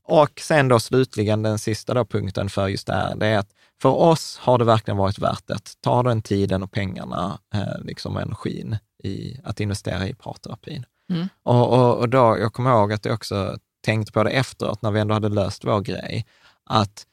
Och 0.03 0.41
sen 0.41 0.69
då 0.69 0.81
slutligen 0.81 1.43
den 1.43 1.59
sista 1.59 1.95
då 1.95 2.05
punkten 2.05 2.49
för 2.51 2.69
just 2.69 2.87
det 2.87 2.93
här, 2.93 3.17
det 3.17 3.27
är 3.27 3.39
att 3.39 3.51
för 3.83 3.89
oss 3.89 4.39
har 4.43 4.59
det 4.59 4.65
verkligen 4.65 4.99
varit 4.99 5.19
värt 5.19 5.47
det. 5.47 5.59
Ta 5.81 6.03
den 6.03 6.23
tiden 6.23 6.63
och 6.63 6.73
pengarna, 6.73 7.39
eh, 7.55 7.85
liksom 7.85 8.17
energin 8.17 8.77
i 9.03 9.41
att 9.45 9.61
investera 9.61 10.09
i 10.09 10.15
parterapin. 10.15 10.85
Mm. 11.13 11.29
Och, 11.43 11.73
och, 11.73 11.99
och 11.99 12.09
då, 12.09 12.39
jag 12.39 12.53
kommer 12.53 12.71
ihåg 12.71 12.93
att 12.93 13.05
jag 13.05 13.15
också 13.15 13.59
tänkte 13.85 14.13
på 14.13 14.25
det 14.25 14.31
efteråt, 14.31 14.83
när 14.83 14.91
vi 14.91 15.01
ändå 15.01 15.15
hade 15.15 15.29
löst 15.29 15.65
vår 15.65 15.81
grej, 15.81 16.27
att 16.65 17.07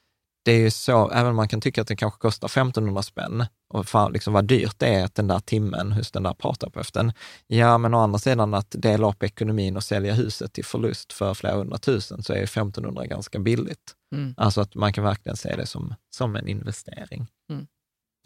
det 0.44 0.52
är 0.52 0.58
ju 0.58 0.70
så, 0.70 1.10
även 1.10 1.30
om 1.30 1.36
man 1.36 1.48
kan 1.48 1.60
tycka 1.60 1.80
att 1.80 1.88
det 1.88 1.96
kanske 1.96 2.18
kostar 2.18 2.46
1500 2.46 3.02
spänn, 3.02 3.46
och 3.68 3.86
fan, 3.88 4.12
liksom 4.12 4.32
vad 4.32 4.44
dyrt 4.44 4.74
det 4.78 4.86
är 4.86 5.04
att 5.04 5.14
den 5.14 5.28
där 5.28 5.38
timmen 5.40 5.92
hos 5.92 6.10
den 6.10 6.22
där 6.22 6.34
parterapeuten. 6.34 7.12
Ja, 7.46 7.78
men 7.78 7.94
å 7.94 7.98
andra 7.98 8.18
sidan 8.18 8.54
att 8.54 8.74
dela 8.78 9.08
upp 9.08 9.22
ekonomin 9.22 9.76
och 9.76 9.84
sälja 9.84 10.14
huset 10.14 10.52
till 10.52 10.64
förlust 10.64 11.12
för 11.12 11.34
flera 11.34 11.54
hundratusen 11.56 12.22
så 12.22 12.32
är 12.32 12.42
1500 12.42 13.06
ganska 13.06 13.38
billigt. 13.38 13.94
Mm. 14.14 14.34
Alltså 14.36 14.60
att 14.60 14.74
man 14.74 14.92
kan 14.92 15.04
verkligen 15.04 15.36
se 15.36 15.56
det 15.56 15.66
som, 15.66 15.94
som 16.10 16.36
en 16.36 16.48
investering. 16.48 17.26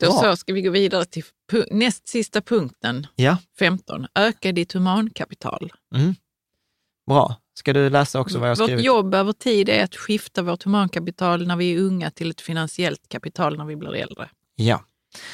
Då 0.00 0.06
Bra. 0.10 0.20
så 0.20 0.36
ska 0.36 0.52
vi 0.52 0.62
gå 0.62 0.70
vidare 0.70 1.04
till 1.04 1.24
näst 1.70 2.08
sista 2.08 2.40
punkten, 2.42 3.06
Ja, 3.14 3.36
15. 3.58 4.06
Öka 4.14 4.52
ditt 4.52 4.72
humankapital. 4.72 5.72
mm. 5.94 6.14
bra. 7.06 7.36
Ska 7.54 7.72
du 7.72 7.90
läsa 7.90 8.20
också 8.20 8.38
vad 8.38 8.48
jag 8.48 8.56
har 8.56 8.56
Vårt 8.60 8.66
skrivit? 8.66 8.84
jobb 8.84 9.14
över 9.14 9.32
tid 9.32 9.68
är 9.68 9.84
att 9.84 9.96
skifta 9.96 10.42
vårt 10.42 10.62
humankapital 10.62 11.46
när 11.46 11.56
vi 11.56 11.72
är 11.74 11.78
unga 11.80 12.10
till 12.10 12.30
ett 12.30 12.40
finansiellt 12.40 13.08
kapital 13.08 13.56
när 13.58 13.64
vi 13.64 13.76
blir 13.76 13.94
äldre. 13.94 14.28
Ja. 14.54 14.84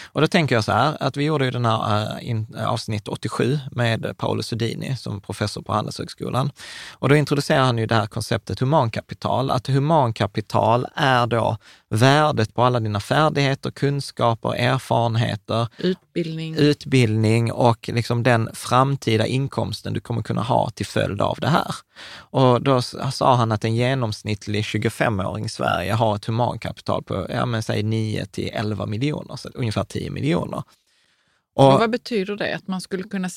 Och 0.04 0.20
då 0.20 0.26
tänker 0.26 0.54
jag 0.54 0.64
så 0.64 0.72
här, 0.72 0.96
att 1.00 1.16
vi 1.16 1.24
gjorde 1.24 1.44
ju 1.44 1.50
den 1.50 1.64
här 1.64 2.18
eh, 2.22 2.60
eh, 2.60 2.68
avsnitt 2.68 3.08
87 3.08 3.58
med 3.72 4.14
Paolo 4.16 4.42
Sudini 4.42 4.96
som 4.96 5.20
professor 5.20 5.62
på 5.62 5.72
Handelshögskolan. 5.72 6.50
Och 6.92 7.08
då 7.08 7.16
introducerar 7.16 7.62
han 7.62 7.78
ju 7.78 7.86
det 7.86 7.94
här 7.94 8.06
konceptet 8.06 8.60
humankapital, 8.60 9.50
att 9.50 9.66
humankapital 9.66 10.86
är 10.94 11.26
då 11.26 11.56
värdet 11.90 12.54
på 12.54 12.62
alla 12.62 12.80
dina 12.80 13.00
färdigheter, 13.00 13.70
kunskaper, 13.70 14.54
erfarenheter, 14.54 15.68
Utbildning. 16.18 16.54
utbildning 16.56 17.52
och 17.52 17.88
liksom 17.88 18.22
den 18.22 18.50
framtida 18.54 19.26
inkomsten 19.26 19.92
du 19.92 20.00
kommer 20.00 20.22
kunna 20.22 20.42
ha 20.42 20.70
till 20.70 20.86
följd 20.86 21.20
av 21.20 21.38
det 21.40 21.48
här. 21.48 21.74
Och 22.30 22.62
då 22.62 22.82
sa 23.12 23.34
han 23.34 23.52
att 23.52 23.64
en 23.64 23.76
genomsnittlig 23.76 24.62
25-åring 24.62 25.44
i 25.44 25.48
Sverige 25.48 25.92
har 25.92 26.16
ett 26.16 26.24
humankapital 26.24 27.02
på, 27.02 27.26
ja 27.30 27.46
men 27.46 27.62
säg 27.62 27.82
9 27.82 28.26
till 28.26 28.50
11 28.52 28.86
miljoner, 28.86 29.36
så 29.36 29.48
ungefär 29.54 29.84
10 29.84 30.10
miljoner. 30.10 30.62
Och 31.54 31.72
Och 31.74 31.80
vad 31.80 31.90
betyder 31.90 32.36
det? 32.36 32.54
Att 32.56 32.68
man 32.68 32.80
skulle 32.80 33.02
kunna 33.02 33.28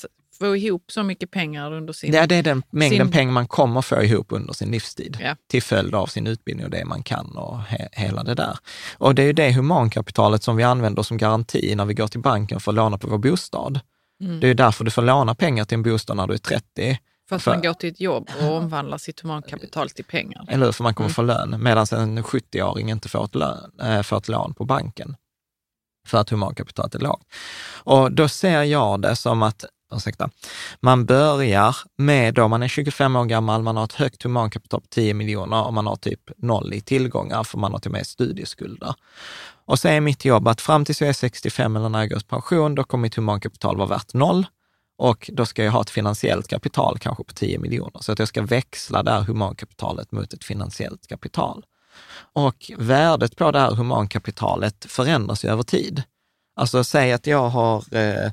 få 0.46 0.56
ihop 0.56 0.84
så 0.92 1.02
mycket 1.02 1.30
pengar 1.30 1.72
under 1.72 1.92
sin... 1.92 2.12
det, 2.12 2.26
det 2.26 2.34
är 2.36 2.42
den 2.42 2.62
mängden 2.70 3.06
sin- 3.06 3.12
pengar 3.12 3.32
man 3.32 3.46
kommer 3.48 3.82
få 3.82 4.02
ihop 4.02 4.26
under 4.32 4.52
sin 4.52 4.70
livstid 4.70 5.18
Ja. 5.22 5.36
till 5.50 5.62
följd 5.62 5.94
av 5.94 6.06
sin 6.06 6.26
utbildning 6.26 6.64
och 6.66 6.70
det 6.70 6.84
man 6.84 7.02
kan 7.02 7.36
och 7.36 7.58
he, 7.60 7.88
hela 7.92 8.22
det 8.24 8.34
där. 8.34 8.58
Och 8.98 9.14
det 9.14 9.22
är 9.22 9.26
ju 9.26 9.32
det 9.32 9.52
humankapitalet 9.52 10.42
som 10.42 10.56
vi 10.56 10.62
använder 10.62 11.02
som 11.02 11.16
garanti 11.16 11.74
när 11.76 11.84
vi 11.84 11.94
går 11.94 12.06
till 12.06 12.20
banken 12.20 12.60
för 12.60 12.70
att 12.72 12.76
låna 12.76 12.98
på 12.98 13.08
vår 13.08 13.18
bostad. 13.18 13.80
Mm. 14.20 14.40
Det 14.40 14.46
är 14.46 14.48
ju 14.48 14.54
därför 14.54 14.84
du 14.84 14.90
får 14.90 15.02
låna 15.02 15.34
pengar 15.34 15.64
till 15.64 15.74
en 15.74 15.82
bostad 15.82 16.16
när 16.16 16.26
du 16.26 16.34
är 16.34 16.38
30, 16.38 16.98
För 17.28 17.36
att 17.36 17.42
för- 17.42 17.50
man 17.50 17.62
går 17.62 17.74
till 17.74 17.88
ett 17.90 18.00
jobb 18.00 18.30
och 18.42 18.52
omvandlar 18.56 18.98
sitt 18.98 19.20
humankapital 19.20 19.90
till 19.90 20.04
pengar. 20.04 20.44
eller 20.48 20.64
hur? 20.66 20.72
För 20.72 20.82
man 20.84 20.94
kommer 20.94 21.06
Mm. 21.08 21.14
få 21.14 21.22
lön, 21.22 21.62
medan 21.62 21.86
en 21.92 22.22
70-åring 22.22 22.90
inte 22.90 23.08
får 23.08 23.24
ett, 23.24 23.34
lön, 23.34 23.70
äh, 23.82 24.02
får 24.02 24.16
ett 24.16 24.28
lån 24.28 24.54
på 24.54 24.64
banken. 24.64 25.16
För 26.06 26.18
att 26.18 26.30
humankapitalet 26.30 26.94
är 26.94 26.98
lågt. 26.98 27.22
Och 27.84 28.12
då 28.12 28.28
ser 28.28 28.62
jag 28.62 29.02
det 29.02 29.16
som 29.16 29.42
att, 29.42 29.64
ursäkta, 29.96 30.30
man 30.80 31.04
börjar 31.04 31.76
med, 31.98 32.34
då 32.34 32.48
man 32.48 32.62
är 32.62 32.68
25 32.68 33.16
år 33.16 33.24
gammal, 33.24 33.62
man 33.62 33.76
har 33.76 33.84
ett 33.84 33.92
högt 33.92 34.22
humankapital 34.22 34.80
på 34.80 34.86
10 34.86 35.14
miljoner 35.14 35.66
och 35.66 35.74
man 35.74 35.86
har 35.86 35.96
typ 35.96 36.20
noll 36.36 36.72
i 36.74 36.80
tillgångar, 36.80 37.44
för 37.44 37.58
man 37.58 37.72
har 37.72 37.78
till 37.78 37.88
och 37.88 37.92
med 37.92 38.06
studieskulder. 38.06 38.94
Och 39.64 39.78
så 39.78 39.88
är 39.88 40.00
mitt 40.00 40.24
jobb 40.24 40.48
att 40.48 40.60
fram 40.60 40.84
tills 40.84 41.00
jag 41.00 41.08
är 41.08 41.12
65 41.12 41.76
eller 41.76 41.88
när 41.88 41.98
jag 41.98 42.08
går 42.08 42.18
i 42.18 42.24
pension, 42.24 42.74
då 42.74 42.84
kommer 42.84 43.02
mitt 43.02 43.14
humankapital 43.14 43.76
vara 43.76 43.88
värt 43.88 44.14
noll. 44.14 44.46
Och 44.98 45.30
då 45.32 45.46
ska 45.46 45.64
jag 45.64 45.72
ha 45.72 45.82
ett 45.82 45.90
finansiellt 45.90 46.48
kapital, 46.48 46.98
kanske 46.98 47.24
på 47.24 47.32
10 47.32 47.58
miljoner. 47.58 48.00
Så 48.00 48.12
att 48.12 48.18
jag 48.18 48.28
ska 48.28 48.42
växla 48.42 49.02
det 49.02 49.10
här 49.10 49.20
humankapitalet 49.20 50.12
mot 50.12 50.32
ett 50.32 50.44
finansiellt 50.44 51.06
kapital. 51.06 51.64
Och 52.32 52.70
värdet 52.78 53.36
på 53.36 53.50
det 53.50 53.58
här 53.58 53.74
humankapitalet 53.74 54.86
förändras 54.88 55.44
ju 55.44 55.48
över 55.48 55.62
tid. 55.62 56.02
Alltså 56.56 56.84
säg 56.84 57.12
att 57.12 57.26
jag 57.26 57.48
har 57.48 57.96
eh, 57.96 58.32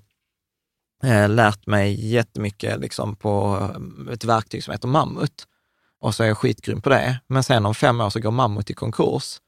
eh, 1.03 1.29
lärt 1.29 1.67
mig 1.67 2.09
jättemycket 2.09 2.79
liksom 2.79 3.15
på 3.15 3.57
eh, 3.61 4.13
ett 4.13 4.23
verktyg 4.23 4.63
som 4.63 4.71
heter 4.71 4.87
Mammut. 4.87 5.47
Och 6.01 6.15
så 6.15 6.23
är 6.23 6.27
jag 6.27 6.37
skitgrym 6.37 6.81
på 6.81 6.89
det. 6.89 7.19
Men 7.27 7.43
sen 7.43 7.65
om 7.65 7.75
fem 7.75 8.01
år 8.01 8.09
så 8.09 8.19
går 8.19 8.31
Mammut 8.31 8.69
i 8.69 8.73
konkurs. 8.73 9.39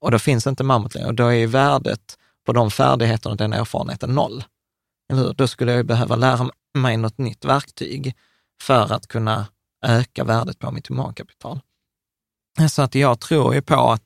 Och 0.00 0.10
då 0.10 0.18
finns 0.18 0.46
inte 0.46 0.64
Mammut 0.64 0.94
längre. 0.94 1.08
Och 1.08 1.14
då 1.14 1.26
är 1.26 1.32
ju 1.32 1.46
värdet 1.46 2.18
på 2.46 2.52
de 2.52 2.70
färdigheterna 2.70 3.30
och 3.30 3.36
den 3.36 3.52
erfarenheten 3.52 4.14
noll. 4.14 4.44
Eller 5.10 5.22
hur? 5.22 5.32
Då 5.32 5.46
skulle 5.46 5.72
jag 5.72 5.78
ju 5.78 5.84
behöva 5.84 6.16
lära 6.16 6.50
mig 6.74 6.96
något 6.96 7.18
nytt 7.18 7.44
verktyg 7.44 8.16
för 8.62 8.92
att 8.92 9.06
kunna 9.06 9.46
öka 9.86 10.24
värdet 10.24 10.58
på 10.58 10.70
mitt 10.70 10.86
humankapital. 10.86 11.60
Så 12.70 12.82
att 12.82 12.94
jag 12.94 13.20
tror 13.20 13.54
ju 13.54 13.62
på 13.62 13.90
att 13.92 14.02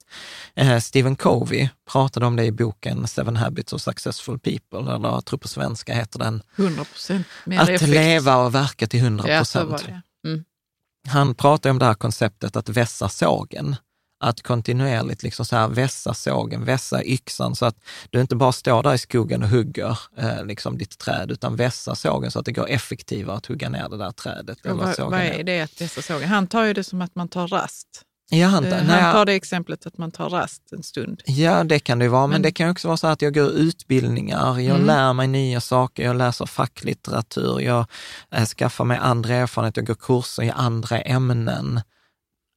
eh, 0.55 0.79
Stephen 0.79 1.17
Covey 1.17 1.69
pratade 1.93 2.27
om 2.27 2.37
det 2.37 2.45
i 2.45 2.53
boken 2.53 3.07
Seven 3.09 3.37
Habits 3.37 3.73
of 3.73 3.81
Successful 3.81 4.39
People, 4.39 4.95
eller 4.95 5.09
jag 5.09 5.25
tror 5.25 5.39
på 5.39 5.49
svenska 5.49 5.95
heter 5.95 6.19
den 6.19 6.43
100 6.57 6.85
procent 6.85 7.27
mer 7.45 7.61
Att 7.61 7.69
effekt. 7.69 7.91
leva 7.91 8.37
och 8.37 8.55
verka 8.55 8.87
till 8.87 9.01
100 9.01 9.29
Ja, 9.29 9.45
så 9.45 9.67
procent. 9.67 10.05
Mm. 10.27 10.45
Han 11.09 11.35
pratar 11.35 11.71
om 11.71 11.79
det 11.79 11.85
här 11.85 11.95
konceptet 11.95 12.57
att 12.57 12.69
vässa 12.69 13.09
sågen. 13.09 13.77
Att 14.21 14.43
kontinuerligt 14.43 15.23
liksom 15.23 15.45
så 15.45 15.57
här 15.57 15.69
vässa 15.69 16.15
sågen, 16.15 16.65
vässa 16.65 17.05
yxan 17.05 17.57
så 17.57 17.67
att 17.67 17.77
du 18.11 18.21
inte 18.21 18.37
bara 18.37 18.53
står 18.53 18.83
där 18.83 18.95
i 18.95 18.99
skogen 18.99 19.43
och 19.43 19.49
hugger 19.49 19.99
eh, 20.17 20.45
liksom 20.45 20.79
ditt 20.79 20.99
träd, 20.99 21.31
utan 21.31 21.57
vässa 21.57 21.95
sågen 21.95 22.31
så 22.31 22.39
att 22.39 22.45
det 22.45 22.53
går 22.53 22.69
effektivare 22.69 23.37
att 23.37 23.47
hugga 23.47 23.69
ner 23.69 23.89
det 23.89 23.97
där 23.97 24.11
trädet. 24.11 24.59
Eller 24.65 24.75
vad, 24.75 25.11
vad 25.11 25.21
är 25.21 25.43
det 25.45 25.61
att 25.61 25.79
dessa 25.79 26.03
sågar? 26.03 26.27
Han 26.27 26.47
tar 26.47 26.65
ju 26.65 26.73
det 26.73 26.85
som 26.85 27.03
att 27.03 27.15
man 27.15 27.29
tar 27.29 27.49
rast. 27.49 28.05
Ja, 28.31 28.47
han, 28.47 28.65
Eh, 28.65 28.71
nej, 28.87 29.01
Han 29.01 29.15
tar 29.15 29.25
det 29.25 29.33
exemplet 29.33 29.87
att 29.87 29.99
man 29.99 30.11
tar 30.11 30.31
rast 30.31 30.73
en 30.73 30.83
stund. 30.83 31.23
Ja, 31.27 31.65
det 31.65 31.79
kan 31.79 31.99
det 31.99 32.05
ju 32.05 32.09
vara, 32.09 32.27
men, 32.27 32.31
Men- 32.31 32.43
det 32.43 32.51
kan 32.53 32.71
också 32.71 32.89
vara 32.89 32.97
så 32.97 33.07
att 33.07 33.23
jag 33.23 33.35
går 33.35 33.51
utbildningar, 33.51 34.59
jag 34.59 34.75
Mm. 34.75 34.87
lär 34.87 35.13
mig 35.13 35.27
nya 35.29 35.61
saker, 35.61 36.05
jag 36.05 36.17
läser 36.17 36.47
facklitteratur, 36.47 37.61
jag 37.61 37.87
äh, 38.31 38.45
skaffar 38.47 38.85
mig 38.85 38.99
andra 38.99 39.35
erfarenheter, 39.35 39.81
jag 39.81 39.87
går 39.87 39.95
kurser 39.95 40.43
i 40.43 40.51
andra 40.51 41.01
ämnen. 41.01 41.81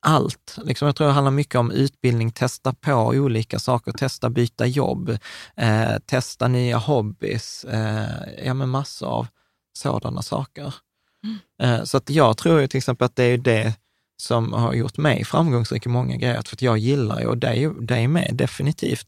Allt. 0.06 0.58
Liksom, 0.64 0.86
jag 0.86 0.96
tror 0.96 1.08
det 1.08 1.14
handlar 1.14 1.32
mycket 1.32 1.56
om 1.56 1.72
utbildning, 1.72 2.32
testa 2.32 2.74
på 2.74 2.94
olika 2.94 3.60
saker, 3.60 3.92
testa 3.92 4.30
byta 4.30 4.66
jobb, 4.66 5.18
eh, 5.58 5.98
testa 6.06 6.48
nya 6.48 6.78
hobbys, 6.78 7.64
eh, 7.64 8.46
ja 8.46 8.54
men 8.54 8.70
massor 8.70 9.08
av 9.08 9.28
sådana 9.78 10.22
saker. 10.22 10.74
Eh, 11.62 11.84
så 11.84 11.98
att 11.98 12.10
jag 12.10 12.38
tror 12.38 12.62
ju 12.62 12.68
till 12.68 12.78
exempel 12.78 13.06
att 13.06 13.16
det 13.16 13.24
är 13.24 13.38
det 13.38 13.74
som 14.22 14.54
har 14.54 14.74
gjort 14.74 14.98
mig 14.98 15.26
framgångsrik 15.26 15.86
i 15.86 15.90
många 15.90 16.18
grejer, 16.18 16.42
för 16.46 16.56
att 16.56 16.62
jag 16.62 16.78
gillar 16.78 17.20
ju, 17.20 17.26
och 17.26 17.38
dig, 17.38 17.74
dig 17.74 18.08
med 18.08 18.32
definitivt, 18.34 19.08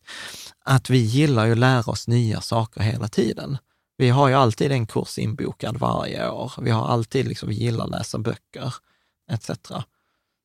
att 0.66 0.90
vi 0.90 0.98
gillar 0.98 1.46
ju 1.46 1.52
att 1.52 1.58
lära 1.58 1.92
oss 1.92 2.08
nya 2.08 2.42
saker 2.42 2.82
hela 2.82 3.08
tiden. 3.08 3.58
Vi 3.98 4.10
har 4.10 4.28
ju 4.28 4.34
alltid 4.34 4.72
en 4.72 4.88
kurs 4.88 5.18
inbokad 5.18 5.78
varje 5.78 6.30
år. 6.30 6.52
Vi 6.62 6.72
har 6.72 6.88
alltid, 6.88 7.28
liksom, 7.28 7.50
vi 7.50 7.56
gillar 7.56 7.86
att 7.86 7.92
läsa 7.92 8.18
böcker, 8.18 8.74
etc. 9.32 9.50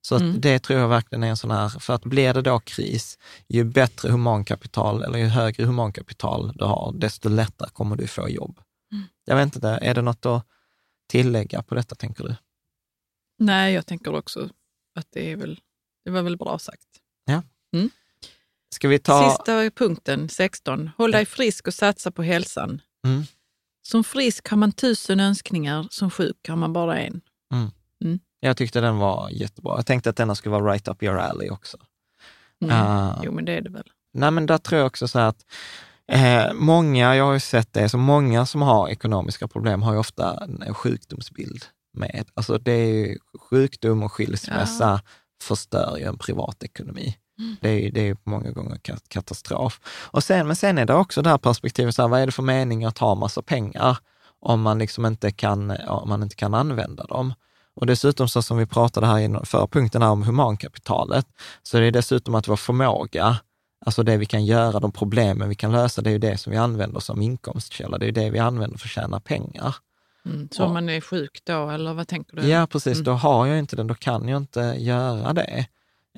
Så 0.03 0.17
Mm. 0.17 0.41
det 0.41 0.59
tror 0.59 0.79
jag 0.79 0.89
verkligen 0.89 1.25
är 1.25 1.29
en 1.29 1.37
sån 1.37 1.51
här, 1.51 1.69
för 1.69 1.95
att 1.95 2.05
blir 2.05 2.35
det 2.35 2.43
då 2.43 2.61
kris, 2.61 3.19
ju 3.49 3.65
bättre 3.65 4.11
humankapital 4.11 5.03
eller 5.03 5.19
ju 5.19 5.27
högre 5.27 5.65
humankapital 5.65 6.53
du 6.55 6.65
har, 6.65 6.93
desto 6.97 7.29
lättare 7.29 7.71
kommer 7.71 7.97
du 7.97 8.07
få 8.07 8.29
jobb. 8.29 8.61
Jag 9.25 9.37
vet 9.37 9.55
inte, 9.55 9.69
är 9.69 9.95
det 9.95 10.03
något 10.03 10.27
att 10.27 10.47
tillägga 11.09 11.63
på 11.63 11.75
detta, 11.75 11.95
tänker 11.95 12.25
du? 12.25 12.37
Nej, 13.39 13.75
jag 13.75 13.87
tänker 13.87 14.15
också 14.15 14.49
att 14.99 15.09
det, 15.11 15.33
är 15.33 15.37
väl, 15.37 15.61
det 16.05 16.11
var 16.11 16.23
väl 16.23 16.37
bra 16.37 16.59
sagt. 16.59 16.87
Ska 18.71 18.89
vi 18.89 18.99
ta... 18.99 19.31
Sista 19.31 19.71
punkten, 19.71 20.29
16. 20.29 20.91
Håll 20.97 21.11
dig 21.11 21.27
frisk 21.27 21.67
och 21.67 21.75
satsa 21.75 22.11
på 22.11 22.23
hälsan. 22.23 22.81
Mm. 23.07 23.23
Som 23.83 24.05
frisk 24.05 24.49
har 24.49 24.57
man 24.57 24.73
tusen 24.73 25.21
önskningar, 25.21 25.87
som 25.91 26.11
sjuk 26.11 26.49
har 26.49 26.57
man 26.57 26.73
bara 26.73 26.99
en. 26.99 27.21
Jag 28.41 28.57
tyckte 28.57 28.81
den 28.81 28.97
var 28.97 29.31
jättebra. 29.31 29.77
Jag 29.77 29.87
tänkte 29.87 30.11
att 30.11 30.17
denna 30.17 30.35
skulle 30.35 30.53
vara 30.53 30.73
right 30.73 30.89
up 30.89 31.03
your 31.03 31.19
alley 31.19 31.51
också. 31.51 31.77
Mm. 32.63 32.77
Ah. 32.77 33.21
Jo, 33.25 33.33
men 33.33 33.45
det 33.45 33.53
är 33.53 33.61
det 33.61 33.71
väl. 33.71 33.91
Nej, 34.13 34.31
men 34.31 34.47
där 34.47 34.59
tror 34.59 34.79
jag 34.79 34.87
också 34.87 35.09
så 35.09 35.19
här 35.19 35.27
att 35.29 35.47
eh, 36.13 36.53
många, 36.55 37.17
jag 37.17 37.25
har 37.25 37.33
ju 37.33 37.41
sett 37.41 37.73
det, 37.73 37.89
så 37.89 37.99
många 37.99 38.47
som 38.47 38.63
har 38.63 38.89
ekonomiska 38.89 39.49
problem 39.49 39.83
har 39.83 39.93
ju 39.93 39.99
ofta 39.99 40.45
en 40.45 40.75
sjukdomsbild 40.75 41.65
med. 41.99 42.25
Alltså 42.35 42.59
det 42.59 42.73
är 42.73 42.95
ju 42.95 43.19
sjukdom 43.51 44.03
och 44.03 44.13
skilsmässa 44.13 45.01
förstör 45.43 45.97
ju 45.97 46.05
en 46.05 46.19
privatekonomi. 46.19 47.17
Det 47.61 47.69
är 47.69 47.93
det 47.93 48.09
är 48.09 48.17
många 48.25 48.51
gånger 48.51 48.77
ka- 48.77 49.03
katastrof. 49.09 49.81
Och 50.11 50.25
sen, 50.25 50.47
men 50.47 50.57
sen 50.57 50.79
är 50.79 50.87
det 50.87 50.95
också 50.95 51.23
det 51.23 51.31
här 51.31 51.39
perspektivet, 51.39 51.95
så 51.95 52.03
här, 52.03 52.09
vad 52.09 52.21
är 52.21 52.27
det 52.27 52.33
för 52.33 52.43
mening 52.43 52.85
att 52.85 52.99
ha 52.99 53.15
massa 53.15 53.43
pengar 53.43 53.97
om 54.41 54.61
man 54.61 54.79
liksom 54.79 55.07
inte 55.07 55.31
kan, 55.31 55.71
om 55.71 56.09
man 56.09 56.23
inte 56.23 56.37
kan 56.37 56.55
använda 56.55 57.05
dem? 57.05 57.35
Och 57.75 57.87
dessutom, 57.87 58.29
så 58.29 58.43
som 58.43 58.57
vi 58.57 58.67
pratade 58.67 59.07
här 59.07 59.19
i 59.19 59.47
förra 59.47 59.67
punkten 59.67 60.03
här 60.03 60.11
om 60.11 60.23
humankapitalet, 60.23 61.27
så 61.63 61.77
är 61.77 61.81
det 61.81 61.91
dessutom 61.91 62.35
att 62.35 62.49
vår 62.49 62.57
förmåga, 62.57 63.37
alltså 63.87 64.03
det 64.03 64.17
vi 64.17 64.27
kan 64.27 64.45
göra, 64.45 64.81
de 64.81 64.93
problemen 64.93 65.49
vi 65.49 65.55
kan 65.55 65.73
lösa, 65.73 66.03
det 66.03 66.11
är 66.11 66.13
ju 66.13 66.19
det 66.19 66.39
som 66.39 66.51
vi 66.51 66.57
använder 66.57 67.01
som 67.01 67.23
inkomstkälla. 67.23 67.99
Det 67.99 68.05
är 68.05 68.07
ju 68.07 68.13
det 68.13 68.31
vi 68.31 68.39
använder 68.39 68.79
för 68.79 68.87
att 68.87 68.91
tjäna 68.93 69.21
pengar. 69.21 69.75
Mm. 70.35 70.49
Så 70.53 70.65
om 70.65 70.73
man 70.73 70.89
är 70.89 71.01
sjuk 71.01 71.41
då, 71.45 71.71
eller 71.71 71.95
vad 71.95 72.09
tänker 72.09 72.37
du? 72.37 72.49
Ja, 72.49 72.67
precis. 72.67 72.99
Då 73.01 73.13
har 73.13 73.47
jag 73.47 73.59
inte 73.59 73.77
den, 73.77 73.87
då 73.87 73.95
kan 73.95 74.29
jag 74.29 74.37
inte 74.37 74.61
göra 74.79 75.33
det. 75.33 75.67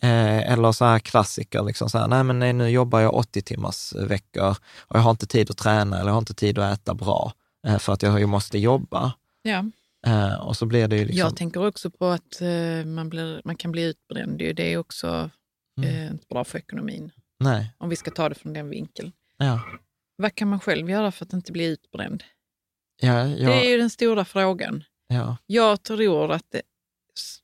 Eh, 0.03 0.53
eller 0.53 0.73
så 0.73 0.85
här 0.85 0.99
klassiker, 0.99 1.63
liksom 1.63 1.91
så 1.91 1.99
här, 1.99 2.09
nej 2.09 2.25
men 2.25 2.39
nej, 2.39 2.53
nu 2.53 2.69
jobbar 2.69 3.01
jag 3.01 3.15
80 3.15 3.43
timmars 3.43 3.93
veckor 3.95 4.57
och 4.79 4.97
jag 4.97 5.01
har 5.01 5.11
inte 5.11 5.27
tid 5.27 5.51
att 5.51 5.57
träna 5.57 5.97
eller 5.99 6.09
jag 6.09 6.15
har 6.15 6.19
inte 6.19 6.35
tid 6.35 6.59
att 6.59 6.79
äta 6.81 6.95
bra 6.95 7.33
eh, 7.67 7.79
för 7.79 7.93
att 7.93 8.03
jag 8.03 8.21
ju 8.21 8.27
måste 8.27 8.59
jobba. 8.59 9.13
Ja. 9.43 9.65
Eh, 10.07 10.35
och 10.47 10.57
så 10.57 10.67
blir 10.67 10.89
det 10.89 10.97
liksom... 10.99 11.19
Jag 11.19 11.37
tänker 11.37 11.67
också 11.67 11.91
på 11.91 12.07
att 12.07 12.41
eh, 12.41 12.87
man, 12.87 13.09
blir, 13.09 13.41
man 13.45 13.57
kan 13.57 13.73
bli 13.73 13.83
utbränd. 13.83 14.39
Det 14.39 14.73
är 14.73 14.79
också 14.79 15.31
Mm. 15.79 15.95
eh, 15.95 16.11
inte 16.11 16.25
bra 16.31 16.45
för 16.45 16.59
ekonomin. 16.59 17.11
Nej, 17.41 17.73
Om 17.79 17.89
vi 17.89 17.97
ska 17.97 18.11
ta 18.11 18.29
det 18.29 18.35
från 18.35 18.53
den 18.53 18.69
vinkeln. 18.69 19.13
ja. 19.37 19.61
Vad 20.17 20.35
kan 20.35 20.49
man 20.49 20.61
själv 20.61 20.91
göra 20.91 21.13
för 21.13 21.25
att 21.25 21.33
inte 21.33 21.53
bli 21.53 21.65
utbränd? 21.65 22.25
Ja, 23.01 23.25
Det 23.25 23.67
är 23.67 23.71
ju 23.71 23.77
den 23.77 23.91
stora 23.91 24.25
frågan. 24.25 24.85
ja, 25.07 25.37
Jag 25.47 25.83
tror 25.83 26.33
att 26.33 26.47
det, 26.51 26.63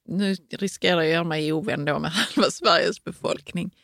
nu 0.05 0.35
riskerar 0.51 1.01
jag 1.01 1.07
att 1.09 1.13
göra 1.15 1.25
mig 1.25 1.53
ovän 1.53 1.85
då 1.85 1.99
med 1.99 2.11
halva 2.15 2.51
Sveriges 2.51 3.05
befolkning. 3.05 3.75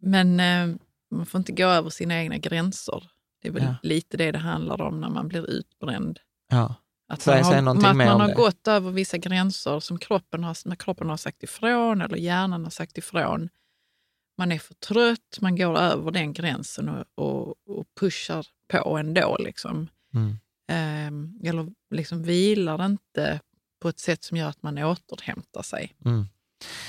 Men 0.00 0.40
eh, 0.40 0.76
man 1.10 1.26
får 1.26 1.38
inte 1.38 1.52
gå 1.52 1.64
över 1.66 1.90
sina 1.90 2.14
egna 2.22 2.38
gränser. 2.38 3.10
Det 3.42 3.48
är 3.48 3.52
väl 3.52 3.62
Ja. 3.62 3.74
lite 3.82 4.16
det 4.16 4.32
det 4.32 4.38
handlar 4.38 4.80
om 4.82 5.00
när 5.00 5.08
man 5.08 5.28
blir 5.28 5.50
utbränd. 5.50 6.20
ja. 6.50 6.74
Att 7.08 7.26
man 7.26 7.44
har, 7.44 7.54
att 7.54 7.96
man 7.96 8.20
har 8.20 8.34
gått 8.34 8.68
över 8.68 8.90
vissa 8.90 9.18
gränser 9.18 9.80
som 9.80 9.98
kroppen 9.98 10.44
har, 10.44 10.68
när 10.68 10.76
kroppen 10.76 11.08
har 11.10 11.16
sagt 11.16 11.42
ifrån 11.42 12.00
eller 12.00 12.16
hjärnan 12.16 12.64
har 12.64 12.70
sagt 12.70 12.98
ifrån. 12.98 13.48
Man 14.38 14.52
är 14.52 14.58
för 14.58 14.74
trött, 14.74 15.38
man 15.40 15.56
går 15.56 15.78
över 15.78 16.10
den 16.10 16.32
gränsen 16.32 16.88
och, 16.88 17.04
och, 17.14 17.54
och 17.78 17.86
pushar 18.00 18.46
på 18.68 18.96
ändå. 18.98 19.36
Liksom. 19.40 19.88
Mm. 20.14 20.36
Ehm, 20.68 21.40
eller 21.44 21.68
liksom 21.90 22.22
vilar 22.22 22.86
inte 22.86 23.40
på 23.82 23.88
ett 23.88 23.98
sätt 23.98 24.24
som 24.24 24.36
gör 24.36 24.48
att 24.48 24.62
man 24.62 24.78
återhämtar 24.78 25.62
sig. 25.62 25.94
Mm. 26.04 26.26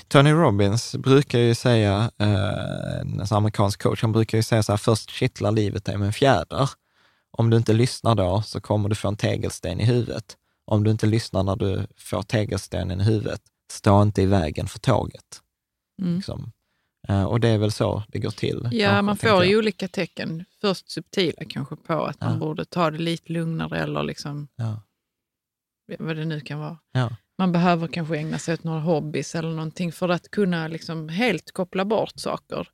Tony 0.07 0.31
Robbins 0.31 0.95
brukar 0.95 1.39
ju 1.39 1.55
säga, 1.55 2.11
eh, 2.17 2.99
en 2.99 3.25
amerikansk 3.31 3.81
coach, 3.81 4.01
han 4.01 4.11
brukar 4.11 4.37
ju 4.37 4.43
säga 4.43 4.63
så 4.63 4.71
här, 4.71 4.77
först 4.77 5.09
kittlar 5.09 5.51
livet 5.51 5.85
dig 5.85 5.97
med 5.97 6.05
en 6.05 6.13
fjäder. 6.13 6.69
Om 7.31 7.49
du 7.49 7.57
inte 7.57 7.73
lyssnar 7.73 8.15
då 8.15 8.41
så 8.41 8.61
kommer 8.61 8.89
du 8.89 8.95
få 8.95 9.07
en 9.07 9.17
tegelsten 9.17 9.79
i 9.79 9.85
huvudet. 9.85 10.37
Om 10.65 10.83
du 10.83 10.91
inte 10.91 11.05
lyssnar 11.05 11.43
när 11.43 11.55
du 11.55 11.87
får 11.97 12.21
tegelstenen 12.21 13.01
i 13.01 13.03
huvudet, 13.03 13.41
stå 13.71 14.01
inte 14.01 14.21
i 14.21 14.25
vägen 14.25 14.67
för 14.67 14.79
tåget. 14.79 15.41
Mm. 16.01 16.15
Liksom. 16.15 16.51
Eh, 17.07 17.23
och 17.23 17.39
det 17.39 17.47
är 17.47 17.57
väl 17.57 17.71
så 17.71 18.03
det 18.07 18.19
går 18.19 18.29
till. 18.31 18.69
Ja, 18.71 18.87
kanske, 18.87 19.01
man 19.01 19.17
får 19.17 19.43
ju 19.45 19.57
olika 19.57 19.87
tecken. 19.87 20.45
Först 20.61 20.89
subtila 20.91 21.43
kanske 21.49 21.75
på 21.75 22.05
att 22.05 22.21
man 22.21 22.33
Ja. 22.33 22.39
borde 22.39 22.65
ta 22.65 22.91
det 22.91 22.97
lite 22.97 23.33
lugnare 23.33 23.79
eller 23.79 24.03
liksom, 24.03 24.47
Ja. 24.55 24.81
vad 25.99 26.15
det 26.15 26.25
nu 26.25 26.39
kan 26.41 26.59
vara. 26.59 26.77
Ja. 26.91 27.15
Man 27.37 27.51
behöver 27.51 27.87
kanske 27.87 28.17
ägna 28.17 28.37
sig 28.37 28.53
åt 28.53 28.63
några 28.63 28.79
hobbys 28.79 29.35
eller 29.35 29.49
någonting 29.49 29.91
för 29.91 30.09
att 30.09 30.31
kunna 30.31 30.67
liksom 30.67 31.09
helt 31.09 31.51
koppla 31.51 31.85
bort 31.85 32.13
saker. 32.15 32.67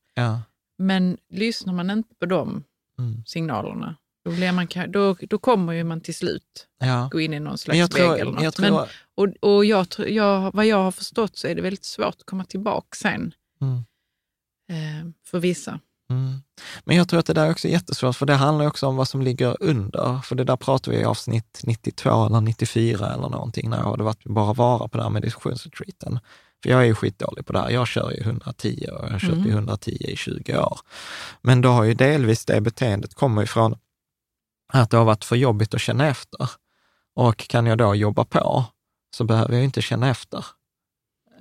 Men 0.78 1.18
lyssnar 1.30 1.74
man 1.74 1.90
inte 1.92 2.16
på 2.16 2.26
de 2.26 2.64
Mm. 3.00 3.24
signalerna, 3.26 3.96
då, 4.26 4.32
blir 4.32 4.52
man, 4.52 4.68
då, 4.92 5.16
då 5.30 5.38
kommer 5.38 5.74
ju 5.74 5.84
man 5.84 6.02
till 6.02 6.16
slut 6.16 6.68
gå 7.12 7.20
in 7.22 7.34
i 7.34 7.40
någon 7.40 7.58
slags 7.58 7.96
vägg 8.00 8.20
eller 8.20 8.32
något. 8.32 8.44
jag 8.44 8.54
tror, 8.54 8.72
Men, 8.72 8.88
och 9.16 9.54
och 9.56 9.66
jag, 9.66 9.88
jag, 9.98 10.52
vad 10.54 10.66
jag 10.66 10.78
har 10.78 10.92
förstått 10.92 11.38
så 11.38 11.48
är 11.48 11.56
det 11.56 11.62
väldigt 11.62 11.86
svårt 11.86 12.16
att 12.20 12.24
komma 12.26 12.46
tillbaka 12.46 12.88
sen 12.96 13.34
mm. 13.62 13.84
Eh, 14.72 15.06
för 15.26 15.40
vissa. 15.40 15.80
Mm. 16.10 16.42
Men 16.84 16.96
jag 16.98 17.10
tror 17.10 17.20
att 17.20 17.26
det 17.26 17.34
där 17.34 17.46
är 17.46 17.52
också 17.52 17.68
jättesvårt, 17.68 18.16
för 18.16 18.26
det 18.26 18.34
handlar 18.34 18.68
också 18.68 18.88
om 18.88 18.96
vad 18.96 19.08
som 19.08 19.22
ligger 19.22 19.58
under. 19.60 20.20
För 20.24 20.36
det 20.36 20.44
där 20.44 20.56
pratar 20.56 20.92
vi 20.92 20.98
i 20.98 21.04
avsnitt 21.04 21.62
92 21.64 22.26
eller 22.26 22.42
94 22.42 23.14
eller 23.14 23.30
någonting, 23.30 23.70
när 23.70 23.78
jag 23.78 23.86
hade 23.86 24.04
varit 24.04 24.24
bara 24.24 24.54
vara 24.54 24.88
på 24.88 24.98
det 24.98 25.04
här 25.04 25.10
meditationsretreaten. 25.10 26.20
För 26.64 26.70
jag 26.70 26.82
är 26.82 26.86
ju 26.86 26.96
skitdålig 26.96 27.46
på 27.46 27.54
det 27.54 27.60
här. 27.60 27.70
Jag 27.70 27.88
kör 27.88 28.12
ju 28.12 28.22
110 28.22 28.88
och 28.92 29.06
jag 29.06 29.12
har 29.12 29.20
kört 29.20 29.32
Mm. 29.32 29.48
i 29.48 29.50
110 29.50 29.92
i 29.92 30.16
20 30.16 30.58
år. 30.58 30.80
Men 31.42 31.62
då 31.62 31.70
har 31.70 31.84
ju 31.84 31.94
delvis 31.94 32.46
det 32.46 32.62
beteendet 32.62 33.14
kommer 33.14 33.44
ifrån 33.44 33.76
att 34.74 34.90
det 34.90 34.98
har 34.98 35.06
varit 35.06 35.26
för 35.26 35.36
jobbigt 35.36 35.74
att 35.74 35.82
känna 35.82 36.08
efter. 36.08 36.50
Och 37.16 37.38
kan 37.38 37.66
jag 37.66 37.78
då 37.78 37.96
jobba 37.96 38.26
på 38.26 38.66
så 39.16 39.24
behöver 39.24 39.54
jag 39.54 39.64
inte 39.64 39.82
känna 39.82 40.10
efter. 40.10 40.46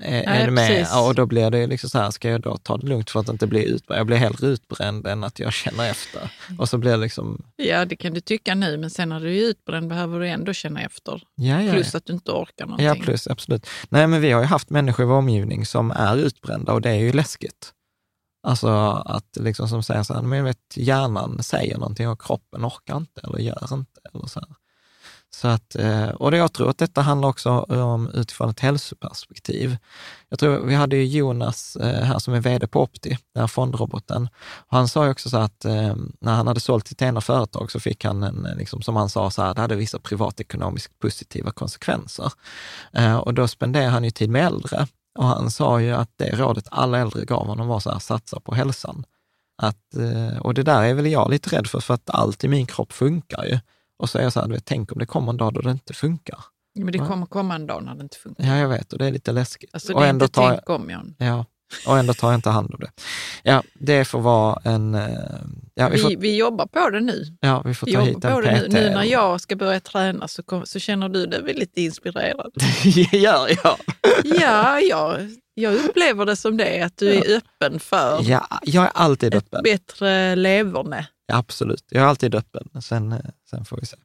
Är, 0.03 0.27
Nej, 0.27 0.45
du 0.47 0.51
med? 0.51 0.69
precis. 0.69 0.97
Och 0.97 1.15
då 1.15 1.27
blir 1.27 1.51
det 1.51 1.67
liksom 1.67 1.91
så 1.91 1.99
här, 1.99 2.11
ska 2.11 2.29
jag 2.31 2.41
då 2.41 2.57
ta 2.57 2.77
det 2.77 2.87
lugnt 2.87 3.11
för 3.11 3.21
att 3.21 3.29
inte 3.29 3.47
bli 3.47 3.65
utbränd? 3.65 3.99
Jag 3.99 4.07
blir 4.07 4.17
hellre 4.17 4.47
utbränd 4.47 5.07
än 5.07 5.25
att 5.25 5.39
jag 5.39 5.53
känner 5.53 5.91
efter. 5.91 6.33
Och 6.59 6.69
så 6.69 6.79
blir 6.79 6.91
det 6.91 6.97
liksom, 6.97 7.43
Ja, 7.57 7.85
det 7.85 7.97
kan 7.97 8.15
du 8.15 8.21
tycka 8.21 8.55
nu, 8.55 8.77
men 8.77 8.91
sen 8.91 9.09
när 9.09 9.21
du 9.21 9.37
är 9.37 9.41
utbränd 9.43 9.89
behöver 9.89 10.21
du 10.21 10.29
ändå 10.29 10.53
känna 10.53 10.83
efter. 10.83 11.23
ja, 11.35 11.63
ja. 11.63 11.73
Plus 11.73 11.95
att 11.95 12.07
du 12.07 12.13
inte 12.13 12.31
orkar 12.31 12.67
någonting. 12.67 12.87
Ja, 12.87 12.95
plus 12.95 13.27
absolut. 13.27 13.67
Nej, 13.89 14.07
men 14.07 14.21
vi 14.21 14.31
har 14.33 14.41
ju 14.41 14.47
haft 14.47 14.71
människor 14.71 15.05
i 15.05 15.09
vår 15.09 15.15
omgivning 15.17 15.67
som 15.67 15.91
är 15.91 16.17
utbrända 16.17 16.73
och 16.73 16.81
det 16.81 16.91
är 16.91 16.95
ju 16.99 17.13
läskigt. 17.13 17.73
Alltså 18.47 18.69
att 19.07 19.37
liksom 19.41 19.69
som 19.69 19.83
säger 19.83 20.03
så 20.03 20.15
här, 20.15 20.23
men 20.23 20.45
vet, 20.45 20.77
hjärnan 20.77 21.43
säger 21.43 21.79
någonting 21.79 22.09
och 22.09 22.23
kroppen 22.23 22.65
orkar 22.67 22.97
inte 22.97 23.21
eller 23.25 23.39
gör 23.39 23.75
inte. 23.75 24.01
Eller 24.15 24.27
så 24.27 24.41
här. 24.41 24.49
Så 25.33 25.49
att, 25.49 25.77
eh, 25.77 26.09
och 26.09 26.31
det 26.31 26.37
jag 26.37 26.53
tror 26.53 26.71
att 26.71 26.79
detta 26.79 27.03
handlar 27.03 27.29
också 27.29 27.51
om 27.61 28.11
utifrån 28.15 28.51
ett 28.51 28.61
hälsoperspektiv. 28.61 29.77
Jag 30.29 30.39
tror 30.39 30.67
vi 30.67 30.75
hade 30.75 30.97
ju 30.97 31.05
Jonas 31.05 31.77
eh, 31.77 32.03
här 32.03 32.19
som 32.19 32.35
är 32.35 32.41
vd 32.41 32.67
på 32.67 32.83
Opti, 32.83 33.19
den 33.35 33.41
här 33.41 33.47
fondroboten. 33.47 34.29
Och 34.43 34.77
han 34.77 34.89
sa 34.89 35.05
ju 35.05 35.11
också 35.11 35.31
så 35.31 35.37
att 35.37 35.65
eh, 35.65 35.95
när 36.21 36.35
han 36.35 36.47
hade 36.47 36.61
sålt 36.61 36.89
sitt 36.89 37.03
ena 37.03 37.21
företag 37.21 37.71
så 37.71 37.81
fick 37.81 38.05
han 38.05 38.23
en, 38.23 38.49
liksom, 38.57 38.83
som 38.83 38.97
han 38.97 39.09
sa, 39.09 39.31
så 39.31 39.43
här, 39.43 39.55
det 39.55 39.61
hade 39.61 39.77
vissa 39.77 39.99
privatekonomiskt 39.99 40.99
positiva 40.99 41.51
konsekvenser. 41.51 42.33
Och 43.23 43.35
då 43.35 43.49
spenderade 43.49 43.91
han 43.91 44.05
ju 44.05 44.11
tid 44.11 44.31
med 44.31 44.47
äldre. 44.47 44.87
Och 45.19 45.27
han 45.27 45.51
sa 45.51 45.81
ju 45.81 45.93
att 45.93 46.11
det 46.17 46.37
rådet 46.37 46.69
alla 46.71 46.99
äldre 46.99 47.25
gav 47.25 47.47
honom 47.47 47.69
var 47.69 47.81
så 47.81 47.91
här, 47.91 47.99
satsa 47.99 48.41
på 48.41 48.55
hälsan. 48.55 49.05
Att, 49.63 49.95
och 50.41 50.55
det 50.55 50.63
där 50.63 50.83
är 50.83 50.95
väl 50.95 51.07
jag 51.07 51.31
lite 51.31 51.57
rädd 51.57 51.67
för, 51.67 51.81
för 51.81 51.95
att 51.95 52.11
allt 52.11 52.45
i 52.45 52.49
min 52.49 52.67
kropp 52.67 52.93
funkar 52.93 53.45
ju. 53.45 53.59
Och 54.01 54.11
så 54.11 54.19
är 54.19 54.23
jag 54.23 54.33
så 54.33 54.41
här, 54.41 54.49
vet, 54.49 54.65
tänk 54.65 54.93
om 54.93 54.99
det 54.99 55.07
kommer 55.07 55.33
en 55.33 55.37
dag 55.37 55.55
då 55.55 55.61
det 55.61 55.71
inte 55.71 55.95
funkar. 55.95 56.39
Men 56.75 56.93
det 56.93 56.99
kommer 56.99 57.27
komma 57.27 57.55
en 57.55 57.67
dag 57.67 57.85
när 57.85 57.95
det 57.95 58.03
inte 58.03 58.17
funkar. 58.17 58.45
Ja, 58.45 58.57
jag 58.57 58.69
vet 58.69 58.93
och 58.93 58.99
det 58.99 59.07
är 59.07 59.11
lite 59.11 59.33
läskigt. 59.33 59.71
Alltså, 59.73 59.93
och 59.93 60.01
det 60.01 60.07
är 60.07 60.11
ändå 60.11 60.25
inte 60.25 60.41
jag, 60.41 60.51
tänk 60.51 60.71
om, 60.71 60.91
Jan. 60.91 61.15
ja, 61.19 61.45
och 61.87 61.99
ändå 61.99 62.15
tar 62.15 62.29
jag 62.31 62.39
inte 62.39 62.51
hand 62.51 62.75
om 62.75 62.81
det. 62.81 62.91
Ja, 63.43 63.63
det 63.75 64.05
får 64.05 64.21
vara 64.21 64.61
en... 64.65 64.95
eh, 64.95 65.09
Ja, 65.75 65.89
vi 65.89 65.97
Vi, 65.97 66.03
får, 66.03 66.17
vi 66.17 66.37
jobbar 66.37 66.67
på 66.67 66.91
det 66.91 67.01
nu. 67.01 67.25
ja, 67.41 67.63
vi 67.65 67.75
får 67.75 67.87
Vi 67.87 67.93
ta 67.93 67.99
jobbar 67.99 68.09
hit 68.15 68.25
en 68.25 68.33
på 68.35 68.41
det 68.41 68.53
nu. 68.53 68.67
PT. 68.67 68.73
nu 68.73 68.91
när 68.91 69.05
jag 69.05 69.41
ska 69.41 69.57
börja 69.57 69.81
träna 69.81 70.29
så, 70.29 70.43
kom, 70.43 70.67
så 70.67 70.79
känner 70.79 71.09
du 71.09 71.27
dig 71.27 71.43
väl 71.43 71.57
lite 71.57 71.81
inspirerad? 71.83 72.53
Gör 73.13 73.49
jag? 73.65 73.77
ja, 74.25 74.81
jag, 74.81 75.31
jag 75.55 75.75
upplever 75.75 76.27
det 76.27 76.37
som 76.37 76.57
det, 76.57 76.81
att 76.83 76.97
du 76.97 77.13
är 77.15 77.37
öppen 77.37 77.81
för 77.81 78.23
Ja, 78.23 78.47
jag 78.63 78.85
är 78.85 78.91
alltid 78.95 79.35
ett 79.35 79.45
öppen. 79.45 79.63
bättre 79.63 80.37
leverne. 80.37 81.07
Ja, 81.27 81.37
absolut, 81.37 81.85
jag 81.89 82.03
är 82.03 82.07
alltid 82.07 82.35
öppen. 82.35 82.69
Sen, 82.83 83.13
eh, 83.13 83.19
sen 83.51 83.65
får 83.65 83.77
vi 83.81 83.87
se. 83.87 83.97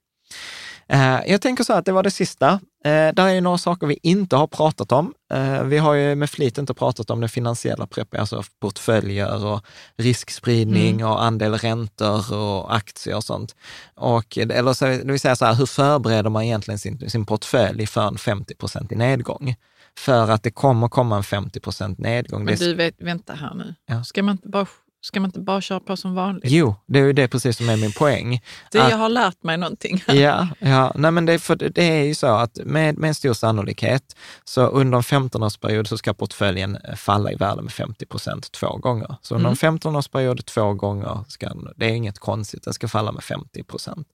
Eh, 0.88 1.20
jag 1.26 1.42
tänker 1.42 1.64
så 1.64 1.74
att 1.74 1.86
det 1.86 1.92
var 1.92 2.04
det 2.04 2.12
sista. 2.12 2.60
Eh, 2.86 3.14
där 3.14 3.28
är 3.28 3.42
några 3.42 3.58
saker 3.58 3.88
vi 3.88 4.00
inte 4.04 4.36
har 4.36 4.48
pratat 4.48 4.92
om. 4.92 5.14
Eh, 5.34 5.64
vi 5.64 5.78
har 5.78 5.94
ju 5.94 6.16
med 6.16 6.30
flit 6.30 6.58
inte 6.58 6.74
pratat 6.74 7.10
om 7.10 7.20
den 7.20 7.30
finansiella 7.30 7.88
preppen, 7.88 8.20
alltså 8.20 8.44
portföljer 8.60 9.46
och 9.46 9.66
riskspridning 9.98 10.94
mm. 10.94 11.08
och 11.08 11.24
andel 11.24 11.54
räntor 11.54 12.34
och 12.34 12.76
aktier 12.76 13.16
och 13.16 13.24
sånt. 13.24 13.56
Och, 13.96 14.38
eller 14.38 14.74
så, 14.74 14.86
det 14.86 15.12
vill 15.12 15.20
säga 15.20 15.36
så 15.36 15.46
här, 15.46 15.54
hur 15.54 15.66
förbereder 15.66 16.30
man 16.30 16.44
egentligen 16.44 16.80
sin, 16.80 17.10
sin 17.10 17.26
portfölj 17.26 17.88
för 17.88 18.08
en 18.08 18.18
50 18.18 18.54
i 18.90 18.96
nedgång? 18.96 19.56
För 19.98 20.32
att 20.32 20.44
det 20.44 20.52
kommer 20.52 20.88
komma 20.88 21.16
en 21.18 21.24
50% 21.24 21.96
nedgång. 21.98 22.46
Men 22.46 22.56
du, 22.56 22.74
vet, 22.74 22.96
vänta 22.98 23.34
här 23.34 23.54
nu. 23.54 23.76
Ja. 23.86 24.04
Ska 24.04 24.24
man 24.24 24.32
inte 24.32 24.50
bara 24.50 24.66
Ska 25.06 25.20
man 25.20 25.28
inte 25.28 25.40
bara 25.40 25.62
köra 25.62 25.80
på 25.80 25.98
som 25.98 26.16
vanligt? 26.16 26.44
Jo, 26.46 26.76
det 26.86 27.00
är 27.00 27.04
ju 27.04 27.14
det 27.14 27.28
precis 27.28 27.58
som 27.58 27.70
är 27.70 27.78
min 27.78 27.92
poäng. 27.92 28.42
Det, 28.72 28.80
att, 28.80 28.90
jag 28.90 28.98
har 28.98 29.10
lärt 29.10 29.44
mig 29.44 29.58
någonting. 29.58 30.04
ja, 30.08 30.48
ja 30.60 30.92
nej 30.96 31.12
men 31.12 31.26
det, 31.26 31.40
för 31.40 31.56
det 31.56 31.84
är 31.84 32.04
ju 32.04 32.16
så 32.16 32.28
att 32.28 32.60
med, 32.66 32.98
med 32.98 33.08
en 33.08 33.16
stor 33.16 33.34
sannolikhet, 33.34 34.16
så 34.44 34.68
under 34.68 34.98
en 34.98 35.04
15-årsperiod 35.04 35.86
så 35.86 35.98
ska 35.98 36.14
portföljen 36.14 36.78
falla 36.96 37.32
i 37.32 37.36
värde 37.36 37.62
med 37.62 37.72
50 37.72 38.06
procent 38.06 38.52
två 38.52 38.78
gånger. 38.78 39.16
Så 39.22 39.36
under 39.36 39.50
mm. 39.50 39.58
en 39.62 39.80
15-årsperiod 39.80 40.46
två 40.46 40.74
gånger, 40.74 41.24
ska, 41.28 41.52
det 41.76 41.86
är 41.86 41.94
inget 41.94 42.20
konstigt, 42.20 42.64
den 42.64 42.74
ska 42.74 42.88
falla 42.88 43.12
med 43.12 43.24
50 43.24 43.64
procent. 43.64 44.08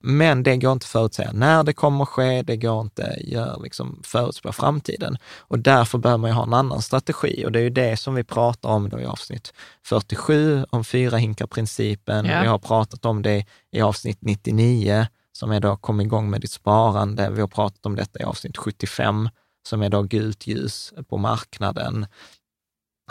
Men 0.00 0.42
det 0.42 0.56
går 0.56 0.72
inte 0.72 0.84
att 0.84 0.88
förutsäga 0.88 1.32
när 1.32 1.62
det 1.62 1.72
kommer 1.72 2.04
ske, 2.04 2.42
det 2.42 2.56
går 2.56 2.80
inte 2.80 3.16
att 3.54 3.62
liksom 3.62 4.00
förutspå 4.04 4.52
framtiden. 4.52 5.16
Och 5.38 5.58
därför 5.58 5.98
behöver 5.98 6.18
man 6.18 6.30
ju 6.30 6.34
ha 6.34 6.42
en 6.42 6.54
annan 6.54 6.82
strategi 6.82 7.44
och 7.46 7.52
det 7.52 7.58
är 7.58 7.64
ju 7.64 7.70
det 7.70 7.96
som 7.96 8.14
vi 8.14 8.24
pratar 8.24 8.68
om 8.68 8.88
då 8.88 9.00
i 9.00 9.04
avsnitt 9.04 9.52
47 9.84 10.31
97 10.32 10.66
om 10.70 10.84
fyra 10.84 11.16
hinkar-principen. 11.16 12.26
Ja. 12.26 12.40
Vi 12.40 12.46
har 12.46 12.58
pratat 12.58 13.04
om 13.04 13.22
det 13.22 13.44
i 13.70 13.80
avsnitt 13.80 14.18
99, 14.20 15.06
som 15.32 15.50
är 15.50 15.60
då 15.60 15.76
kom 15.76 16.00
igång 16.00 16.30
med 16.30 16.40
ditt 16.40 16.50
sparande. 16.50 17.30
Vi 17.30 17.40
har 17.40 17.48
pratat 17.48 17.86
om 17.86 17.96
detta 17.96 18.20
i 18.20 18.22
avsnitt 18.22 18.56
75, 18.56 19.28
som 19.68 19.82
är 19.82 19.88
då 19.88 20.02
gult 20.02 20.46
ljus 20.46 20.92
på 21.08 21.16
marknaden. 21.18 22.06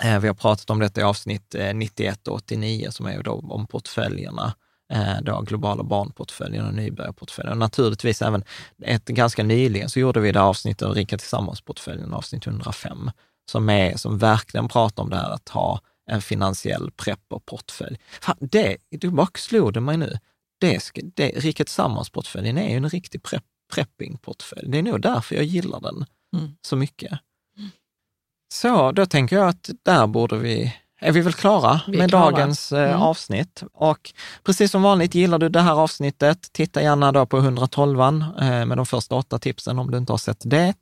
Eh, 0.03 0.19
vi 0.19 0.27
har 0.27 0.35
pratat 0.35 0.69
om 0.69 0.79
detta 0.79 1.01
i 1.01 1.03
avsnitt 1.03 1.55
91 1.73 2.27
och 2.27 2.35
89, 2.35 2.87
som 2.91 3.05
är 3.05 3.23
då 3.23 3.31
om 3.49 3.67
portföljerna 3.67 4.53
eh, 4.93 5.21
då 5.21 5.41
globala 5.41 5.83
barnportföljen 5.83 6.65
och 6.65 6.73
nybörjarportföljen. 6.73 7.51
Och 7.51 7.57
naturligtvis 7.57 8.21
även 8.21 8.43
ett 8.83 9.05
ganska 9.05 9.43
nyligen 9.43 9.89
så 9.89 9.99
gjorde 9.99 10.19
vi 10.19 10.31
det 10.31 10.41
avsnittet 10.41 10.87
av 10.87 10.93
Rika 10.93 11.17
Tillsammans-portföljen, 11.17 12.13
avsnitt 12.13 12.47
105, 12.47 13.11
som, 13.51 13.69
är, 13.69 13.97
som 13.97 14.17
verkligen 14.17 14.67
pratar 14.67 15.03
om 15.03 15.09
det 15.09 15.15
här 15.15 15.31
att 15.31 15.49
ha 15.49 15.79
en 16.11 16.21
finansiell 16.21 16.91
prepperportfölj. 16.91 17.97
Fan, 18.21 18.37
det, 18.39 18.77
du 18.89 19.09
bara 19.09 19.27
slog 19.35 19.73
det 19.73 19.81
mig 19.81 19.97
nu. 19.97 20.17
Det, 20.59 20.79
det, 21.15 21.29
Riket 21.29 21.67
Tillsammans-portföljen 21.67 22.57
är 22.57 22.69
ju 22.69 22.75
en 22.75 22.89
riktig 22.89 23.23
prepp, 23.23 23.43
prepping-portfölj. 23.73 24.71
Det 24.71 24.77
är 24.77 24.83
nog 24.83 25.01
därför 25.01 25.35
jag 25.35 25.45
gillar 25.45 25.79
den 25.79 26.05
mm. 26.35 26.51
så 26.61 26.75
mycket. 26.75 27.19
Så 28.53 28.91
då 28.91 29.05
tänker 29.05 29.35
jag 29.35 29.47
att 29.47 29.69
där 29.83 30.07
borde 30.07 30.37
vi 30.37 30.75
är 31.01 31.11
vi 31.11 31.21
väl 31.21 31.33
klara 31.33 31.81
vi 31.87 31.97
med 31.97 32.09
klara. 32.09 32.31
dagens 32.31 32.71
eh, 32.71 32.89
mm. 32.89 33.01
avsnitt. 33.01 33.63
Och 33.73 34.13
precis 34.43 34.71
som 34.71 34.81
vanligt, 34.81 35.15
gillar 35.15 35.39
du 35.39 35.49
det 35.49 35.61
här 35.61 35.73
avsnittet, 35.73 36.49
titta 36.53 36.81
gärna 36.81 37.11
då 37.11 37.25
på 37.25 37.37
112 37.37 38.01
eh, 38.01 38.65
med 38.65 38.77
de 38.77 38.85
första 38.85 39.15
åtta 39.15 39.39
tipsen 39.39 39.79
om 39.79 39.91
du 39.91 39.97
inte 39.97 40.13
har 40.13 40.17
sett 40.17 40.41
det. 40.45 40.73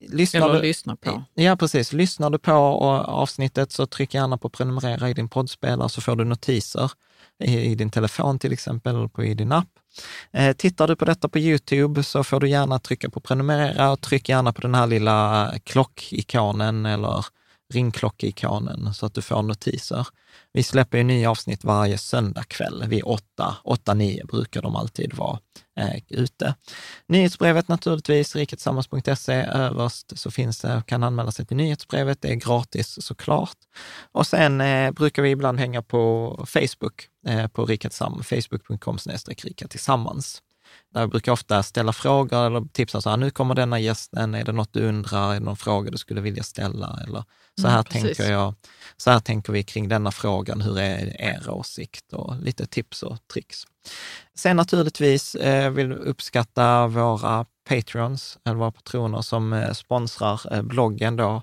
Lyssnar 0.00 0.40
Eller 0.40 0.54
du, 0.54 0.60
lyssna 0.62 0.96
på. 0.96 1.24
Ja, 1.34 1.56
precis. 1.56 1.92
Lyssnar 1.92 2.30
du 2.30 2.38
på 2.38 2.52
avsnittet 2.52 3.72
så 3.72 3.86
tryck 3.86 4.14
gärna 4.14 4.38
på 4.38 4.48
prenumerera 4.48 5.10
i 5.10 5.14
din 5.14 5.28
poddspelare 5.28 5.88
så 5.88 6.00
får 6.00 6.16
du 6.16 6.24
notiser 6.24 6.90
i, 7.44 7.60
i 7.60 7.74
din 7.74 7.90
telefon 7.90 8.38
till 8.38 8.52
exempel, 8.52 8.96
eller 8.96 9.08
på, 9.08 9.24
i 9.24 9.34
din 9.34 9.52
app. 9.52 9.68
Eh, 10.32 10.52
tittar 10.56 10.88
du 10.88 10.96
på 10.96 11.04
detta 11.04 11.28
på 11.28 11.38
Youtube 11.38 12.02
så 12.02 12.24
får 12.24 12.40
du 12.40 12.48
gärna 12.48 12.78
trycka 12.78 13.10
på 13.10 13.20
prenumerera 13.20 13.90
och 13.90 14.00
tryck 14.00 14.28
gärna 14.28 14.52
på 14.52 14.60
den 14.60 14.74
här 14.74 14.86
lilla 14.86 15.52
klockikonen 15.64 16.86
eller 16.86 17.24
ringklockeikonen 17.74 18.94
så 18.94 19.06
att 19.06 19.14
du 19.14 19.22
får 19.22 19.42
notiser. 19.42 20.06
Vi 20.52 20.62
släpper 20.62 20.98
ju 20.98 21.04
nya 21.04 21.30
avsnitt 21.30 21.64
varje 21.64 21.98
söndagkväll 21.98 22.84
vid 22.88 23.02
8, 23.04 23.56
8-9 23.64 24.26
brukar 24.26 24.62
de 24.62 24.76
alltid 24.76 25.14
vara 25.14 25.38
eh, 25.78 26.02
ute. 26.08 26.54
Nyhetsbrevet 27.06 27.68
naturligtvis, 27.68 28.36
riketsammans.se. 28.36 29.34
Överst 29.34 30.18
så 30.18 30.30
finns 30.30 30.60
det, 30.60 30.82
kan 30.86 31.02
anmäla 31.02 31.32
sig 31.32 31.46
till 31.46 31.56
nyhetsbrevet. 31.56 32.22
Det 32.22 32.28
är 32.28 32.34
gratis 32.34 32.98
såklart. 33.00 33.58
Och 34.12 34.26
sen 34.26 34.60
eh, 34.60 34.90
brukar 34.90 35.22
vi 35.22 35.30
ibland 35.30 35.58
hänga 35.58 35.82
på 35.82 36.34
Facebook, 36.48 37.08
eh, 37.26 37.46
på 37.46 37.64
Rika 37.64 37.88
Tillsammans, 37.88 38.26
facebook.com 38.26 38.98
rika 39.42 39.68
tillsammans. 39.68 40.42
Där 40.94 41.00
jag 41.00 41.10
brukar 41.10 41.32
ofta 41.32 41.62
ställa 41.62 41.92
frågor 41.92 42.46
eller 42.46 42.60
tipsa 42.72 43.00
så 43.00 43.10
här, 43.10 43.16
nu 43.16 43.30
kommer 43.30 43.54
denna 43.54 43.80
gästen, 43.80 44.34
är 44.34 44.44
det 44.44 44.52
något 44.52 44.72
du 44.72 44.88
undrar, 44.88 45.30
är 45.30 45.34
det 45.34 45.40
någon 45.40 45.56
fråga 45.56 45.90
du 45.90 45.98
skulle 45.98 46.20
vilja 46.20 46.42
ställa? 46.42 47.00
Eller 47.06 47.24
så 47.60 47.68
här, 47.68 47.74
mm, 47.74 47.84
tänker, 47.84 48.30
jag, 48.30 48.54
så 48.96 49.10
här 49.10 49.20
tänker 49.20 49.52
vi 49.52 49.62
kring 49.62 49.88
denna 49.88 50.10
frågan, 50.10 50.60
hur 50.60 50.78
är 50.78 51.20
er 51.20 51.50
åsikt? 51.50 52.12
Och 52.12 52.36
lite 52.36 52.66
tips 52.66 53.02
och 53.02 53.18
tricks. 53.32 53.64
Sen 54.34 54.56
naturligtvis 54.56 55.34
eh, 55.34 55.70
vill 55.70 55.92
uppskatta 55.92 56.86
våra 56.86 57.46
Patreons, 57.68 58.38
eller 58.44 58.56
våra 58.56 58.70
patroner 58.70 59.20
som 59.20 59.52
eh, 59.52 59.72
sponsrar 59.72 60.54
eh, 60.54 60.62
bloggen 60.62 61.16
då. 61.16 61.42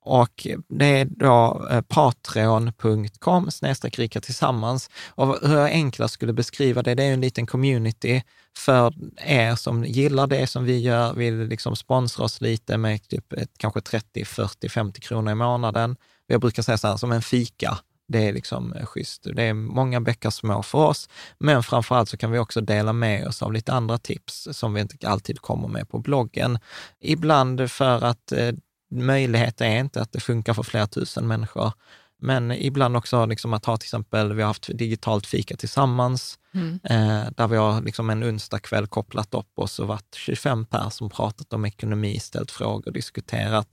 Och 0.00 0.46
det 0.68 0.86
är 0.86 1.04
då 1.04 1.68
eh, 1.70 1.80
patreon.com 1.80 3.48
rika 3.82 4.20
tillsammans. 4.20 4.90
Och 5.08 5.48
hur 5.48 5.56
jag 5.58 5.70
enklast 5.70 6.14
skulle 6.14 6.32
beskriva 6.32 6.82
det, 6.82 6.94
det 6.94 7.04
är 7.04 7.12
en 7.12 7.20
liten 7.20 7.46
community 7.46 8.22
för 8.56 8.85
er 9.16 9.54
som 9.54 9.84
gillar 9.84 10.26
det 10.26 10.46
som 10.46 10.64
vi 10.64 10.78
gör, 10.78 11.14
vill 11.14 11.38
liksom 11.38 11.76
sponsra 11.76 12.24
oss 12.24 12.40
lite 12.40 12.76
med 12.76 13.08
typ 13.08 13.32
ett, 13.32 13.50
kanske 13.58 13.80
30, 13.80 14.24
40, 14.24 14.68
50 14.68 15.00
kronor 15.00 15.32
i 15.32 15.34
månaden. 15.34 15.96
Jag 16.26 16.40
brukar 16.40 16.62
säga 16.62 16.78
så 16.78 16.88
här, 16.88 16.96
som 16.96 17.12
en 17.12 17.22
fika 17.22 17.78
det 18.08 18.28
är 18.28 18.32
liksom 18.32 18.72
eh, 18.72 18.86
schysst. 18.86 19.26
Det 19.34 19.42
är 19.42 19.54
många 19.54 20.00
bäckar 20.00 20.30
små 20.30 20.62
för 20.62 20.78
oss, 20.78 21.08
men 21.38 21.62
framför 21.62 21.94
allt 21.94 22.08
så 22.08 22.16
kan 22.16 22.30
vi 22.30 22.38
också 22.38 22.60
dela 22.60 22.92
med 22.92 23.26
oss 23.26 23.42
av 23.42 23.52
lite 23.52 23.72
andra 23.72 23.98
tips 23.98 24.48
som 24.52 24.74
vi 24.74 24.80
inte 24.80 25.08
alltid 25.08 25.40
kommer 25.40 25.68
med 25.68 25.88
på 25.88 25.98
bloggen. 25.98 26.58
Ibland 27.00 27.70
för 27.70 28.04
att 28.04 28.32
eh, 28.32 28.52
möjligheten 28.90 29.66
är 29.66 29.80
inte 29.80 30.02
att 30.02 30.12
det 30.12 30.20
funkar 30.20 30.54
för 30.54 30.62
flera 30.62 30.86
tusen 30.86 31.26
människor, 31.26 31.72
men 32.18 32.52
ibland 32.52 32.96
också 32.96 33.26
liksom 33.26 33.54
att 33.54 33.64
ha 33.64 33.76
till 33.76 33.86
exempel, 33.86 34.32
vi 34.32 34.42
har 34.42 34.46
haft 34.46 34.78
digitalt 34.78 35.26
fika 35.26 35.56
tillsammans, 35.56 36.38
mm. 36.54 36.80
eh, 36.84 37.30
där 37.36 37.48
vi 37.48 37.56
har 37.56 37.82
liksom 37.82 38.10
en 38.10 38.24
onsdagkväll 38.24 38.86
kopplat 38.86 39.34
upp 39.34 39.58
oss 39.58 39.78
och 39.78 39.88
varit 39.88 40.14
25 40.14 40.64
personer 40.66 40.90
som 40.90 41.10
pratat 41.10 41.52
om 41.52 41.64
ekonomi, 41.64 42.18
ställt 42.20 42.50
frågor, 42.50 42.90
diskuterat. 42.92 43.68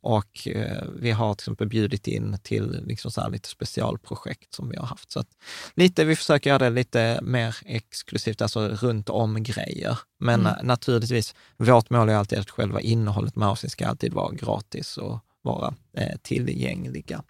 Och 0.00 0.48
eh, 0.48 0.84
vi 0.98 1.10
har 1.10 1.34
till 1.34 1.42
exempel 1.42 1.68
bjudit 1.68 2.06
in 2.06 2.38
till 2.42 2.84
liksom 2.86 3.10
så 3.10 3.28
lite 3.28 3.48
specialprojekt 3.48 4.54
som 4.54 4.68
vi 4.68 4.76
har 4.76 4.86
haft. 4.86 5.12
Så 5.12 5.20
att 5.20 5.28
lite, 5.74 6.04
vi 6.04 6.16
försöker 6.16 6.50
göra 6.50 6.58
det 6.58 6.70
lite 6.70 7.20
mer 7.22 7.56
exklusivt, 7.64 8.42
alltså 8.42 8.68
runt 8.68 9.08
om 9.08 9.42
grejer. 9.42 9.98
Men 10.18 10.40
mm. 10.40 10.66
naturligtvis, 10.66 11.34
vårt 11.56 11.90
mål 11.90 12.08
är 12.08 12.14
alltid 12.14 12.38
att 12.38 12.50
själva 12.50 12.80
innehållet 12.80 13.36
med 13.36 13.48
avsnitt 13.48 13.72
ska 13.72 13.86
alltid 13.86 14.12
vara 14.12 14.32
gratis 14.32 14.96
och 14.96 15.20
vara 15.44 15.74
eh, 15.96 16.16
tillgängliga. 16.22 17.22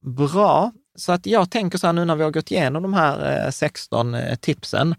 Bra, 0.00 0.72
så 0.94 1.12
att 1.12 1.26
jag 1.26 1.50
tänker 1.50 1.78
så 1.78 1.86
här 1.86 1.92
nu 1.92 2.04
när 2.04 2.16
vi 2.16 2.24
har 2.24 2.30
gått 2.30 2.50
igenom 2.50 2.82
de 2.82 2.94
här 2.94 3.50
16 3.50 4.14
eh, 4.14 4.36
tipsen, 4.36 4.94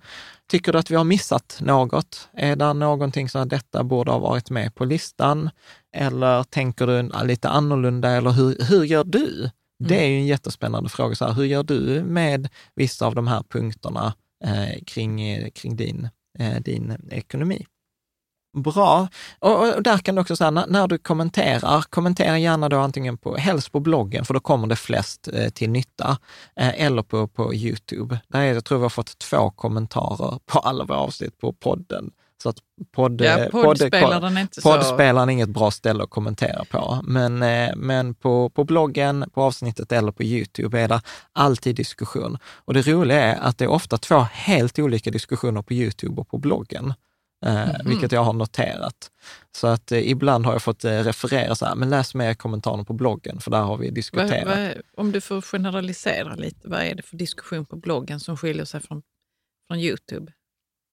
tycker 0.49 0.73
du 0.73 0.79
att 0.79 0.91
vi 0.91 0.95
har 0.95 1.03
missat 1.03 1.57
något? 1.61 2.29
Är 2.33 2.55
det 2.55 2.73
någonting 2.73 3.29
som 3.29 3.47
detta 3.47 3.83
borde 3.83 4.11
ha 4.11 4.19
varit 4.19 4.49
med 4.49 4.75
på 4.75 4.85
listan? 4.85 5.49
Eller 5.95 6.43
tänker 6.43 6.87
du 6.87 7.25
lite 7.27 7.49
annorlunda? 7.49 8.09
Eller 8.09 8.31
hur, 8.31 8.57
hur 8.69 8.83
gör 8.83 9.03
du? 9.03 9.49
Det 9.79 10.03
är 10.03 10.07
ju 10.07 10.15
en 10.15 10.25
jättespännande 10.25 10.89
fråga. 10.89 11.15
Så 11.15 11.25
här, 11.25 11.33
hur 11.33 11.45
gör 11.45 11.63
du 11.63 12.03
med 12.03 12.49
vissa 12.75 13.05
av 13.05 13.15
de 13.15 13.27
här 13.27 13.43
punkterna 13.49 14.13
eh, 14.43 14.83
kring, 14.85 15.49
kring 15.51 15.75
din, 15.75 16.09
eh, 16.39 16.61
din 16.61 16.97
ekonomi? 17.11 17.65
Bra. 18.53 19.07
Och, 19.39 19.75
och, 19.75 19.83
där 19.83 19.97
kan 19.97 20.15
du 20.15 20.21
också 20.21 20.35
säga, 20.35 20.51
när, 20.51 20.67
när, 20.67 20.87
du 20.87 20.97
kommenterar, 20.97 21.81
kommentera 21.81 22.39
gärna 22.39 22.69
då 22.69 22.79
antingen 22.79 23.17
på, 23.17 23.35
helst 23.35 23.71
på 23.71 23.79
bloggen, 23.79 24.25
för 24.25 24.33
då 24.33 24.39
kommer 24.39 24.67
det 24.67 24.75
flest 24.75 25.27
eh, 25.33 25.49
till 25.49 25.69
nytta, 25.69 26.17
eh, 26.55 26.81
eller 26.85 27.03
på, 27.03 27.27
på 27.27 27.53
Youtube. 27.53 28.19
Där 28.27 28.39
är, 28.39 28.53
jag 28.53 28.65
tror 28.65 28.77
vi 28.77 28.81
har 28.81 28.89
fått 28.89 29.17
två 29.17 29.49
kommentarer 29.49 30.39
på 30.45 30.59
alla 30.59 30.83
våra 30.83 30.97
avsnitt 30.97 31.37
på 31.37 31.53
podden. 31.53 32.11
Så 32.43 32.49
att 32.49 32.57
podd, 32.91 33.21
ja, 33.21 33.47
poddspelaren 33.51 34.21
podd, 34.21 34.37
är 34.37 34.41
inte 34.41 34.61
poddspelaren 34.61 35.29
är 35.29 35.33
inget 35.33 35.49
bra 35.49 35.71
ställe 35.71 36.03
att 36.03 36.09
kommentera 36.09 36.65
på. 36.71 36.99
Men, 37.03 37.43
eh, 37.43 37.75
men 37.75 38.13
på, 38.13 38.49
på 38.49 38.63
bloggen, 38.63 39.25
på 39.33 39.41
avsnittet 39.41 39.91
eller 39.91 40.11
på 40.11 40.23
Youtube 40.23 40.79
är 40.79 40.87
det 40.87 41.01
alltid 41.33 41.75
diskussion. 41.75 42.37
Och 42.45 42.73
det 42.73 42.87
roliga 42.87 43.21
är 43.21 43.39
att 43.39 43.57
det 43.57 43.65
är 43.65 43.69
ofta 43.69 43.97
två 43.97 44.19
helt 44.31 44.79
olika 44.79 45.11
diskussioner 45.11 45.61
på 45.61 45.73
Youtube 45.73 46.21
och 46.21 46.29
på 46.29 46.37
bloggen 46.37 46.93
mm. 47.41 47.75
vilket 47.85 48.11
jag 48.11 48.23
har 48.23 48.33
noterat. 48.33 49.11
Så 49.51 49.67
att 49.67 49.91
eh, 49.91 50.09
ibland 50.09 50.45
har 50.45 50.53
jag 50.53 50.63
fått 50.63 50.85
eh, 50.85 50.91
referera 50.91 51.55
så 51.55 51.65
här, 51.65 51.75
men 51.75 51.89
läs 51.89 52.15
mer 52.15 52.33
kommentarer 52.33 52.83
på 52.83 52.93
bloggen, 52.93 53.39
för 53.39 53.51
där 53.51 53.61
har 53.61 53.77
vi 53.77 53.89
diskuterat. 53.89 54.47
Vad, 54.47 54.57
vad, 54.57 54.81
om 54.97 55.11
du 55.11 55.21
får 55.21 55.41
generalisera 55.41 56.35
lite, 56.35 56.69
vad 56.69 56.81
är 56.81 56.95
det 56.95 57.03
för 57.03 57.17
diskussion 57.17 57.65
på 57.65 57.75
bloggen 57.75 58.19
som 58.19 58.37
skiljer 58.37 58.65
sig 58.65 58.81
från, 58.81 59.01
från 59.67 59.79
Youtube? 59.79 60.31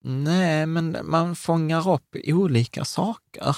Nej, 0.04 0.66
men 0.66 0.96
man 1.02 1.36
fångar 1.36 1.90
upp 1.90 2.16
olika 2.26 2.84
saker. 2.84 3.56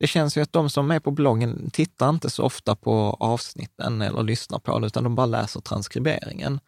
Det 0.00 0.06
känns 0.06 0.36
ju 0.36 0.40
att 0.40 0.52
de 0.52 0.70
som 0.70 0.90
är 0.90 1.00
på 1.00 1.10
bloggen 1.10 1.70
tittar 1.70 2.08
inte 2.08 2.30
så 2.30 2.42
ofta 2.42 2.76
på 2.76 3.16
avsnitten 3.20 4.02
eller 4.02 4.22
lyssnar 4.22 4.58
på 4.58 4.78
det, 4.78 4.86
utan 4.86 5.04
de 5.04 5.14
bara 5.14 5.26
läser 5.26 5.60
transkriberingen. 5.60 6.60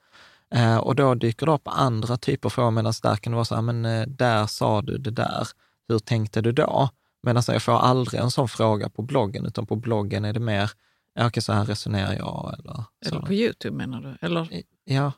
Eh, 0.55 0.77
och 0.77 0.97
då 0.97 1.15
dyker 1.15 1.47
det 1.47 1.53
upp 1.53 1.63
andra 1.69 2.17
typer 2.17 2.47
av 2.49 2.51
frågor, 2.51 2.71
medan 2.71 2.93
där 3.03 3.17
kan 3.17 3.31
det 3.31 3.35
vara 3.35 3.45
så 3.45 3.55
här, 3.55 3.63
men 3.63 3.85
eh, 3.85 4.07
där 4.07 4.47
sa 4.47 4.83
du 4.83 4.99
det 4.99 5.11
där, 5.11 5.49
hur 5.89 5.99
tänkte 5.99 6.41
du 6.41 6.53
då? 6.53 6.89
Medan 7.23 7.43
jag 7.49 7.63
får 7.63 7.73
aldrig 7.79 8.21
en 8.21 8.31
sån 8.31 8.49
fråga 8.49 8.89
på 8.89 9.03
bloggen, 9.03 9.47
utan 9.47 9.67
på 9.67 9.77
bloggen 9.77 10.25
är 10.25 10.33
det 10.33 10.41
mer, 10.41 10.71
ja, 11.15 11.27
okej, 11.27 11.43
så 11.43 11.53
här 11.53 11.65
resonerar 11.65 12.13
jag. 12.15 12.55
Eller, 12.59 12.85
Eller 13.07 13.21
på 13.27 13.33
Youtube 13.35 13.77
menar 13.77 14.01
du? 14.01 14.27
Eller, 14.27 14.63
Ja, 14.85 15.13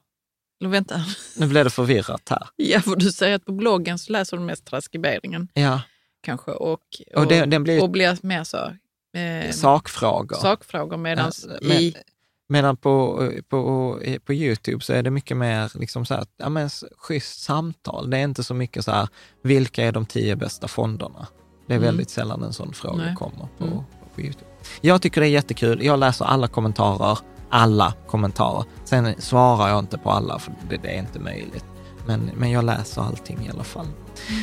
eller 0.61 0.71
vänta. 0.71 1.01
nu 1.37 1.47
blev 1.47 1.65
det 1.65 1.71
förvirrat 1.71 2.29
här. 2.31 2.49
Ja, 2.57 2.81
för 2.81 2.97
du 2.97 3.13
säger 3.13 3.37
att 3.37 3.45
på 3.45 3.53
bloggen 3.53 3.99
så 3.99 4.13
läser 4.13 4.37
du 4.37 4.43
mest 4.43 4.65
transkriberingen 4.65 5.49
Ja, 5.55 5.81
kanske 6.23 6.51
och, 6.51 6.73
och, 6.73 6.81
och 7.17 7.27
det, 7.27 7.45
den 7.47 7.65
blir 7.65 7.83
och 7.83 7.91
blir 7.91 8.19
mer 8.27 8.45
så 8.45 8.57
eh, 9.19 9.51
sakfrågor. 9.53 10.37
sakfrågor 10.37 10.97
medan 10.97 11.33
Ja, 11.49 11.57
men- 11.63 11.73
i... 11.73 11.95
Medan 12.53 12.77
på, 12.77 13.29
på, 13.49 13.99
på 14.25 14.33
Youtube 14.33 14.85
så 14.85 14.93
är 14.93 15.03
det 15.03 15.11
mycket 15.11 15.37
mer 15.37 15.73
liksom 15.75 16.05
så 16.07 16.15
här, 16.15 16.25
ja, 16.37 16.49
men, 16.49 16.71
schysst 16.99 17.43
samtal. 17.43 18.11
Det 18.11 18.19
är 18.19 18.25
inte 18.25 18.45
så 18.45 18.55
mycket 18.55 18.85
så 18.85 18.91
här, 18.91 19.09
vilka 19.43 19.85
är 19.85 19.93
de 19.93 20.07
tio 20.07 20.37
bästa 20.37 20.69
fonderna? 20.69 21.27
Det 21.67 21.73
är 21.75 21.77
Mm. 21.79 21.87
väldigt 21.87 22.11
sällan 22.11 22.43
en 22.43 22.53
sån 22.53 22.73
fråga 22.73 23.05
Nej. 23.05 23.15
kommer 23.15 23.49
på, 23.59 23.65
Mm. 23.65 23.79
på 24.15 24.21
Youtube. 24.21 24.45
Jag 24.81 25.03
tycker 25.03 25.21
det 25.21 25.27
är 25.27 25.31
jättekul. 25.31 25.85
Jag 25.85 25.99
läser 25.99 26.25
alla 26.25 26.49
kommentarer, 26.49 27.19
alla 27.51 27.95
kommentarer. 28.07 28.65
Sen 28.85 29.15
svarar 29.19 29.69
jag 29.69 29.79
inte 29.79 29.99
på 29.99 30.11
alla, 30.11 30.39
för 30.39 30.55
det, 30.71 30.77
det 30.77 30.89
är 30.95 30.99
inte 30.99 31.19
möjligt. 31.19 31.65
Men, 32.07 32.31
men 32.37 32.51
jag 32.51 32.65
läser 32.65 33.03
allting 33.03 33.47
i 33.47 33.51
alla 33.51 33.65
fall. 33.65 33.87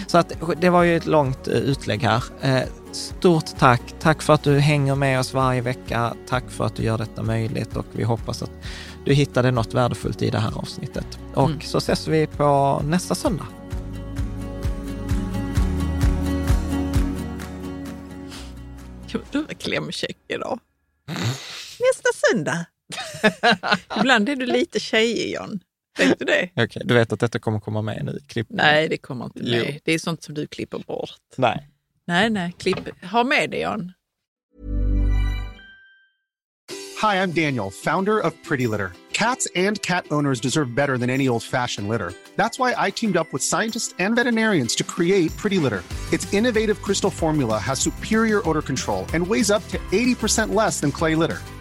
Så 0.08 0.18
att, 0.18 0.34
det 0.62 0.70
var 0.70 0.84
ju 0.84 0.98
ett 0.98 1.06
långt 1.06 1.48
eh, 1.48 1.54
utlägg 1.54 2.04
här. 2.04 2.24
Eh, 2.42 2.62
Stort 2.92 3.46
tack. 3.60 3.82
Tack 4.00 4.22
för 4.22 4.34
att 4.34 4.44
du 4.44 4.60
hänger 4.60 4.96
med 4.96 5.20
oss 5.20 5.34
varje 5.34 5.62
vecka. 5.62 6.14
Tack 6.30 6.44
för 6.50 6.66
att 6.66 6.76
du 6.76 6.84
gör 6.84 6.98
detta 6.98 7.24
möjligt 7.24 7.76
och 7.78 7.86
vi 7.92 8.04
hoppas 8.04 8.44
att 8.44 8.52
du 9.06 9.14
hittade 9.14 9.52
något 9.52 9.74
värdefullt 9.74 10.22
i 10.22 10.30
det 10.30 10.40
här 10.40 10.58
avsnittet. 10.58 11.20
Och 11.34 11.48
Mm. 11.50 11.62
så 11.62 11.78
ses 11.78 12.08
vi 12.08 12.28
på 12.28 12.82
nästa 12.86 13.16
söndag. 13.16 13.48
Du 19.32 19.42
var 19.42 19.54
klämkäck 19.54 20.18
idag. 20.28 20.60
Nästa 21.80 22.10
söndag. 22.28 22.66
Ibland 24.00 24.30
är 24.30 24.36
du 24.36 24.46
lite 24.46 24.80
tjejig, 24.80 25.34
John. 25.36 25.60
Du 26.00 26.26
det? 26.26 26.50
Okej, 26.64 26.82
du 26.86 26.94
vet 26.94 27.14
att 27.14 27.20
detta 27.20 27.40
kommer 27.40 27.60
komma 27.60 27.82
med 27.82 28.06
nu 28.06 28.20
i? 28.36 28.46
Nej, 28.50 28.90
det 28.90 28.98
kommer 28.98 29.26
inte 29.26 29.44
med. 29.44 29.66
Jo. 29.74 29.80
Det 29.84 29.94
är 29.94 30.00
sånt 30.00 30.24
som 30.24 30.36
du 30.36 30.48
klipper 30.48 30.80
bort. 30.80 31.10
Nej. 31.36 31.70
Nej, 32.08 32.30
nej, 32.30 32.54
klipp. 32.58 33.04
Ha 33.12 33.24
med 33.24 33.50
det, 33.50 33.60
John. 33.60 33.92
Hi, 37.02 37.16
I'm 37.16 37.32
Daniel, 37.32 37.72
founder 37.72 38.20
of 38.20 38.34
Pretty 38.44 38.68
Litter. 38.68 38.92
Cats 39.14 39.48
and 39.56 39.82
cat 39.82 40.06
owners 40.12 40.40
deserve 40.40 40.76
better 40.76 40.98
than 40.98 41.10
any 41.10 41.28
old 41.28 41.44
fashioned 41.44 41.90
litter. 41.90 42.14
That's 42.36 42.58
why 42.58 42.74
I 42.78 42.90
teamed 42.92 43.18
up 43.18 43.34
with 43.34 43.44
scientists 43.44 43.94
and 44.00 44.16
veterinarians 44.16 44.76
to 44.76 44.84
create 44.84 45.36
Pretty 45.38 45.60
Litter. 45.60 45.84
Its 46.14 46.34
innovative 46.34 46.82
crystal 46.82 47.10
formula 47.12 47.58
has 47.60 47.80
superior 47.80 48.42
odor 48.48 48.62
control 48.62 49.06
and 49.14 49.28
weighs 49.28 49.52
up 49.52 49.66
to 49.70 49.78
80% 49.92 50.54
less 50.54 50.80
than 50.80 50.92
clay 50.92 51.16
litter. 51.16 51.40